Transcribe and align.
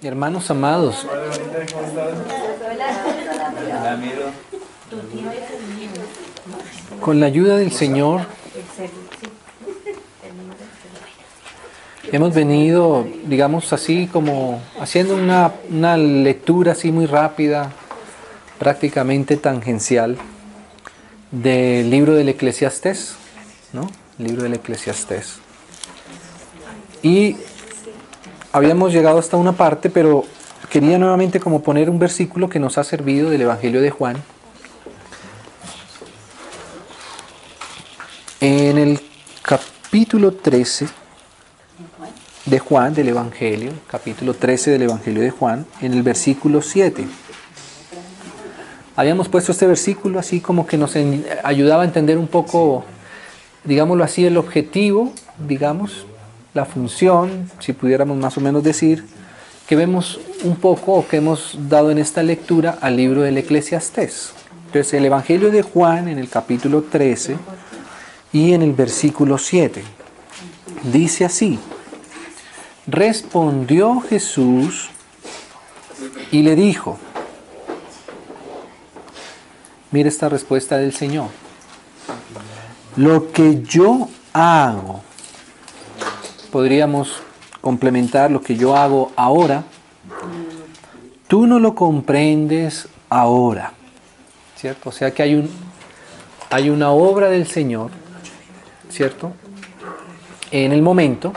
Hermanos 0.00 0.48
amados, 0.50 1.06
con 7.00 7.18
la 7.18 7.26
ayuda 7.26 7.56
del 7.56 7.72
Señor 7.72 8.20
hemos 12.12 12.32
venido, 12.32 13.06
digamos 13.26 13.72
así, 13.72 14.06
como 14.06 14.62
haciendo 14.80 15.16
una, 15.16 15.52
una 15.68 15.96
lectura 15.96 16.72
así 16.72 16.92
muy 16.92 17.06
rápida, 17.06 17.72
prácticamente 18.58 19.36
tangencial, 19.36 20.16
del 21.32 21.90
libro 21.90 22.14
del 22.14 22.28
Eclesiastés, 22.28 23.16
¿no? 23.72 23.90
libro 24.18 24.44
del 24.44 24.54
Eclesiastés. 24.54 25.38
Y 27.02 27.36
habíamos 28.52 28.92
llegado 28.92 29.18
hasta 29.18 29.36
una 29.36 29.52
parte, 29.52 29.90
pero 29.90 30.24
quería 30.70 30.98
nuevamente 30.98 31.40
como 31.40 31.62
poner 31.62 31.90
un 31.90 31.98
versículo 31.98 32.48
que 32.48 32.58
nos 32.58 32.78
ha 32.78 32.84
servido 32.84 33.30
del 33.30 33.42
Evangelio 33.42 33.80
de 33.80 33.90
Juan. 33.90 34.16
En 38.40 38.78
el 38.78 39.00
capítulo 39.42 40.32
13 40.32 40.88
de 42.46 42.58
Juan, 42.58 42.94
del 42.94 43.08
Evangelio, 43.08 43.72
capítulo 43.88 44.34
13 44.34 44.70
del 44.72 44.82
Evangelio 44.82 45.22
de 45.22 45.30
Juan, 45.30 45.66
en 45.80 45.92
el 45.92 46.02
versículo 46.02 46.62
7. 46.62 47.06
Habíamos 48.96 49.28
puesto 49.28 49.52
este 49.52 49.66
versículo 49.66 50.18
así 50.18 50.40
como 50.40 50.66
que 50.66 50.76
nos 50.76 50.96
ayudaba 51.44 51.82
a 51.82 51.86
entender 51.86 52.18
un 52.18 52.26
poco, 52.26 52.84
digámoslo 53.64 54.02
así, 54.02 54.24
el 54.24 54.36
objetivo, 54.36 55.12
digamos, 55.46 56.06
la 56.54 56.64
función, 56.64 57.50
si 57.58 57.72
pudiéramos 57.72 58.16
más 58.16 58.36
o 58.36 58.40
menos 58.40 58.62
decir, 58.62 59.04
que 59.66 59.76
vemos 59.76 60.18
un 60.44 60.56
poco 60.56 60.94
o 60.94 61.06
que 61.06 61.18
hemos 61.18 61.56
dado 61.68 61.90
en 61.90 61.98
esta 61.98 62.22
lectura 62.22 62.78
al 62.80 62.96
libro 62.96 63.22
del 63.22 63.36
Eclesiastés. 63.38 64.32
Entonces, 64.66 64.94
el 64.94 65.04
Evangelio 65.04 65.50
de 65.50 65.62
Juan 65.62 66.08
en 66.08 66.18
el 66.18 66.28
capítulo 66.28 66.82
13 66.82 67.36
y 68.32 68.52
en 68.52 68.62
el 68.62 68.72
versículo 68.72 69.38
7 69.38 69.82
dice 70.92 71.24
así: 71.24 71.58
Respondió 72.86 74.00
Jesús 74.00 74.88
y 76.30 76.42
le 76.42 76.56
dijo, 76.56 76.98
mire 79.90 80.08
esta 80.08 80.28
respuesta 80.28 80.78
del 80.78 80.94
Señor, 80.94 81.28
lo 82.96 83.32
que 83.32 83.62
yo 83.62 84.08
hago 84.32 85.02
podríamos 86.50 87.22
complementar 87.60 88.30
lo 88.30 88.40
que 88.40 88.56
yo 88.56 88.76
hago 88.76 89.12
ahora, 89.16 89.64
tú 91.26 91.46
no 91.46 91.58
lo 91.58 91.74
comprendes 91.74 92.88
ahora, 93.08 93.72
¿cierto? 94.56 94.88
O 94.88 94.92
sea 94.92 95.10
que 95.10 95.22
hay, 95.22 95.34
un, 95.34 95.50
hay 96.50 96.70
una 96.70 96.90
obra 96.90 97.28
del 97.28 97.46
Señor, 97.46 97.90
¿cierto? 98.90 99.32
En 100.50 100.72
el 100.72 100.82
momento, 100.82 101.32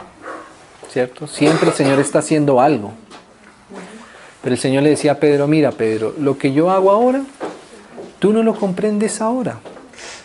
¿cierto? 0.90 1.26
Siempre 1.26 1.68
el 1.68 1.74
Señor 1.74 1.98
está 2.00 2.20
haciendo 2.20 2.60
algo. 2.60 2.92
Pero 4.42 4.54
el 4.54 4.60
Señor 4.60 4.82
le 4.82 4.90
decía 4.90 5.12
a 5.12 5.16
Pedro, 5.16 5.46
mira 5.46 5.70
Pedro, 5.72 6.14
lo 6.18 6.36
que 6.36 6.52
yo 6.52 6.70
hago 6.70 6.90
ahora, 6.90 7.22
tú 8.18 8.32
no 8.32 8.42
lo 8.42 8.54
comprendes 8.54 9.20
ahora. 9.20 9.58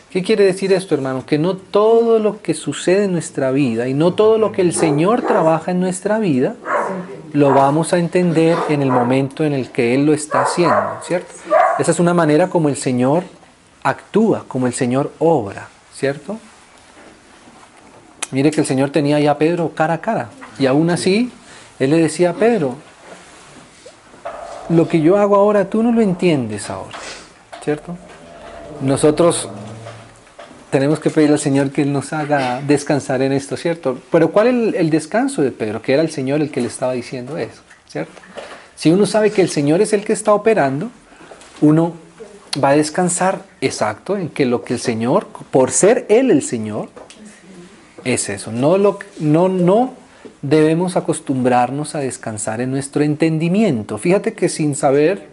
¿Qué 0.10 0.24
quiere 0.24 0.46
decir 0.46 0.72
esto, 0.72 0.96
hermano? 0.96 1.26
Que 1.26 1.38
no 1.38 1.58
todo 1.58 2.20
lo 2.20 2.42
que 2.42 2.54
sucede 2.54 3.06
en 3.06 3.12
nuestra 3.12 3.52
vida 3.52 3.90
y 3.90 3.94
no 3.94 4.14
todo 4.14 4.38
lo 4.38 4.54
que 4.54 4.62
el 4.62 4.74
Señor 4.74 5.22
trabaja 5.22 5.72
en 5.72 5.82
nuestra 5.82 6.18
vida 6.18 6.56
lo 7.34 7.54
vamos 7.54 7.92
a 7.92 7.98
entender 7.98 8.58
en 8.70 8.82
el 8.82 8.90
momento 8.90 9.44
en 9.44 9.54
el 9.54 9.70
que 9.70 9.94
Él 9.94 10.06
lo 10.06 10.14
está 10.14 10.44
haciendo, 10.44 10.98
¿cierto? 11.04 11.34
Esa 11.78 11.92
es 11.92 12.00
una 12.00 12.14
manera 12.14 12.48
como 12.50 12.70
el 12.70 12.78
Señor 12.78 13.24
actúa, 13.84 14.46
como 14.48 14.66
el 14.66 14.74
Señor 14.74 15.12
obra, 15.20 15.68
¿cierto? 15.94 16.40
Mire 18.32 18.52
que 18.52 18.62
el 18.62 18.68
Señor 18.68 18.92
tenía 18.92 19.20
ya 19.20 19.32
a 19.32 19.38
Pedro 19.38 19.74
cara 19.76 19.96
a 19.96 20.02
cara 20.02 20.30
y 20.58 20.66
aún 20.66 20.90
así 20.90 21.32
Él 21.80 21.92
le 21.92 21.98
decía 21.98 22.32
a 22.32 22.34
Pedro, 22.34 22.76
lo 24.70 24.88
que 24.88 25.02
yo 25.02 25.18
hago 25.18 25.36
ahora 25.36 25.70
tú 25.70 25.84
no 25.84 25.92
lo 25.92 26.02
entiendes 26.02 26.70
ahora, 26.70 26.98
¿cierto? 27.62 27.96
Nosotros 28.82 29.50
tenemos 30.70 31.00
que 31.00 31.10
pedir 31.10 31.32
al 31.32 31.40
Señor 31.40 31.72
que 31.72 31.86
nos 31.86 32.14
haga 32.14 32.62
descansar 32.62 33.22
en 33.22 33.32
esto, 33.32 33.56
¿cierto? 33.58 34.00
Pero 34.12 34.32
¿cuál 34.32 34.48
es 34.48 34.76
el, 34.76 34.90
descanso 34.90 35.42
de 35.42 35.52
Pedro? 35.52 35.82
Que 35.82 35.94
era 35.94 36.02
el 36.02 36.12
Señor 36.12 36.42
el 36.42 36.52
que 36.52 36.62
le 36.62 36.68
estaba 36.68 36.94
diciendo 36.94 37.38
eso, 37.38 37.62
¿cierto? 37.88 38.12
Si 38.76 38.92
uno 38.92 39.06
sabe 39.06 39.32
que 39.32 39.42
el 39.42 39.50
Señor 39.50 39.82
es 39.82 39.94
el 39.94 40.04
que 40.04 40.14
está 40.14 40.34
operando, 40.34 40.92
uno 41.62 41.94
va 42.64 42.70
a 42.70 42.76
descansar 42.76 43.44
exacto 43.62 44.18
en 44.18 44.30
que 44.30 44.46
lo 44.46 44.64
que 44.64 44.74
el 44.74 44.80
Señor, 44.80 45.28
por 45.52 45.72
ser 45.72 46.06
Él 46.10 46.32
el 46.32 46.42
Señor, 46.42 46.90
es 48.04 48.30
eso. 48.30 48.52
No, 48.52 48.78
lo, 48.78 49.00
no, 49.20 49.50
no 49.50 49.94
debemos 50.42 50.96
acostumbrarnos 50.96 51.96
a 51.96 52.00
descansar 52.00 52.62
en 52.62 52.72
nuestro 52.72 53.04
entendimiento. 53.04 53.98
Fíjate 53.98 54.34
que 54.34 54.50
sin 54.50 54.76
saber, 54.76 55.28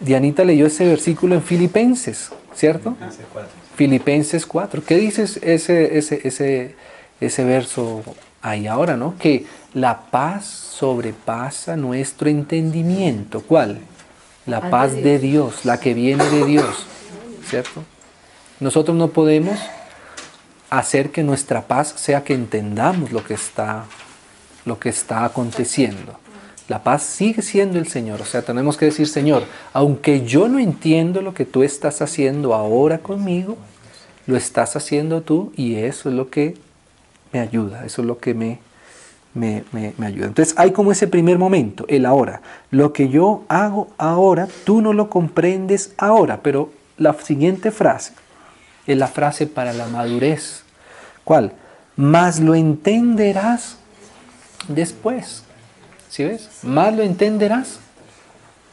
Dianita 0.00 0.44
leyó 0.44 0.66
ese 0.66 0.86
versículo 0.86 1.34
en 1.36 1.42
Filipenses, 1.42 2.30
¿cierto? 2.54 2.90
Filipenses 2.92 3.26
4. 3.32 3.59
¿Qué 4.82 4.96
dice 4.96 5.22
ese, 5.22 5.98
ese, 5.98 6.20
ese, 6.26 6.74
ese 7.20 7.44
verso 7.44 8.02
ahí 8.42 8.66
ahora, 8.66 8.96
no? 8.96 9.16
Que 9.18 9.46
la 9.74 10.02
paz 10.10 10.46
sobrepasa 10.46 11.76
nuestro 11.76 12.28
entendimiento. 12.28 13.42
¿Cuál? 13.42 13.80
La 14.46 14.70
paz 14.70 14.94
de 14.94 15.18
Dios, 15.18 15.64
la 15.64 15.80
que 15.80 15.94
viene 15.94 16.24
de 16.24 16.44
Dios, 16.44 16.86
¿cierto? 17.48 17.82
Nosotros 18.58 18.96
no 18.96 19.08
podemos 19.08 19.58
hacer 20.70 21.10
que 21.10 21.22
nuestra 21.22 21.62
paz 21.62 21.94
sea 21.96 22.22
que 22.22 22.34
entendamos 22.34 23.12
lo 23.12 23.24
que 23.24 23.34
está, 23.34 23.84
lo 24.64 24.78
que 24.78 24.90
está 24.90 25.24
aconteciendo. 25.24 26.19
La 26.70 26.84
paz 26.84 27.02
sigue 27.02 27.42
siendo 27.42 27.80
el 27.80 27.88
Señor. 27.88 28.22
O 28.22 28.24
sea, 28.24 28.42
tenemos 28.42 28.76
que 28.76 28.84
decir, 28.84 29.08
Señor, 29.08 29.42
aunque 29.72 30.24
yo 30.24 30.46
no 30.46 30.60
entiendo 30.60 31.20
lo 31.20 31.34
que 31.34 31.44
tú 31.44 31.64
estás 31.64 32.00
haciendo 32.00 32.54
ahora 32.54 32.98
conmigo, 32.98 33.56
lo 34.28 34.36
estás 34.36 34.76
haciendo 34.76 35.22
tú 35.22 35.52
y 35.56 35.74
eso 35.74 36.10
es 36.10 36.14
lo 36.14 36.30
que 36.30 36.56
me 37.32 37.40
ayuda, 37.40 37.84
eso 37.84 38.02
es 38.02 38.06
lo 38.06 38.18
que 38.18 38.34
me, 38.34 38.60
me, 39.34 39.64
ayuda. 40.00 40.26
Entonces 40.26 40.54
hay 40.56 40.70
como 40.70 40.92
ese 40.92 41.08
primer 41.08 41.38
momento, 41.38 41.86
el 41.88 42.06
ahora. 42.06 42.40
Lo 42.70 42.92
que 42.92 43.08
yo 43.08 43.42
hago 43.48 43.88
ahora, 43.98 44.46
tú 44.62 44.80
no 44.80 44.92
lo 44.92 45.10
comprendes 45.10 45.92
ahora, 45.98 46.38
pero 46.40 46.70
la 46.98 47.14
siguiente 47.14 47.72
frase 47.72 48.12
es 48.86 48.96
la 48.96 49.08
frase 49.08 49.48
para 49.48 49.72
la 49.72 49.88
madurez. 49.88 50.62
¿Cuál? 51.24 51.52
Más 51.96 52.38
lo 52.38 52.54
entenderás 52.54 53.76
después. 54.68 55.42
¿Sí 56.10 56.24
ves? 56.24 56.48
Más 56.62 56.94
lo 56.94 57.02
entenderás 57.02 57.78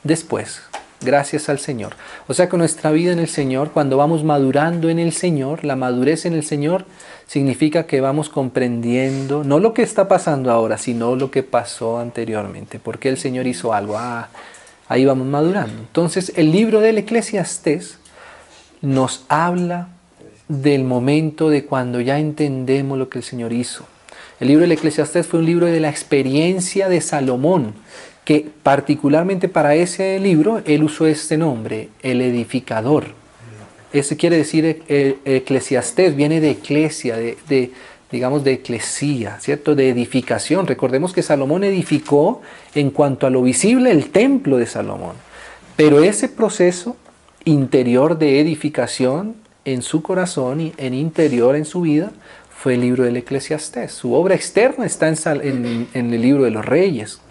después 0.04 0.62
gracias 1.02 1.50
al 1.50 1.60
Señor. 1.60 1.94
O 2.28 2.34
sea 2.34 2.50
que 2.50 2.58
nuestra 2.58 2.92
vida 2.92 3.12
en 3.12 3.20
el 3.20 3.28
Señor, 3.28 3.72
cuando 3.72 3.98
vamos 3.98 4.24
madurando 4.24 4.90
en 4.90 5.00
el 5.00 5.14
Señor, 5.14 5.64
la 5.64 5.76
madurez 5.76 6.26
en 6.26 6.34
el 6.34 6.44
Señor 6.44 6.86
significa 7.28 7.86
que 7.86 8.02
vamos 8.02 8.30
comprendiendo 8.30 9.44
no 9.44 9.60
lo 9.60 9.74
que 9.74 9.84
está 9.84 10.08
pasando 10.08 10.52
ahora, 10.52 10.78
sino 10.78 11.16
lo 11.16 11.30
que 11.30 11.44
pasó 11.44 12.00
anteriormente, 12.00 12.80
porque 12.80 13.10
el 13.10 13.18
Señor 13.18 13.48
hizo 13.48 13.74
algo. 13.74 13.98
Ah, 13.98 14.30
ahí 14.88 15.06
vamos 15.06 15.28
madurando. 15.28 15.80
Entonces, 15.80 16.34
el 16.36 16.52
libro 16.52 16.80
del 16.80 16.98
Eclesiastés 16.98 18.00
nos 18.82 19.26
habla 19.28 19.90
del 20.48 20.84
momento 20.84 21.50
de 21.50 21.66
cuando 21.66 22.02
ya 22.02 22.20
entendemos 22.20 22.98
lo 22.98 23.10
que 23.10 23.20
el 23.20 23.24
Señor 23.24 23.54
hizo. 23.54 23.86
El 24.40 24.50
libro 24.50 24.62
del 24.62 24.74
Eclesiastés 24.74 25.26
fue 25.26 25.40
un 25.40 25.46
libro 25.46 25.66
de 25.66 25.80
la 25.80 25.90
experiencia 25.90 26.90
de 26.90 27.02
Salomón, 27.02 27.74
que 28.24 28.48
particularmente 28.62 29.50
para 29.50 29.74
ese 29.74 30.20
libro 30.20 30.62
él 30.66 30.84
usó 30.84 31.08
este 31.08 31.38
nombre, 31.38 31.90
el 32.04 32.22
edificador. 32.22 33.06
Ese 33.94 34.16
quiere 34.16 34.38
decir 34.38 34.66
e, 34.66 34.84
e, 34.90 35.36
eclesiastés, 35.38 36.16
viene 36.16 36.40
de 36.40 36.52
eclesia, 36.52 37.18
de, 37.18 37.72
digamos 38.12 38.44
de 38.44 38.54
eclesía, 38.54 39.40
¿cierto? 39.40 39.74
De 39.74 39.90
edificación. 39.90 40.68
Recordemos 40.68 41.14
que 41.14 41.24
Salomón 41.24 41.64
edificó 41.64 42.42
en 42.76 42.92
cuanto 42.92 43.26
a 43.26 43.30
lo 43.32 43.42
visible 43.42 43.90
el 43.90 44.12
templo 44.12 44.58
de 44.58 44.68
Salomón. 44.68 45.16
Pero 45.76 46.04
ese 46.04 46.30
proceso 46.30 46.96
interior 47.46 48.20
de 48.20 48.40
edificación 48.40 49.36
en 49.66 49.82
su 49.82 50.04
corazón 50.04 50.62
y 50.62 50.74
en 50.78 50.94
interior 50.94 51.56
en 51.56 51.66
su 51.66 51.82
vida 51.82 52.12
fue 52.62 52.74
el 52.74 52.82
libro 52.82 53.04
del 53.04 53.18
eclesiastés. 53.18 53.92
Su 53.92 54.14
obra 54.14 54.36
externa 54.36 54.86
está 54.86 55.08
en, 55.08 55.88
el 55.94 56.22
libro 56.22 56.44
de 56.44 56.52
los 56.52 56.66
reyes 56.66 57.22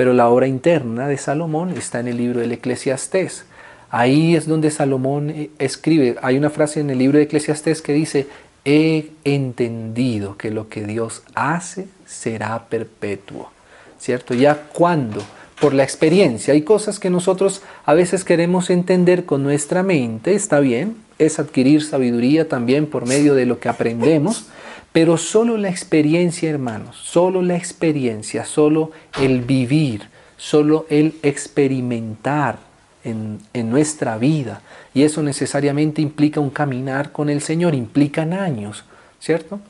pero 0.00 0.14
la 0.14 0.30
obra 0.30 0.46
interna 0.46 1.08
de 1.08 1.18
Salomón 1.18 1.76
está 1.76 2.00
en 2.00 2.08
el 2.08 2.16
libro 2.16 2.40
del 2.40 2.52
Eclesiastés. 2.52 3.44
Ahí 3.90 4.34
es 4.34 4.46
donde 4.46 4.70
Salomón 4.70 5.28
eh, 5.28 5.50
escribe, 5.58 6.16
hay 6.22 6.38
una 6.38 6.48
frase 6.48 6.80
en 6.80 6.88
el 6.88 6.96
libro 6.96 7.18
de 7.18 7.24
Eclesiastés 7.24 7.82
que 7.82 7.92
dice, 7.92 8.26
he 8.64 9.10
entendido 9.24 10.38
que 10.38 10.50
lo 10.50 10.70
que 10.70 10.86
Dios 10.86 11.22
hace 11.34 11.86
será 12.06 12.66
perpetuo. 12.70 13.50
¿cierto? 13.98 14.32
Ya 14.32 14.68
cuando, 14.72 15.22
por 15.60 15.74
la 15.74 15.82
experiencia, 15.82 16.54
hay 16.54 16.62
cosas 16.62 16.98
que 16.98 17.10
nosotros 17.10 17.62
a 17.84 17.94
veces 17.94 18.24
queremos 18.24 18.70
entender 18.70 19.26
con 19.26 19.42
nuestra 19.42 19.82
mente, 19.82 20.34
está 20.34 20.58
bien, 20.60 20.96
es 21.18 21.38
adquirir 21.38 21.82
sabiduría 21.82 22.48
también 22.48 22.86
por 22.86 23.06
medio 23.06 23.34
de 23.34 23.44
lo 23.44 23.60
que 23.60 23.68
aprendemos, 23.68 24.46
pero 24.92 25.18
solo 25.18 25.58
la 25.58 25.68
experiencia, 25.68 26.50
hermanos, 26.50 26.96
solo 26.96 27.42
la 27.42 27.56
experiencia, 27.56 28.44
solo 28.44 28.90
el 29.20 29.42
vivir, 29.42 30.08
solo 30.36 30.86
el 30.88 31.14
experimentar 31.22 32.58
en, 33.04 33.38
en, 33.52 33.70
nuestra 33.70 34.16
vida. 34.16 34.62
Y 34.94 35.02
eso 35.02 35.22
necesariamente 35.22 36.02
implica 36.02 36.40
un 36.40 36.50
caminar 36.50 37.12
con 37.12 37.28
el 37.28 37.42
Señor, 37.42 37.74
implican 37.74 38.32
años, 38.32 38.84
¿cierto? 39.20 39.60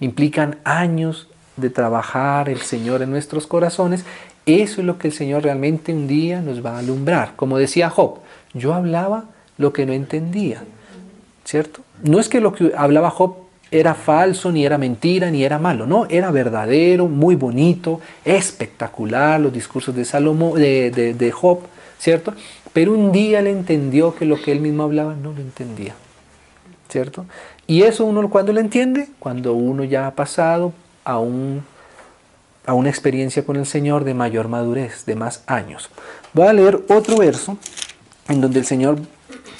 Implican 0.00 0.58
años 0.64 1.28
de 1.56 1.70
trabajar 1.70 2.48
el 2.48 2.62
Señor 2.62 3.02
en 3.02 3.10
nuestros 3.10 3.46
corazones. 3.46 4.04
Eso 4.46 4.80
es 4.80 4.86
lo 4.86 4.98
que 4.98 5.08
el 5.08 5.14
Señor 5.14 5.42
realmente 5.42 5.92
un 5.92 6.06
día 6.06 6.40
nos 6.40 6.64
va 6.64 6.76
a 6.76 6.78
alumbrar. 6.78 7.32
Como 7.36 7.58
decía 7.58 7.90
Job, 7.90 8.18
yo 8.52 8.74
hablaba 8.74 9.24
lo 9.56 9.72
que 9.72 9.86
no 9.86 9.92
entendía, 9.92 10.62
¿cierto? 11.44 11.80
No 12.02 12.20
es 12.20 12.28
que 12.28 12.40
lo 12.40 12.52
que 12.52 12.72
hablaba 12.76 13.10
Job 13.10 13.36
era 13.70 13.94
falso, 13.94 14.52
ni 14.52 14.64
era 14.64 14.78
mentira, 14.78 15.30
ni 15.30 15.44
era 15.44 15.58
malo. 15.58 15.86
No, 15.86 16.06
era 16.08 16.30
verdadero, 16.30 17.08
muy 17.08 17.34
bonito, 17.34 18.00
espectacular 18.24 19.40
los 19.40 19.52
discursos 19.52 19.94
de, 19.94 20.04
Salomón, 20.04 20.60
de, 20.60 21.14
de, 21.16 21.32
Job, 21.32 21.60
¿cierto? 21.98 22.34
Pero 22.72 22.92
un 22.92 23.12
día 23.12 23.40
él 23.40 23.46
entendió 23.46 24.14
que 24.14 24.26
lo 24.26 24.40
que 24.40 24.52
él 24.52 24.60
mismo 24.60 24.84
hablaba 24.84 25.14
no 25.14 25.32
lo 25.32 25.40
entendía, 25.40 25.94
¿cierto? 26.88 27.24
Y 27.66 27.82
eso 27.82 28.04
uno 28.04 28.28
cuando 28.28 28.52
lo 28.52 28.60
entiende, 28.60 29.08
cuando 29.18 29.54
uno 29.54 29.84
ya 29.84 30.06
ha 30.06 30.14
pasado 30.14 30.72
a, 31.04 31.18
un, 31.18 31.64
a 32.66 32.74
una 32.74 32.88
experiencia 32.88 33.44
con 33.44 33.56
el 33.56 33.66
Señor 33.66 34.04
de 34.04 34.14
mayor 34.14 34.48
madurez, 34.48 35.04
de 35.06 35.16
más 35.16 35.42
años. 35.46 35.90
Voy 36.32 36.46
a 36.46 36.52
leer 36.52 36.82
otro 36.88 37.16
verso 37.18 37.58
en 38.28 38.40
donde 38.40 38.58
el 38.58 38.66
Señor 38.66 38.98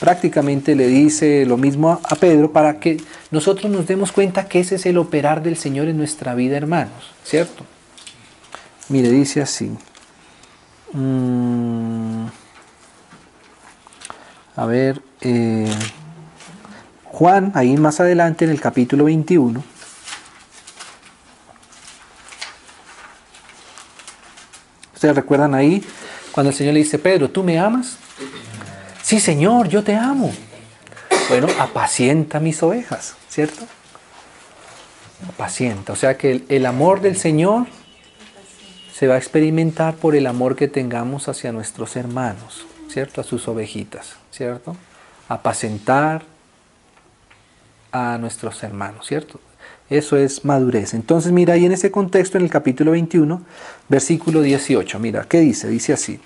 prácticamente 0.01 0.75
le 0.75 0.87
dice 0.87 1.47
lo 1.47 1.56
mismo 1.56 2.01
a 2.03 2.15
Pedro 2.17 2.53
para 2.53 2.81
que 2.81 2.99
nosotros 3.31 3.71
nos 3.71 3.87
demos 3.87 4.12
cuenta 4.12 4.49
que 4.49 4.61
ese 4.61 4.77
es 4.77 4.87
el 4.87 4.99
operar 4.99 5.43
del 5.43 5.56
Señor 5.56 5.89
en 5.89 5.99
nuestra 5.99 6.35
vida, 6.35 6.56
hermanos, 6.56 7.12
¿cierto? 7.25 7.65
Mire, 8.89 9.11
dice 9.11 9.41
así. 9.43 9.71
Mm, 10.93 12.27
a 14.56 14.67
ver, 14.67 15.01
eh, 15.21 15.71
Juan, 17.05 17.53
ahí 17.55 17.77
más 17.77 18.01
adelante 18.01 18.45
en 18.45 18.51
el 18.51 18.61
capítulo 18.61 19.05
21. 19.05 19.74
¿Ustedes 25.05 25.17
recuerdan 25.17 25.55
ahí 25.55 25.85
cuando 26.33 26.49
el 26.49 26.56
Señor 26.56 26.73
le 26.73 26.81
dice, 26.81 26.99
Pedro, 26.99 27.29
¿tú 27.29 27.43
me 27.43 27.59
amas? 27.59 27.99
Sí, 29.03 29.21
Señor, 29.21 29.69
yo 29.69 29.85
te 29.85 29.95
amo. 29.95 30.33
Bueno, 31.29 31.47
apacienta 31.59 32.41
mis 32.41 32.62
ovejas, 32.62 33.15
¿cierto? 33.29 33.67
Apacienta. 35.29 35.93
O 35.93 35.97
sea 35.97 36.17
que 36.17 36.47
el, 36.49 36.65
amor 36.65 37.03
del 37.03 37.19
Señor 37.19 37.67
se 38.95 39.06
va 39.06 39.17
a 39.17 39.19
experimentar 39.19 39.95
por 39.97 40.17
el 40.17 40.27
amor 40.27 40.56
que 40.56 40.69
tengamos 40.69 41.29
hacia 41.29 41.53
nuestros 41.53 41.97
hermanos, 41.97 42.65
¿cierto? 42.89 43.21
A 43.21 43.25
sus 43.25 43.47
ovejitas, 43.47 44.17
¿cierto? 44.31 44.75
Apacentar 45.29 46.23
a 47.93 48.17
nuestros 48.17 48.62
hermanos, 48.62 49.06
¿cierto? 49.06 49.39
Eso 49.90 50.16
es 50.16 50.44
madurez. 50.44 50.94
Entonces, 50.94 51.32
mira 51.32 51.55
ahí 51.55 51.66
en 51.66 51.72
ese 51.72 51.90
contexto, 51.90 52.38
en 52.38 52.44
el 52.44 52.50
capítulo 52.50 52.93
21, 52.93 53.43
versículo 53.88 54.40
18, 54.40 54.99
mira, 54.99 55.26
¿qué 55.28 55.40
dice? 55.40 55.69
Dice 55.69 55.93
así. 55.93 56.20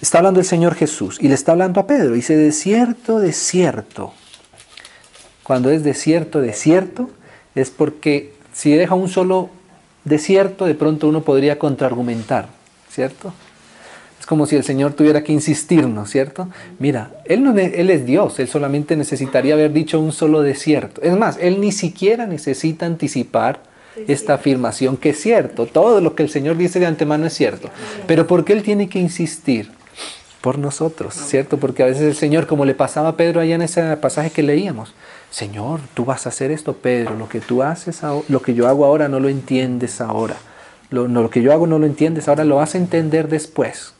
Está 0.00 0.18
hablando 0.18 0.40
el 0.40 0.46
Señor 0.46 0.74
Jesús 0.74 1.18
y 1.20 1.28
le 1.28 1.34
está 1.34 1.52
hablando 1.52 1.80
a 1.80 1.86
Pedro. 1.86 2.14
Dice, 2.14 2.36
desierto, 2.36 3.18
desierto. 3.18 4.12
Cuando 5.42 5.70
es 5.70 5.82
desierto, 5.82 6.40
desierto, 6.40 7.10
es 7.54 7.70
porque 7.70 8.34
si 8.52 8.72
deja 8.72 8.94
un 8.94 9.08
solo 9.08 9.50
desierto, 10.04 10.66
de 10.66 10.74
pronto 10.74 11.08
uno 11.08 11.22
podría 11.22 11.58
contraargumentar, 11.58 12.48
¿cierto? 12.90 13.32
Como 14.28 14.44
si 14.44 14.56
el 14.56 14.64
Señor 14.64 14.92
tuviera 14.92 15.24
que 15.24 15.32
insistirnos, 15.32 16.10
¿cierto? 16.10 16.48
Mira, 16.78 17.10
él, 17.24 17.42
no, 17.42 17.56
él 17.56 17.88
es 17.88 18.04
Dios, 18.04 18.38
Él 18.38 18.46
solamente 18.46 18.94
necesitaría 18.94 19.54
haber 19.54 19.72
dicho 19.72 19.98
un 19.98 20.12
solo 20.12 20.42
desierto. 20.42 21.00
Es 21.00 21.16
más, 21.16 21.38
Él 21.40 21.60
ni 21.60 21.72
siquiera 21.72 22.26
necesita 22.26 22.84
anticipar 22.84 23.62
esta 24.06 24.34
afirmación 24.34 24.98
que 24.98 25.10
es 25.10 25.20
cierto. 25.20 25.66
Todo 25.66 26.02
lo 26.02 26.14
que 26.14 26.22
el 26.22 26.28
Señor 26.28 26.58
dice 26.58 26.78
de 26.78 26.86
antemano 26.86 27.26
es 27.26 27.32
cierto. 27.32 27.70
Pero 28.06 28.26
¿por 28.26 28.44
qué 28.44 28.52
Él 28.52 28.62
tiene 28.62 28.88
que 28.88 28.98
insistir? 28.98 29.70
por 30.40 30.56
nosotros, 30.56 31.14
¿cierto? 31.14 31.58
Porque 31.58 31.82
a 31.82 31.86
veces 31.86 32.02
el 32.02 32.14
Señor, 32.14 32.46
como 32.46 32.64
le 32.64 32.74
pasaba 32.74 33.08
a 33.08 33.16
Pedro 33.16 33.40
allá 33.40 33.56
en 33.56 33.62
ese 33.62 33.96
pasaje 33.96 34.30
que 34.30 34.44
leíamos, 34.44 34.94
Señor, 35.30 35.80
tú 35.94 36.04
vas 36.04 36.26
a 36.26 36.28
hacer 36.28 36.52
esto, 36.52 36.74
Pedro, 36.74 37.16
lo 37.16 37.28
que 37.28 37.40
tú 37.40 37.62
haces, 37.62 38.00
lo 38.28 38.40
que 38.40 38.54
yo 38.54 38.68
hago 38.68 38.84
ahora 38.84 39.08
no 39.08 39.18
lo 39.18 39.28
entiendes 39.28 40.00
ahora, 40.00 40.36
lo, 40.90 41.08
no, 41.08 41.22
lo 41.22 41.30
que 41.30 41.42
yo 41.42 41.52
hago 41.52 41.66
no 41.66 41.78
lo 41.78 41.86
entiendes 41.86 42.28
ahora, 42.28 42.44
lo 42.44 42.56
vas 42.56 42.76
a 42.76 42.78
entender 42.78 43.28
después. 43.28 43.94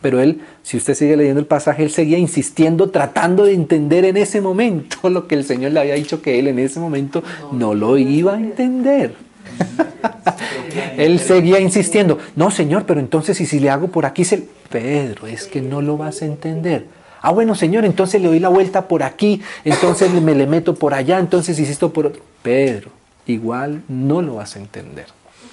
Pero 0.00 0.20
él, 0.20 0.40
si 0.62 0.76
usted 0.76 0.94
sigue 0.94 1.16
leyendo 1.16 1.40
el 1.40 1.46
pasaje, 1.46 1.82
él 1.82 1.90
seguía 1.90 2.18
insistiendo, 2.18 2.90
tratando 2.90 3.44
de 3.44 3.54
entender 3.54 4.04
en 4.04 4.16
ese 4.16 4.40
momento 4.40 5.08
lo 5.10 5.26
que 5.26 5.34
el 5.34 5.44
Señor 5.44 5.72
le 5.72 5.80
había 5.80 5.94
dicho 5.94 6.22
que 6.22 6.38
él 6.38 6.48
en 6.48 6.58
ese 6.58 6.80
momento 6.80 7.22
no 7.52 7.74
lo 7.74 7.96
iba 7.98 8.34
a 8.34 8.38
entender. 8.38 9.14
Él 10.96 11.20
seguía 11.20 11.60
insistiendo, 11.60 12.18
no 12.34 12.50
Señor, 12.50 12.84
pero 12.86 13.00
entonces 13.00 13.40
y 13.40 13.46
si 13.46 13.60
le 13.60 13.70
hago 13.70 13.88
por 13.88 14.06
aquí, 14.06 14.24
se... 14.24 14.48
Pedro, 14.70 15.26
es 15.26 15.46
que 15.46 15.60
no 15.60 15.82
lo 15.82 15.96
vas 15.96 16.22
a 16.22 16.24
entender. 16.24 16.86
Ah, 17.20 17.30
bueno 17.30 17.54
Señor, 17.54 17.84
entonces 17.84 18.20
le 18.20 18.28
doy 18.28 18.40
la 18.40 18.48
vuelta 18.48 18.88
por 18.88 19.02
aquí, 19.02 19.40
entonces 19.64 20.10
me 20.10 20.34
le 20.34 20.46
meto 20.46 20.74
por 20.74 20.94
allá, 20.94 21.18
entonces 21.18 21.58
insisto 21.58 21.92
por 21.92 22.06
otro. 22.06 22.22
Pedro, 22.42 22.90
igual 23.26 23.82
no 23.88 24.20
lo 24.22 24.36
vas 24.36 24.56
a 24.56 24.58
entender. 24.58 25.06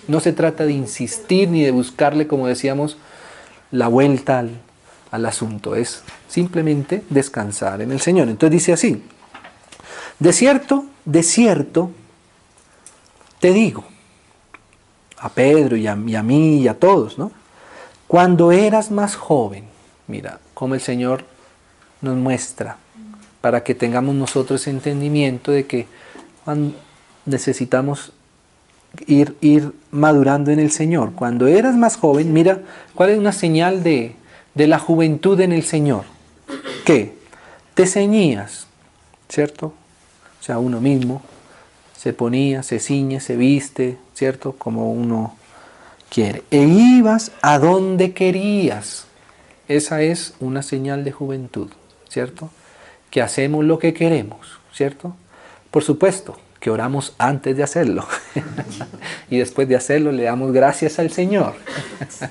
No 0.08 0.20
se 0.20 0.34
trata 0.34 0.66
de 0.66 0.74
insistir 0.74 1.50
ni 1.50 1.64
de 1.64 1.72
buscarle, 1.72 2.28
como 2.28 2.48
decíamos, 2.48 2.98
la 3.72 3.88
vuelta 3.88 4.44
al, 5.12 5.26
asunto, 5.26 5.76
es 5.76 6.04
simplemente 6.28 7.04
descansar 7.10 7.82
en 7.82 7.92
el 7.92 8.00
Señor. 8.00 8.30
Entonces 8.30 8.52
dice 8.52 8.74
así, 8.74 9.04
de 10.20 10.34
cierto, 10.34 10.86
de 11.06 11.24
cierto, 11.24 11.92
te 13.40 13.52
digo, 13.52 13.84
a 15.18 15.30
Pedro 15.30 15.76
y 15.78 15.88
a, 15.88 15.96
mí 15.96 16.62
y 16.62 16.68
a 16.68 16.80
todos, 16.80 17.18
¿no? 17.18 17.32
Cuando 18.08 18.52
eras 18.52 18.92
más 18.92 19.16
joven, 19.16 19.66
mira 20.08 20.40
cómo 20.54 20.76
el 20.76 20.82
Señor 20.82 21.26
nos 22.02 22.16
muestra 22.18 22.78
para 23.40 23.64
que 23.64 23.74
tengamos 23.74 24.16
nosotros 24.16 24.68
entendimiento 24.68 25.52
de 25.52 25.66
que 25.66 25.88
necesitamos 27.26 28.14
ir, 29.08 29.36
ir 29.42 29.72
madurando 29.92 30.52
en 30.52 30.60
el 30.60 30.72
Señor. 30.72 31.14
Cuando 31.14 31.48
eras 31.48 31.76
más 31.76 31.98
joven, 31.98 32.34
mira 32.34 32.60
cuál 32.96 33.12
es 33.12 33.20
una 33.20 33.32
señal 33.32 33.84
de, 33.84 34.16
de 34.54 34.68
la 34.68 34.80
juventud 34.80 35.40
en 35.40 35.52
el 35.52 35.64
Señor. 35.64 36.04
¿Qué? 36.86 37.16
Te 37.74 37.86
ceñías, 37.86 38.68
¿cierto? 39.30 39.68
O 39.68 40.44
sea, 40.44 40.60
uno 40.60 40.82
mismo 40.82 41.22
se 41.96 42.14
ponía, 42.14 42.64
se 42.64 42.80
ciñe, 42.80 43.20
se 43.20 43.36
viste, 43.36 43.98
¿cierto? 44.14 44.54
Como 44.58 44.92
uno 44.92 45.36
quiere. 46.10 46.44
E 46.52 46.64
ibas 46.64 47.32
a 47.42 47.60
donde 47.60 48.14
querías. 48.14 49.06
Esa 49.68 50.02
es 50.02 50.34
una 50.40 50.64
señal 50.64 51.04
de 51.04 51.12
juventud, 51.12 51.70
¿cierto? 52.10 52.50
Que 53.10 53.22
hacemos 53.22 53.64
lo 53.64 53.80
que 53.80 53.94
queremos, 53.94 54.60
¿cierto? 54.74 55.16
Por 55.70 55.84
supuesto 55.84 56.38
que 56.62 56.70
oramos 56.70 57.16
antes 57.18 57.58
de 57.58 57.64
hacerlo. 57.64 58.06
y 59.30 59.40
después 59.40 59.68
de 59.68 59.76
hacerlo 59.76 60.14
le 60.14 60.24
damos 60.24 60.54
gracias 60.54 61.00
al 61.00 61.12
Señor. 61.12 61.56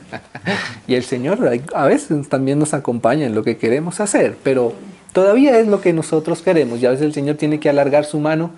y 0.86 0.94
el 0.94 1.02
Señor 1.02 1.40
a 1.74 1.84
veces 1.86 2.28
también 2.28 2.58
nos 2.58 2.72
acompaña 2.72 3.26
en 3.26 3.34
lo 3.34 3.42
que 3.42 3.58
queremos 3.58 4.00
hacer, 4.00 4.36
pero 4.42 4.72
todavía 5.12 5.58
es 5.58 5.66
lo 5.66 5.82
que 5.82 5.92
nosotros 5.92 6.40
queremos. 6.40 6.80
Y 6.80 6.86
a 6.86 6.90
veces 6.90 7.04
el 7.04 7.12
Señor 7.12 7.36
tiene 7.36 7.60
que 7.60 7.68
alargar 7.68 8.04
su 8.06 8.20
mano 8.20 8.52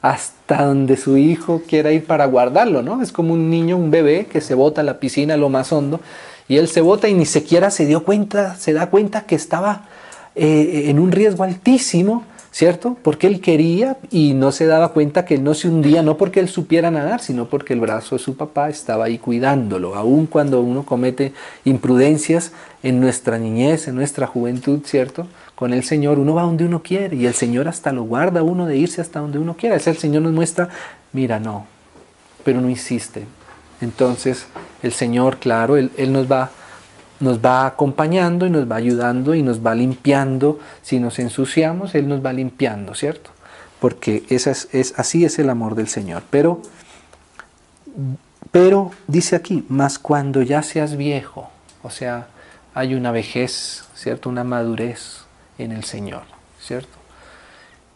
hasta 0.00 0.64
donde 0.64 0.96
su 0.96 1.18
hijo 1.18 1.62
quiera 1.68 1.92
ir 1.92 2.06
para 2.06 2.24
guardarlo, 2.24 2.82
¿no? 2.82 3.02
Es 3.02 3.12
como 3.12 3.34
un 3.34 3.50
niño, 3.50 3.76
un 3.76 3.90
bebé 3.90 4.26
que 4.26 4.40
se 4.40 4.54
bota 4.54 4.80
a 4.80 4.84
la 4.84 4.98
piscina 4.98 5.36
lo 5.36 5.50
más 5.50 5.72
hondo 5.72 6.00
y 6.48 6.56
él 6.56 6.68
se 6.68 6.80
bota 6.80 7.08
y 7.08 7.14
ni 7.14 7.26
siquiera 7.26 7.70
se 7.70 7.84
dio 7.84 8.02
cuenta, 8.02 8.54
se 8.54 8.72
da 8.72 8.88
cuenta 8.88 9.22
que 9.22 9.34
estaba 9.34 9.88
eh, 10.34 10.84
en 10.86 10.98
un 10.98 11.12
riesgo 11.12 11.44
altísimo, 11.44 12.24
¿cierto? 12.58 12.96
Porque 13.04 13.28
él 13.28 13.40
quería 13.40 13.98
y 14.10 14.34
no 14.34 14.50
se 14.50 14.66
daba 14.66 14.92
cuenta 14.92 15.24
que 15.24 15.36
él 15.36 15.44
no 15.44 15.54
se 15.54 15.68
hundía, 15.68 16.02
no 16.02 16.16
porque 16.16 16.40
él 16.40 16.48
supiera 16.48 16.90
nadar, 16.90 17.20
sino 17.20 17.48
porque 17.48 17.72
el 17.72 17.80
brazo 17.80 18.16
de 18.16 18.18
su 18.18 18.36
papá 18.36 18.68
estaba 18.68 19.04
ahí 19.04 19.18
cuidándolo, 19.18 19.94
aun 19.94 20.26
cuando 20.26 20.60
uno 20.60 20.84
comete 20.84 21.32
imprudencias 21.64 22.50
en 22.82 22.98
nuestra 22.98 23.38
niñez, 23.38 23.86
en 23.86 23.94
nuestra 23.94 24.26
juventud, 24.26 24.80
¿cierto? 24.84 25.28
con 25.54 25.72
el 25.72 25.84
Señor, 25.84 26.18
uno 26.18 26.34
va 26.34 26.42
donde 26.42 26.64
uno 26.64 26.82
quiere 26.82 27.14
y 27.14 27.26
el 27.26 27.34
Señor 27.34 27.68
hasta 27.68 27.92
lo 27.92 28.02
guarda 28.02 28.42
uno 28.42 28.66
de 28.66 28.76
irse 28.76 29.00
hasta 29.00 29.20
donde 29.20 29.38
uno 29.38 29.56
quiera. 29.56 29.76
Es 29.76 29.86
el 29.86 29.96
Señor 29.96 30.22
nos 30.22 30.32
muestra, 30.32 30.68
mira, 31.12 31.38
no, 31.38 31.64
pero 32.44 32.60
no 32.60 32.68
insiste. 32.68 33.24
Entonces, 33.80 34.48
El 34.82 34.92
Señor, 34.92 35.36
claro, 35.36 35.76
Él, 35.76 35.92
él 35.96 36.12
nos, 36.12 36.28
va, 36.30 36.50
nos 37.20 37.44
va 37.44 37.66
acompañando 37.66 38.46
y 38.46 38.50
nos 38.50 38.70
va 38.70 38.76
ayudando 38.76 39.34
y 39.34 39.42
nos 39.42 39.64
va 39.64 39.74
limpiando. 39.74 40.58
Si 40.82 41.00
nos 41.00 41.18
ensuciamos, 41.18 41.94
Él 41.94 42.08
nos 42.08 42.24
va 42.24 42.32
limpiando, 42.32 42.94
¿cierto? 42.94 43.30
Porque 43.80 44.24
esa 44.28 44.50
es, 44.50 44.94
así 44.96 45.24
es 45.24 45.38
el 45.38 45.50
amor 45.50 45.74
del 45.74 45.88
Señor. 45.88 46.22
Pero, 46.30 46.62
pero 48.50 48.90
dice 49.06 49.36
aquí, 49.36 49.64
más 49.68 49.98
cuando 49.98 50.42
ya 50.42 50.62
seas 50.62 50.96
viejo, 50.96 51.50
o 51.82 51.90
sea, 51.90 52.28
hay 52.74 52.94
una 52.94 53.10
vejez, 53.10 53.84
¿cierto? 53.94 54.28
Una 54.28 54.44
madurez 54.44 55.22
en 55.58 55.72
el 55.72 55.84
Señor, 55.84 56.22
¿cierto? 56.60 56.98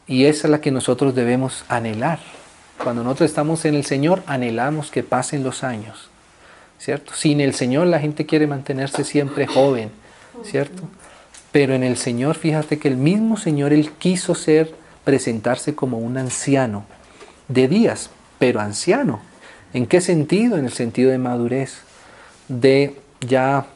Y 0.06 0.24
esa 0.24 0.46
es 0.46 0.50
la 0.50 0.60
que 0.60 0.70
nosotros 0.70 1.14
debemos 1.14 1.64
anhelar. 1.68 2.18
Cuando 2.82 3.04
nosotros 3.04 3.30
estamos 3.30 3.64
en 3.64 3.76
el 3.76 3.84
Señor, 3.84 4.22
anhelamos 4.26 4.90
que 4.90 5.04
pasen 5.04 5.44
los 5.44 5.62
años, 5.62 6.10
¿cierto? 6.82 7.14
Sin 7.14 7.40
el 7.40 7.54
Señor 7.54 7.86
la 7.86 8.00
gente 8.00 8.26
quiere 8.26 8.48
mantenerse 8.48 9.04
siempre 9.04 9.46
joven, 9.46 9.90
¿cierto? 10.42 10.82
Pero 11.52 11.74
en 11.74 11.84
el 11.84 11.96
Señor, 11.96 12.34
fíjate 12.34 12.80
que 12.80 12.88
el 12.88 12.96
mismo 12.96 13.36
Señor, 13.36 13.72
Él 13.72 13.92
quiso 13.92 14.34
ser, 14.34 14.74
presentarse 15.04 15.76
como 15.76 15.98
un 15.98 16.18
anciano 16.18 16.84
de 17.46 17.68
días, 17.68 18.10
pero 18.40 18.60
anciano. 18.60 19.20
¿En 19.72 19.86
qué 19.86 20.00
sentido? 20.00 20.58
En 20.58 20.64
el 20.64 20.72
sentido 20.72 21.12
de 21.12 21.18
madurez, 21.18 21.82
de 22.48 22.96
ya 23.20 23.66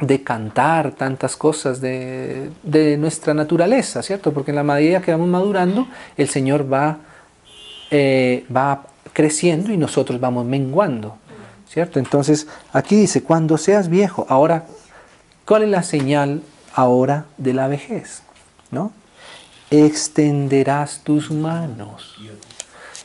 de 0.00 0.24
cantar 0.24 0.92
tantas 0.92 1.36
cosas 1.36 1.80
de, 1.80 2.50
de, 2.64 2.96
nuestra 2.96 3.34
naturaleza, 3.34 4.02
¿cierto? 4.02 4.32
Porque 4.32 4.50
en 4.50 4.56
la 4.56 4.64
medida 4.64 5.00
que 5.00 5.12
vamos 5.12 5.28
madurando, 5.28 5.86
el 6.16 6.28
Señor 6.28 6.70
va, 6.70 6.98
eh, 7.92 8.44
va 8.54 8.82
creciendo 9.12 9.72
y 9.72 9.76
nosotros 9.76 10.18
vamos 10.18 10.44
menguando, 10.44 11.18
¿cierto? 11.72 11.98
Entonces, 11.98 12.46
aquí 12.72 12.96
dice, 12.96 13.22
cuando 13.22 13.56
seas 13.58 13.88
viejo, 13.88 14.26
ahora, 14.28 14.66
¿cuál 15.46 15.62
es 15.62 15.68
la 15.68 15.82
señal 15.82 16.42
ahora 16.74 17.26
de 17.38 17.54
la 17.54 17.68
vejez? 17.68 18.22
¿No? 18.70 18.92
Extenderás 19.70 21.00
tus 21.02 21.30
manos. 21.30 22.16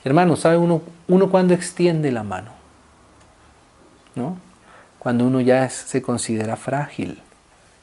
Hermano, 0.03 0.36
¿sabe 0.36 0.57
uno, 0.57 0.81
uno 1.07 1.29
cuando 1.29 1.53
extiende 1.53 2.12
la 2.12 2.24
mano? 2.24 2.51
¿No? 4.15 4.47
cuando 5.07 5.25
uno 5.25 5.39
ya 5.39 5.69
se 5.69 6.01
considera 6.01 6.57
frágil, 6.57 7.21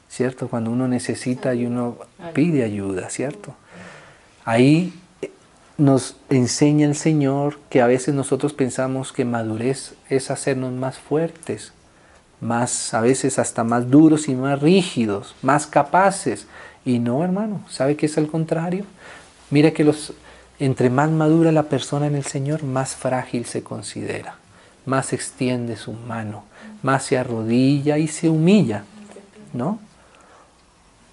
¿cierto? 0.07 0.47
Cuando 0.47 0.69
uno 0.69 0.87
necesita 0.87 1.55
y 1.55 1.65
uno 1.65 1.97
pide 2.33 2.63
ayuda, 2.63 3.09
¿cierto? 3.09 3.55
Ahí 4.43 4.93
nos 5.77 6.15
enseña 6.29 6.87
el 6.87 6.95
Señor 6.95 7.59
que 7.69 7.81
a 7.81 7.87
veces 7.87 8.13
nosotros 8.13 8.53
pensamos 8.53 9.11
que 9.11 9.25
madurez 9.25 9.95
es 10.09 10.31
hacernos 10.31 10.71
más 10.73 10.97
fuertes, 10.97 11.73
más 12.39 12.93
a 12.93 13.01
veces 13.01 13.39
hasta 13.39 13.63
más 13.63 13.89
duros 13.89 14.27
y 14.27 14.35
más 14.35 14.61
rígidos, 14.61 15.35
más 15.41 15.67
capaces. 15.67 16.47
Y 16.85 16.99
no, 16.99 17.23
hermano, 17.23 17.61
¿sabe 17.69 17.95
que 17.95 18.05
es 18.05 18.17
al 18.17 18.27
contrario? 18.27 18.85
Mira 19.49 19.71
que 19.71 19.83
los 19.83 20.13
entre 20.59 20.89
más 20.89 21.09
madura 21.09 21.51
la 21.51 21.63
persona 21.63 22.07
en 22.07 22.15
el 22.15 22.25
Señor, 22.25 22.63
más 22.63 22.95
frágil 22.95 23.45
se 23.45 23.61
considera, 23.61 24.35
más 24.85 25.11
extiende 25.11 25.75
su 25.75 25.91
mano, 25.91 26.45
más 26.81 27.03
se 27.03 27.17
arrodilla 27.17 27.97
y 27.97 28.07
se 28.07 28.29
humilla, 28.29 28.85
¿no? 29.51 29.79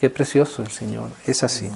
Qué 0.00 0.10
precioso 0.10 0.62
el 0.62 0.70
Señor, 0.70 1.10
es 1.26 1.42
así. 1.42 1.68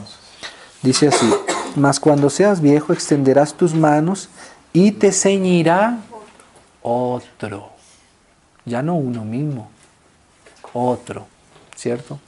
Dice 0.82 1.08
así, 1.08 1.28
mas 1.76 2.00
cuando 2.00 2.30
seas 2.30 2.60
viejo 2.60 2.92
extenderás 2.92 3.54
tus 3.54 3.74
manos 3.74 4.28
y 4.72 4.92
te 4.92 5.12
ceñirá 5.12 5.98
otro, 6.82 7.70
ya 8.64 8.82
no 8.82 8.94
uno 8.94 9.24
mismo, 9.24 9.70
otro, 10.72 11.26
¿cierto? 11.76 12.18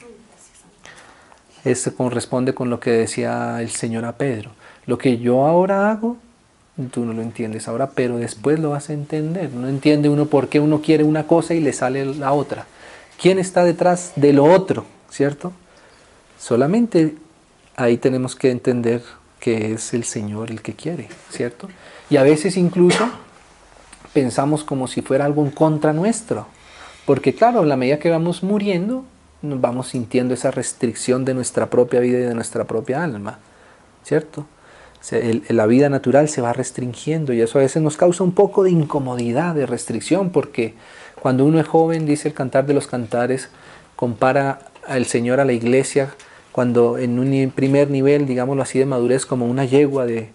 Esto 1.65 1.95
corresponde 1.95 2.55
con 2.55 2.71
lo 2.71 2.81
que 2.81 2.91
decía 2.91 3.61
el 3.61 3.71
Señor 3.71 4.05
a 4.05 4.13
Pedro. 4.13 4.51
Lo 4.87 4.97
que 4.97 5.19
yo 5.19 5.47
ahora 5.47 5.91
hago, 5.91 6.17
tú 6.91 7.05
no 7.05 7.13
lo 7.13 7.21
entiendes 7.21 7.69
ahora, 7.69 7.91
pero 7.91 8.17
después 8.17 8.59
lo 8.59 8.71
vas 8.71 8.91
a 8.91 8.93
entender. 8.93 9.53
No 9.53 9.69
entiende 9.69 10.09
uno 10.09 10.27
por 10.27 10.49
qué 10.49 10.61
uno 10.61 10.81
quiere 10.81 11.05
una 11.05 11.27
cosa 11.27 11.55
y 11.55 11.61
le 11.61 11.73
sale 11.73 12.05
la 12.07 12.33
otra. 12.33 12.67
¿Quién 13.21 13.39
está 13.39 13.65
detrás 13.65 14.13
de 14.17 14.33
lo 14.33 14.45
otro? 14.45 14.87
¿Cierto? 15.11 15.53
Solamente 16.39 17.17
ahí 17.77 17.97
tenemos 17.99 18.37
que 18.37 18.51
entender 18.51 19.03
que 19.41 19.73
es 19.73 19.95
el 19.95 20.05
Señor 20.05 20.51
el 20.51 20.63
que 20.63 20.75
quiere, 20.75 21.09
¿cierto? 21.31 21.69
Y 22.11 22.17
a 22.17 22.23
veces 22.23 22.57
incluso 22.57 23.09
pensamos 24.13 24.65
como 24.65 24.89
si 24.89 25.03
fuera 25.03 25.25
algo 25.25 25.45
en 25.45 25.51
contra 25.51 25.93
nuestro. 25.93 26.47
Porque 27.07 27.35
claro, 27.35 27.61
a 27.61 27.67
la 27.67 27.77
medida 27.77 27.99
que 27.99 28.11
vamos 28.11 28.43
muriendo, 28.43 29.05
nos 29.43 29.61
vamos 29.61 29.89
sintiendo 29.89 30.35
esa 30.35 30.51
restricción 30.51 31.25
de 31.25 31.35
nuestra 31.35 31.71
propia 31.71 32.01
vida 32.01 32.19
y 32.19 32.23
de 32.23 32.35
nuestra 32.35 32.65
propia 32.65 33.05
alma, 33.05 33.39
¿cierto? 34.05 34.47
la 35.49 35.67
vida 35.67 35.89
natural 35.89 36.29
se 36.29 36.41
va 36.41 36.53
restringiendo 36.53 37.33
y 37.33 37.41
eso 37.41 37.59
a 37.59 37.63
veces 37.63 37.81
nos 37.83 37.97
causa 37.97 38.25
un 38.25 38.33
poco 38.33 38.65
de 38.65 38.71
incomodidad, 38.71 39.55
de 39.55 39.65
restricción, 39.65 40.31
porque 40.31 40.75
cuando 41.21 41.45
uno 41.45 41.61
es 41.61 41.67
joven, 41.67 42.05
dice 42.05 42.29
el 42.29 42.35
cantar 42.35 42.67
de 42.67 42.75
los 42.75 42.87
cantares, 42.87 43.49
compara 43.97 44.59
al 44.87 45.07
Señor 45.07 45.41
a 45.41 45.45
la 45.45 45.53
iglesia, 45.53 46.15
cuando 46.53 46.99
en 46.99 47.19
un 47.19 47.51
primer 47.51 47.91
nivel, 47.91 48.27
digámoslo 48.27 48.63
así, 48.63 48.79
de 48.79 48.87
madurez, 48.87 49.27
como 49.27 49.47
una 49.47 49.65
yegua 49.65 50.07
de, 50.07 50.31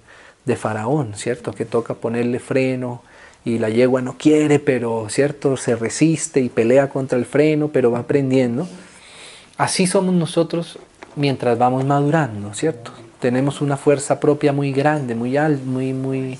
de 0.45 0.55
faraón, 0.55 1.13
¿cierto? 1.15 1.53
Que 1.53 1.65
toca 1.65 1.95
ponerle 1.95 2.39
freno 2.39 3.01
y 3.45 3.59
la 3.59 3.69
yegua 3.69 4.01
no 4.01 4.17
quiere, 4.17 4.59
pero, 4.59 5.07
¿cierto? 5.09 5.57
Se 5.57 5.75
resiste 5.75 6.39
y 6.39 6.49
pelea 6.49 6.89
contra 6.89 7.17
el 7.17 7.25
freno, 7.25 7.69
pero 7.69 7.91
va 7.91 7.99
aprendiendo. 7.99 8.67
Así 9.57 9.87
somos 9.87 10.13
nosotros 10.13 10.79
mientras 11.15 11.57
vamos 11.57 11.85
madurando, 11.85 12.53
¿cierto? 12.53 12.91
tenemos 13.23 13.61
una 13.61 13.77
fuerza 13.77 14.19
propia 14.19 14.51
muy 14.51 14.73
grande, 14.73 15.15
muy 15.15 15.37
alta, 15.37 15.63
muy, 15.63 15.93
muy, 15.93 16.37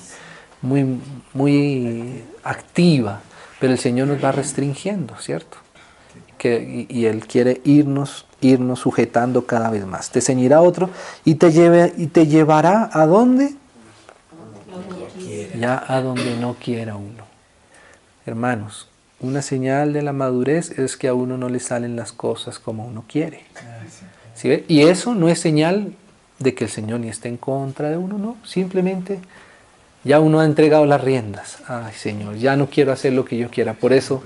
muy, 0.60 1.00
muy 1.32 2.22
activa, 2.42 3.22
pero 3.58 3.72
el 3.72 3.78
Señor 3.78 4.06
nos 4.06 4.22
va 4.22 4.32
restringiendo, 4.32 5.16
¿cierto? 5.16 5.56
Que, 6.36 6.86
y, 6.90 7.06
Él 7.06 7.26
quiere 7.26 7.62
irnos, 7.64 8.26
irnos 8.44 8.80
sujetando 8.80 9.46
cada 9.46 9.70
vez 9.70 9.86
más. 9.86 10.10
Te 10.10 10.20
ceñirá 10.20 10.60
otro 10.60 10.90
y 11.24 11.36
te, 11.36 11.52
lleve, 11.52 11.92
y 11.96 12.08
te 12.08 12.26
llevará 12.26 12.90
a 12.92 13.06
dónde? 13.06 13.54
Ya 15.58 15.82
a 15.86 16.00
donde 16.00 16.36
no 16.36 16.54
quiera 16.54 16.96
uno. 16.96 17.24
Hermanos, 18.26 18.88
una 19.20 19.42
señal 19.42 19.92
de 19.92 20.02
la 20.02 20.12
madurez 20.12 20.78
es 20.78 20.96
que 20.96 21.08
a 21.08 21.14
uno 21.14 21.38
no 21.38 21.48
le 21.48 21.60
salen 21.60 21.96
las 21.96 22.12
cosas 22.12 22.58
como 22.58 22.86
uno 22.86 23.04
quiere. 23.08 23.44
¿Sí? 24.34 24.64
Y 24.68 24.82
eso 24.82 25.14
no 25.14 25.28
es 25.28 25.40
señal 25.40 25.94
de 26.38 26.54
que 26.54 26.64
el 26.64 26.70
Señor 26.70 27.00
ni 27.00 27.08
esté 27.08 27.28
en 27.28 27.36
contra 27.36 27.88
de 27.90 27.96
uno, 27.96 28.18
no, 28.18 28.36
simplemente 28.44 29.20
ya 30.02 30.20
uno 30.20 30.40
ha 30.40 30.44
entregado 30.44 30.84
las 30.84 31.00
riendas. 31.00 31.58
Ay 31.66 31.94
Señor, 31.94 32.36
ya 32.36 32.56
no 32.56 32.66
quiero 32.66 32.92
hacer 32.92 33.12
lo 33.12 33.24
que 33.24 33.36
yo 33.36 33.50
quiera, 33.50 33.74
por 33.74 33.92
eso 33.92 34.22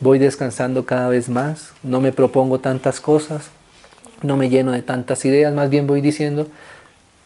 voy 0.00 0.18
descansando 0.18 0.86
cada 0.86 1.08
vez 1.08 1.28
más, 1.28 1.72
no 1.82 2.00
me 2.00 2.12
propongo 2.12 2.60
tantas 2.60 3.00
cosas, 3.00 3.50
no 4.22 4.36
me 4.36 4.48
lleno 4.48 4.72
de 4.72 4.82
tantas 4.82 5.24
ideas, 5.24 5.54
más 5.54 5.70
bien 5.70 5.86
voy 5.86 6.00
diciendo, 6.00 6.48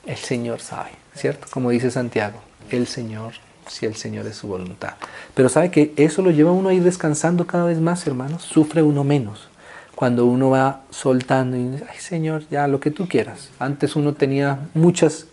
el 0.06 0.16
Señor 0.16 0.60
sabe, 0.60 0.90
¿cierto? 1.14 1.46
Como 1.50 1.70
dice 1.70 1.90
Santiago, 1.90 2.40
el 2.70 2.86
Señor, 2.86 3.34
si 3.66 3.86
el 3.86 3.96
Señor 3.96 4.26
es 4.26 4.36
su 4.36 4.46
voluntad. 4.46 4.94
Pero 5.34 5.48
sabe 5.48 5.70
que 5.70 5.92
eso 5.96 6.22
lo 6.22 6.30
lleva 6.30 6.52
uno 6.52 6.68
a 6.68 6.74
ir 6.74 6.82
descansando 6.82 7.46
cada 7.46 7.64
vez 7.64 7.80
más, 7.80 8.06
hermanos, 8.06 8.42
sufre 8.42 8.82
uno 8.82 9.04
menos 9.04 9.48
cuando 9.94 10.26
uno 10.26 10.50
va 10.50 10.82
soltando 10.90 11.56
y 11.56 11.68
dice, 11.68 11.84
ay 11.88 11.98
Señor, 11.98 12.44
ya 12.50 12.66
lo 12.66 12.80
que 12.80 12.90
tú 12.90 13.08
quieras. 13.08 13.50
Antes 13.58 13.96
uno 13.96 14.14
tenía 14.14 14.58
muchos 14.74 15.26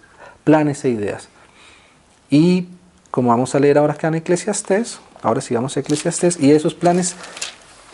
planes 0.44 0.86
e 0.86 0.90
ideas. 0.90 1.30
Y 2.30 2.68
como 3.10 3.30
vamos 3.30 3.56
a 3.56 3.60
leer 3.60 3.78
ahora 3.78 3.94
acá 3.94 4.08
en 4.08 4.16
Eclesiastés, 4.16 5.00
ahora 5.22 5.42
sigamos 5.42 5.76
a 5.78 5.82
Eclesiastés, 5.82 6.40
y 6.40 6.52
esos 6.52 6.74
planes 6.74 7.16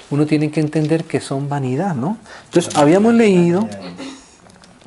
uno 0.10 0.26
tiene 0.26 0.52
que 0.52 0.60
entender 0.60 1.04
que 1.04 1.20
son 1.20 1.50
vanidad, 1.50 1.96
¿no? 1.96 2.18
Entonces, 2.46 2.76
habíamos 2.78 3.14
leído 3.14 3.68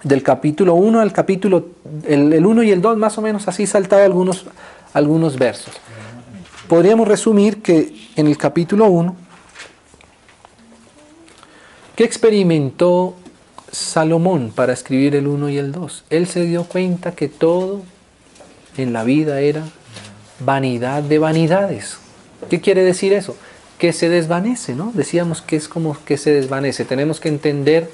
del 0.02 0.22
capítulo 0.22 0.74
1 0.74 1.00
al 1.00 1.12
capítulo, 1.12 1.68
el, 2.06 2.44
1 2.44 2.62
y 2.62 2.70
el 2.70 2.80
2 2.80 2.96
más 2.96 3.18
o 3.18 3.22
menos 3.22 3.46
así 3.48 3.66
saltado 3.66 4.02
algunos, 4.02 4.46
algunos 4.94 5.38
versos. 5.38 5.74
Podríamos 6.68 7.06
resumir 7.06 7.60
que 7.60 8.10
en 8.16 8.26
el 8.26 8.38
capítulo 8.38 8.86
1 8.86 9.30
¿Qué 12.00 12.04
experimentó 12.04 13.14
Salomón 13.70 14.52
para 14.54 14.72
escribir 14.72 15.14
el 15.16 15.26
1 15.26 15.50
y 15.50 15.58
el 15.58 15.70
2? 15.70 16.04
Él 16.08 16.26
se 16.26 16.46
dio 16.46 16.64
cuenta 16.64 17.12
que 17.12 17.28
todo 17.28 17.82
en 18.78 18.94
la 18.94 19.04
vida 19.04 19.42
era 19.42 19.64
vanidad 20.42 21.02
de 21.02 21.18
vanidades. 21.18 21.98
¿Qué 22.48 22.60
quiere 22.60 22.82
decir 22.84 23.12
eso? 23.12 23.36
Que 23.78 23.92
se 23.92 24.08
desvanece, 24.08 24.74
¿no? 24.74 24.92
Decíamos 24.94 25.42
que 25.42 25.56
es 25.56 25.68
como 25.68 25.96
que 26.04 26.16
se 26.16 26.32
desvanece. 26.32 26.84
Tenemos 26.84 27.20
que 27.20 27.28
entender 27.28 27.90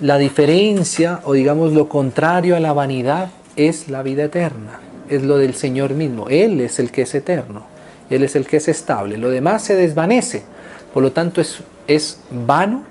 la 0.00 0.18
diferencia 0.18 1.20
o 1.24 1.32
digamos 1.32 1.72
lo 1.72 1.88
contrario 1.88 2.56
a 2.56 2.60
la 2.60 2.72
vanidad 2.72 3.30
es 3.56 3.88
la 3.88 4.02
vida 4.02 4.24
eterna, 4.24 4.80
es 5.08 5.22
lo 5.22 5.38
del 5.38 5.54
Señor 5.54 5.94
mismo. 5.94 6.28
Él 6.28 6.60
es 6.60 6.78
el 6.78 6.90
que 6.90 7.02
es 7.02 7.14
eterno. 7.14 7.66
Él 8.10 8.24
es 8.24 8.36
el 8.36 8.46
que 8.46 8.58
es 8.58 8.68
estable. 8.68 9.16
Lo 9.16 9.30
demás 9.30 9.62
se 9.62 9.76
desvanece. 9.76 10.42
Por 10.92 11.02
lo 11.02 11.12
tanto, 11.12 11.40
es, 11.40 11.60
es 11.86 12.20
vano 12.30 12.84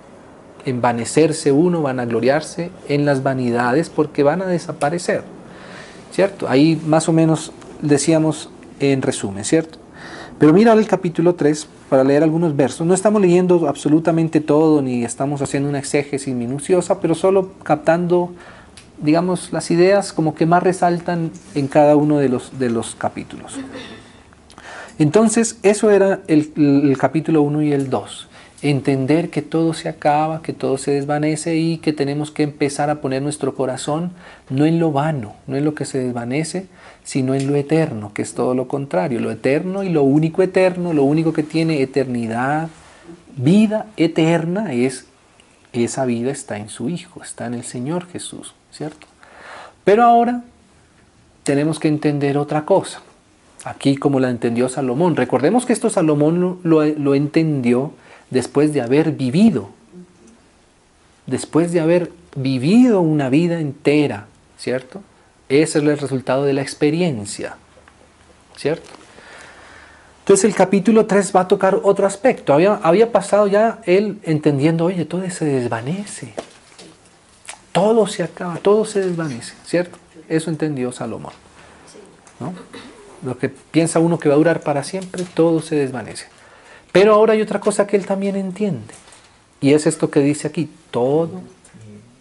envanecerse 0.65 1.51
uno, 1.51 1.81
van 1.81 1.99
a 1.99 2.05
gloriarse 2.05 2.71
en 2.87 3.05
las 3.05 3.23
vanidades 3.23 3.89
porque 3.89 4.23
van 4.23 4.41
a 4.41 4.47
desaparecer. 4.47 5.23
¿Cierto? 6.11 6.47
Ahí 6.49 6.79
más 6.85 7.07
o 7.09 7.13
menos 7.13 7.51
decíamos 7.81 8.49
en 8.79 9.01
resumen, 9.01 9.45
¿cierto? 9.45 9.79
Pero 10.41 10.53
mira 10.53 10.73
el 10.73 10.87
capítulo 10.87 11.35
3 11.35 11.67
para 11.87 12.03
leer 12.03 12.23
algunos 12.23 12.55
versos. 12.55 12.87
No 12.87 12.95
estamos 12.95 13.21
leyendo 13.21 13.67
absolutamente 13.67 14.41
todo 14.41 14.81
ni 14.81 15.03
estamos 15.03 15.39
haciendo 15.43 15.69
una 15.69 15.77
exégesis 15.77 16.33
minuciosa, 16.33 16.99
pero 16.99 17.13
solo 17.13 17.51
captando, 17.61 18.33
digamos, 18.99 19.53
las 19.53 19.69
ideas 19.69 20.11
como 20.11 20.33
que 20.33 20.47
más 20.47 20.63
resaltan 20.63 21.29
en 21.53 21.67
cada 21.67 21.95
uno 21.95 22.17
de 22.17 22.29
los, 22.29 22.57
de 22.57 22.71
los 22.71 22.95
capítulos. 22.95 23.59
Entonces, 24.97 25.59
eso 25.61 25.91
era 25.91 26.21
el, 26.27 26.51
el 26.55 26.97
capítulo 26.97 27.43
1 27.43 27.61
y 27.61 27.73
el 27.73 27.91
2 27.91 28.27
entender 28.63 29.29
que 29.29 29.41
todo 29.41 29.73
se 29.73 29.89
acaba, 29.89 30.41
que 30.41 30.53
todo 30.53 30.77
se 30.77 30.91
desvanece 30.91 31.55
y 31.55 31.77
que 31.77 31.93
tenemos 31.93 32.31
que 32.31 32.43
empezar 32.43 32.89
a 32.89 33.01
poner 33.01 33.21
nuestro 33.21 33.55
corazón 33.55 34.11
no 34.49 34.65
en 34.65 34.79
lo 34.79 34.91
vano, 34.91 35.35
no 35.47 35.55
en 35.55 35.65
lo 35.65 35.73
que 35.73 35.85
se 35.85 35.99
desvanece, 35.99 36.67
sino 37.03 37.33
en 37.33 37.47
lo 37.47 37.55
eterno, 37.55 38.13
que 38.13 38.21
es 38.21 38.33
todo 38.33 38.53
lo 38.53 38.67
contrario, 38.67 39.19
lo 39.19 39.31
eterno 39.31 39.83
y 39.83 39.89
lo 39.89 40.03
único 40.03 40.43
eterno, 40.43 40.93
lo 40.93 41.03
único 41.03 41.33
que 41.33 41.43
tiene 41.43 41.81
eternidad, 41.81 42.69
vida 43.35 43.87
eterna 43.97 44.73
es 44.73 45.05
esa 45.73 46.05
vida 46.05 46.31
está 46.31 46.57
en 46.57 46.69
su 46.69 46.89
Hijo, 46.89 47.23
está 47.23 47.45
en 47.45 47.53
el 47.53 47.63
Señor 47.63 48.07
Jesús, 48.07 48.53
¿cierto? 48.71 49.07
Pero 49.83 50.03
ahora 50.03 50.43
tenemos 51.43 51.79
que 51.79 51.87
entender 51.87 52.37
otra 52.37 52.65
cosa. 52.65 53.01
Aquí 53.63 53.95
como 53.95 54.19
la 54.19 54.29
entendió 54.29 54.69
Salomón. 54.69 55.15
Recordemos 55.15 55.65
que 55.65 55.73
esto 55.73 55.89
Salomón 55.89 56.59
lo, 56.63 56.83
lo 56.83 57.15
entendió 57.15 57.93
después 58.29 58.73
de 58.73 58.81
haber 58.81 59.11
vivido, 59.13 59.69
después 61.25 61.71
de 61.71 61.79
haber 61.79 62.11
vivido 62.35 63.01
una 63.01 63.29
vida 63.29 63.59
entera, 63.59 64.25
¿cierto? 64.57 65.01
Ese 65.51 65.79
es 65.79 65.85
el 65.85 65.97
resultado 65.97 66.45
de 66.45 66.53
la 66.53 66.61
experiencia, 66.61 67.57
¿cierto? 68.55 68.89
Entonces 70.19 70.45
el 70.45 70.55
capítulo 70.55 71.05
3 71.05 71.35
va 71.35 71.41
a 71.41 71.47
tocar 71.49 71.81
otro 71.83 72.07
aspecto. 72.07 72.53
Había, 72.53 73.11
pasado 73.11 73.47
ya 73.47 73.81
él 73.85 74.19
entendiendo, 74.23 74.85
oye, 74.85 75.03
todo 75.03 75.29
se 75.29 75.43
desvanece. 75.43 76.33
Todo 77.73 78.07
se 78.07 78.23
acaba, 78.23 78.55
todo 78.57 78.85
se 78.85 79.01
desvanece, 79.01 79.53
¿cierto? 79.65 79.97
Eso 80.29 80.49
entendió 80.49 80.93
Salomón. 80.93 81.33
¿no? 82.39 82.53
Lo 83.25 83.37
que 83.37 83.49
piensa 83.49 83.99
uno 83.99 84.19
que 84.19 84.29
va 84.29 84.35
a 84.35 84.37
durar 84.37 84.61
para 84.61 84.85
siempre, 84.85 85.25
todo 85.33 85.61
se 85.61 85.75
desvanece. 85.75 86.27
Pero 86.93 87.13
ahora 87.13 87.33
hay 87.33 87.41
otra 87.41 87.59
cosa 87.59 87.87
que 87.87 87.97
él 87.97 88.05
también 88.05 88.37
entiende. 88.37 88.93
Y 89.59 89.73
es 89.73 89.85
esto 89.85 90.09
que 90.09 90.21
dice 90.21 90.47
aquí, 90.47 90.69
todo 90.91 91.41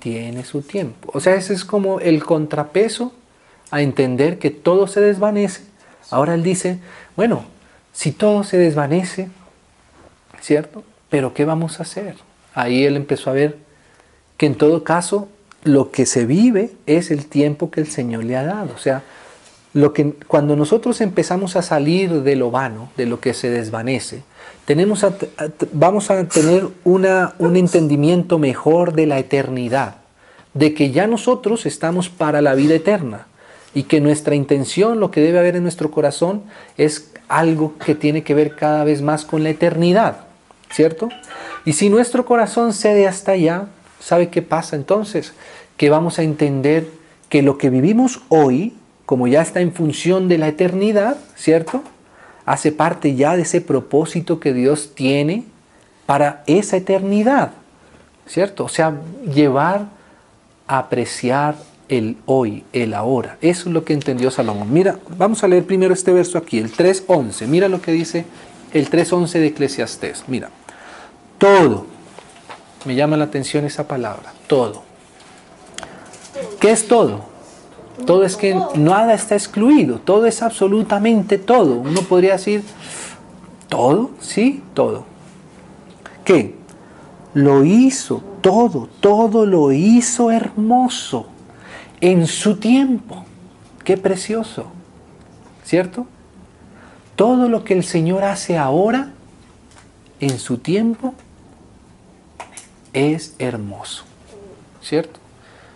tiene 0.00 0.44
su 0.44 0.62
tiempo. 0.62 1.12
O 1.14 1.20
sea, 1.20 1.36
ese 1.36 1.54
es 1.54 1.64
como 1.64 2.00
el 2.00 2.24
contrapeso 2.24 3.12
a 3.70 3.82
entender 3.82 4.38
que 4.38 4.50
todo 4.50 4.86
se 4.86 5.00
desvanece. 5.00 5.62
Ahora 6.10 6.34
él 6.34 6.42
dice, 6.42 6.78
bueno, 7.16 7.44
si 7.92 8.12
todo 8.12 8.44
se 8.44 8.58
desvanece, 8.58 9.28
¿cierto? 10.40 10.82
Pero 11.08 11.34
¿qué 11.34 11.44
vamos 11.44 11.78
a 11.78 11.84
hacer? 11.84 12.16
Ahí 12.54 12.84
él 12.84 12.96
empezó 12.96 13.30
a 13.30 13.34
ver 13.34 13.58
que 14.36 14.46
en 14.46 14.56
todo 14.56 14.84
caso 14.84 15.28
lo 15.62 15.90
que 15.90 16.06
se 16.06 16.26
vive 16.26 16.72
es 16.86 17.10
el 17.10 17.26
tiempo 17.26 17.70
que 17.70 17.80
el 17.80 17.86
Señor 17.86 18.24
le 18.24 18.36
ha 18.36 18.44
dado. 18.44 18.74
O 18.74 18.78
sea, 18.78 19.02
lo 19.72 19.92
que, 19.92 20.14
cuando 20.26 20.56
nosotros 20.56 21.00
empezamos 21.00 21.54
a 21.56 21.62
salir 21.62 22.22
de 22.22 22.36
lo 22.36 22.50
vano, 22.50 22.90
de 22.96 23.06
lo 23.06 23.20
que 23.20 23.34
se 23.34 23.50
desvanece, 23.50 24.22
tenemos 24.64 25.04
vamos 25.72 26.10
a 26.10 26.24
tener 26.26 26.66
una, 26.84 27.34
un 27.38 27.56
entendimiento 27.56 28.38
mejor 28.38 28.94
de 28.94 29.06
la 29.06 29.18
eternidad, 29.18 29.96
de 30.54 30.74
que 30.74 30.90
ya 30.90 31.06
nosotros 31.06 31.66
estamos 31.66 32.08
para 32.08 32.40
la 32.40 32.54
vida 32.54 32.74
eterna 32.74 33.26
y 33.74 33.84
que 33.84 34.00
nuestra 34.00 34.34
intención, 34.34 35.00
lo 35.00 35.10
que 35.10 35.20
debe 35.20 35.38
haber 35.38 35.56
en 35.56 35.62
nuestro 35.62 35.90
corazón, 35.90 36.42
es 36.76 37.12
algo 37.28 37.78
que 37.78 37.94
tiene 37.94 38.22
que 38.22 38.34
ver 38.34 38.56
cada 38.56 38.84
vez 38.84 39.02
más 39.02 39.24
con 39.24 39.42
la 39.42 39.50
eternidad, 39.50 40.24
¿cierto? 40.70 41.08
Y 41.64 41.74
si 41.74 41.88
nuestro 41.88 42.24
corazón 42.24 42.72
cede 42.72 43.06
hasta 43.06 43.32
allá, 43.32 43.66
¿sabe 44.00 44.28
qué 44.28 44.42
pasa 44.42 44.76
entonces? 44.76 45.32
Que 45.76 45.90
vamos 45.90 46.18
a 46.18 46.22
entender 46.22 46.88
que 47.28 47.42
lo 47.42 47.58
que 47.58 47.70
vivimos 47.70 48.22
hoy, 48.28 48.74
como 49.06 49.28
ya 49.28 49.42
está 49.42 49.60
en 49.60 49.72
función 49.72 50.28
de 50.28 50.38
la 50.38 50.48
eternidad, 50.48 51.16
¿cierto? 51.36 51.82
Hace 52.44 52.72
parte 52.72 53.14
ya 53.14 53.36
de 53.36 53.42
ese 53.42 53.60
propósito 53.60 54.40
que 54.40 54.52
Dios 54.52 54.92
tiene 54.94 55.44
para 56.06 56.42
esa 56.48 56.76
eternidad, 56.76 57.52
¿cierto? 58.26 58.64
O 58.64 58.68
sea, 58.68 58.94
llevar 59.32 59.86
a 60.66 60.78
apreciar 60.78 61.54
el 61.90 62.16
hoy, 62.24 62.64
el 62.72 62.94
ahora. 62.94 63.36
Eso 63.42 63.68
es 63.68 63.74
lo 63.74 63.84
que 63.84 63.92
entendió 63.92 64.30
Salomón. 64.30 64.72
Mira, 64.72 64.98
vamos 65.18 65.42
a 65.42 65.48
leer 65.48 65.66
primero 65.66 65.92
este 65.92 66.12
verso 66.12 66.38
aquí, 66.38 66.58
el 66.58 66.72
3.11. 66.72 67.46
Mira 67.48 67.68
lo 67.68 67.82
que 67.82 67.90
dice 67.90 68.24
el 68.72 68.88
3.11 68.88 69.32
de 69.32 69.46
Eclesiastés. 69.48 70.24
Mira, 70.28 70.50
todo. 71.36 71.86
Me 72.84 72.94
llama 72.94 73.16
la 73.16 73.24
atención 73.24 73.64
esa 73.64 73.88
palabra, 73.88 74.32
todo. 74.46 74.84
¿Qué 76.60 76.70
es 76.70 76.86
todo? 76.86 77.28
Todo 78.06 78.24
es 78.24 78.36
que 78.36 78.56
nada 78.76 79.12
está 79.12 79.34
excluido, 79.34 79.98
todo 79.98 80.26
es 80.26 80.42
absolutamente 80.42 81.38
todo. 81.38 81.74
Uno 81.74 82.02
podría 82.02 82.34
decir, 82.34 82.62
todo, 83.68 84.12
sí, 84.20 84.62
todo. 84.74 85.04
¿Qué? 86.24 86.54
Lo 87.34 87.64
hizo, 87.64 88.22
todo, 88.40 88.88
todo 89.00 89.44
lo 89.44 89.72
hizo 89.72 90.30
hermoso 90.30 91.26
en 92.00 92.26
su 92.26 92.56
tiempo. 92.56 93.24
Qué 93.84 93.96
precioso, 93.96 94.66
¿cierto? 95.64 96.06
Todo 97.16 97.48
lo 97.48 97.64
que 97.64 97.74
el 97.74 97.84
Señor 97.84 98.24
hace 98.24 98.56
ahora, 98.56 99.12
en 100.20 100.38
su 100.38 100.58
tiempo, 100.58 101.14
es 102.92 103.34
hermoso, 103.38 104.04
¿cierto? 104.82 105.20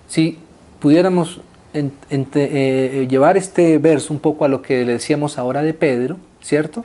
Si 0.08 0.38
pudiéramos 0.80 1.40
eh, 1.72 3.06
llevar 3.08 3.36
este 3.36 3.78
verso 3.78 4.12
un 4.12 4.20
poco 4.20 4.44
a 4.44 4.48
lo 4.48 4.62
que 4.62 4.84
le 4.84 4.92
decíamos 4.92 5.38
ahora 5.38 5.62
de 5.62 5.74
Pedro, 5.74 6.18
¿cierto? 6.40 6.84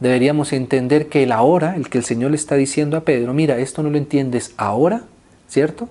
Deberíamos 0.00 0.52
entender 0.52 1.08
que 1.08 1.22
el 1.22 1.32
ahora, 1.32 1.76
el 1.76 1.88
que 1.88 1.98
el 1.98 2.04
Señor 2.04 2.30
le 2.30 2.36
está 2.36 2.56
diciendo 2.56 2.96
a 2.96 3.00
Pedro, 3.00 3.32
mira, 3.32 3.58
esto 3.58 3.82
no 3.82 3.90
lo 3.90 3.98
entiendes 3.98 4.52
ahora, 4.56 5.02
¿cierto? 5.48 5.88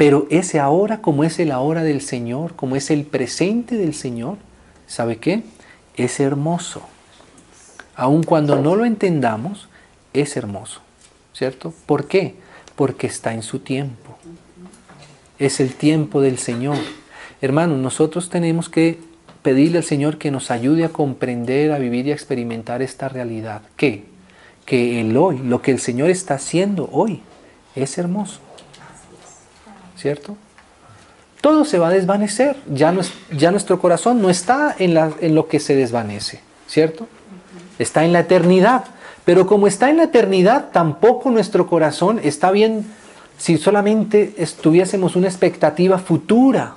Pero 0.00 0.26
ese 0.30 0.58
ahora, 0.58 1.02
como 1.02 1.24
es 1.24 1.38
el 1.40 1.52
ahora 1.52 1.82
del 1.82 2.00
Señor, 2.00 2.56
como 2.56 2.74
es 2.74 2.90
el 2.90 3.04
presente 3.04 3.76
del 3.76 3.92
Señor, 3.92 4.38
¿sabe 4.86 5.18
qué? 5.18 5.42
Es 5.94 6.20
hermoso. 6.20 6.80
Aun 7.96 8.22
cuando 8.22 8.56
no 8.56 8.76
lo 8.76 8.86
entendamos, 8.86 9.68
es 10.14 10.38
hermoso, 10.38 10.80
¿cierto? 11.34 11.74
¿Por 11.84 12.08
qué? 12.08 12.36
Porque 12.76 13.08
está 13.08 13.34
en 13.34 13.42
su 13.42 13.58
tiempo. 13.58 14.16
Es 15.38 15.60
el 15.60 15.74
tiempo 15.74 16.22
del 16.22 16.38
Señor. 16.38 16.78
Hermanos, 17.42 17.78
nosotros 17.78 18.30
tenemos 18.30 18.70
que 18.70 19.00
pedirle 19.42 19.76
al 19.76 19.84
Señor 19.84 20.16
que 20.16 20.30
nos 20.30 20.50
ayude 20.50 20.86
a 20.86 20.88
comprender, 20.88 21.72
a 21.72 21.78
vivir 21.78 22.06
y 22.06 22.12
a 22.12 22.14
experimentar 22.14 22.80
esta 22.80 23.10
realidad. 23.10 23.60
¿Qué? 23.76 24.04
Que 24.64 25.02
el 25.02 25.14
hoy, 25.18 25.40
lo 25.40 25.60
que 25.60 25.72
el 25.72 25.78
Señor 25.78 26.08
está 26.08 26.36
haciendo 26.36 26.88
hoy, 26.90 27.20
es 27.74 27.98
hermoso. 27.98 28.40
¿Cierto? 30.00 30.36
Todo 31.40 31.64
se 31.64 31.78
va 31.78 31.88
a 31.88 31.90
desvanecer. 31.90 32.56
Ya, 32.72 32.92
no 32.92 33.02
ya 33.32 33.50
nuestro 33.50 33.80
corazón 33.80 34.20
no 34.22 34.30
está 34.30 34.74
en, 34.78 34.94
la, 34.94 35.12
en 35.20 35.34
lo 35.34 35.48
que 35.48 35.60
se 35.60 35.76
desvanece. 35.76 36.40
¿Cierto? 36.66 37.06
Está 37.78 38.04
en 38.04 38.12
la 38.12 38.20
eternidad. 38.20 38.84
Pero 39.24 39.46
como 39.46 39.66
está 39.66 39.90
en 39.90 39.98
la 39.98 40.04
eternidad, 40.04 40.70
tampoco 40.72 41.30
nuestro 41.30 41.66
corazón 41.66 42.20
está 42.22 42.50
bien 42.50 42.86
si 43.38 43.58
solamente 43.58 44.34
estuviésemos 44.38 45.16
una 45.16 45.28
expectativa 45.28 45.98
futura 45.98 46.76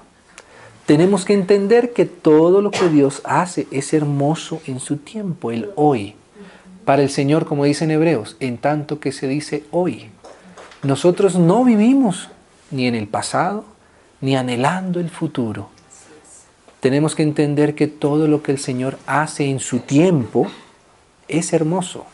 tenemos 0.86 1.24
que 1.24 1.34
entender 1.34 1.94
que 1.94 2.06
todo 2.06 2.62
lo 2.62 2.70
que 2.70 2.90
Dios 2.90 3.22
hace 3.24 3.68
es 3.72 3.94
hermoso 3.94 4.62
en 4.68 4.82
su 4.82 4.98
tiempo, 4.98 5.52
el 5.52 5.70
hoy. 5.76 6.16
Para 6.84 7.02
el 7.02 7.10
Señor, 7.10 7.46
como 7.46 7.64
dicen 7.64 7.90
Hebreos, 7.90 8.36
en 8.42 8.58
tanto 8.58 9.00
que 9.00 9.14
se 9.14 9.28
dice 9.28 9.64
hoy. 9.72 10.10
Nosotros 10.82 11.36
no 11.36 11.64
vivimos 11.64 12.28
ni 12.74 12.88
en 12.88 12.96
el 12.96 13.08
pasado, 13.08 13.64
ni 14.20 14.36
anhelando 14.36 15.00
el 15.00 15.10
futuro. 15.10 15.70
Tenemos 16.82 17.16
que 17.16 17.24
entender 17.24 17.76
que 17.76 17.88
todo 17.88 18.28
lo 18.28 18.44
que 18.44 18.52
el 18.52 18.60
Señor 18.60 18.98
hace 19.06 19.46
en 19.46 19.60
su 19.60 19.80
tiempo 19.80 20.48
es 21.30 21.54
hermoso. 21.54 22.06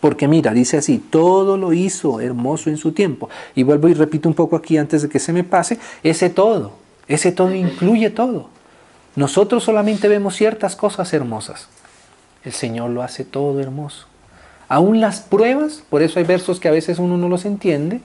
Porque 0.00 0.28
mira, 0.28 0.52
dice 0.52 0.78
así, 0.78 0.98
todo 0.98 1.58
lo 1.58 1.74
hizo 1.74 2.20
hermoso 2.20 2.70
en 2.70 2.78
su 2.78 2.92
tiempo. 2.92 3.28
Y 3.54 3.64
vuelvo 3.64 3.88
y 3.88 3.94
repito 3.94 4.28
un 4.28 4.34
poco 4.34 4.56
aquí 4.56 4.78
antes 4.78 5.02
de 5.02 5.08
que 5.08 5.18
se 5.18 5.32
me 5.32 5.44
pase, 5.44 5.78
ese 6.02 6.30
todo 6.30 6.86
ese 7.08 7.32
todo 7.32 7.54
incluye 7.54 8.10
todo. 8.10 8.48
Nosotros 9.14 9.64
solamente 9.64 10.08
vemos 10.08 10.36
ciertas 10.36 10.76
cosas 10.76 11.12
hermosas. 11.12 11.68
el 12.44 12.52
Señor 12.52 12.90
lo 12.90 13.02
hace 13.02 13.24
todo 13.24 13.60
hermoso. 13.60 14.06
Aún 14.68 15.00
las 15.00 15.20
pruebas, 15.20 15.82
por 15.90 16.02
eso 16.02 16.20
hay 16.20 16.24
versos 16.24 16.60
que 16.60 16.68
a 16.68 16.72
veces 16.72 16.98
uno 16.98 17.16
no 17.16 17.28
los 17.28 17.44
entiende, 17.44 18.00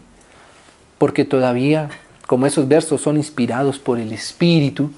porque 1.01 1.25
todavía, 1.25 1.89
como 2.27 2.45
esos 2.45 2.67
versos 2.67 3.01
son 3.01 3.17
inspirados 3.17 3.79
por 3.79 3.97
el 3.97 4.13
Espíritu, 4.13 4.91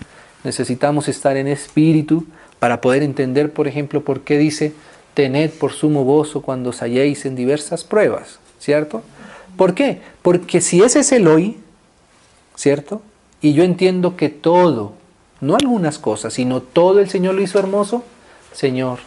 necesitamos 0.44 1.08
estar 1.08 1.38
en 1.38 1.48
Espíritu 1.48 2.26
para 2.60 2.82
poder 2.82 3.04
entender, 3.04 3.54
por 3.54 3.70
ejemplo, 3.70 4.04
por 4.04 4.20
qué 4.20 4.38
dice, 4.38 4.74
tened 5.14 5.52
por 5.52 5.72
sumo 5.72 6.04
gozo 6.04 6.42
cuando 6.42 6.72
os 6.72 6.82
halléis 6.82 7.26
en 7.26 7.38
diversas 7.38 7.86
pruebas, 7.86 8.40
¿cierto? 8.60 9.02
¿Por 9.56 9.76
qué? 9.76 10.02
Porque 10.22 10.60
si 10.60 10.84
ese 10.84 11.00
es 11.00 11.14
el 11.14 11.26
hoy, 11.26 11.56
¿cierto? 12.58 13.02
Y 13.40 13.54
yo 13.54 13.64
entiendo 13.64 14.18
que 14.18 14.28
todo, 14.28 14.96
no 15.40 15.56
algunas 15.56 16.00
cosas, 16.00 16.34
sino 16.34 16.62
todo 16.62 17.00
el 17.00 17.10
Señor 17.10 17.36
lo 17.36 17.42
hizo 17.42 17.60
hermoso, 17.60 18.04
Señor, 18.52 19.00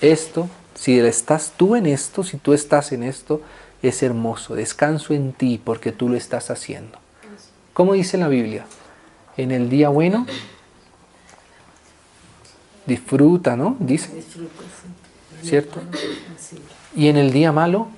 esto, 0.00 0.48
si 0.74 0.98
estás 1.00 1.52
tú 1.58 1.76
en 1.76 1.84
esto, 1.84 2.24
si 2.24 2.38
tú 2.38 2.54
estás 2.54 2.92
en 2.92 3.02
esto, 3.02 3.42
es 3.82 4.02
hermoso, 4.02 4.54
descanso 4.54 5.14
en 5.14 5.32
ti 5.32 5.60
porque 5.62 5.92
tú 5.92 6.08
lo 6.08 6.16
estás 6.16 6.50
haciendo. 6.50 6.98
¿Cómo 7.72 7.94
dice 7.94 8.18
la 8.18 8.28
Biblia? 8.28 8.66
En 9.36 9.50
el 9.50 9.70
día 9.70 9.88
bueno, 9.88 10.26
disfruta, 12.86 13.56
¿no? 13.56 13.76
Dice. 13.78 14.10
¿Cierto? 15.42 15.80
Y 16.94 17.08
en 17.08 17.16
el 17.16 17.32
día 17.32 17.52
malo, 17.52 17.88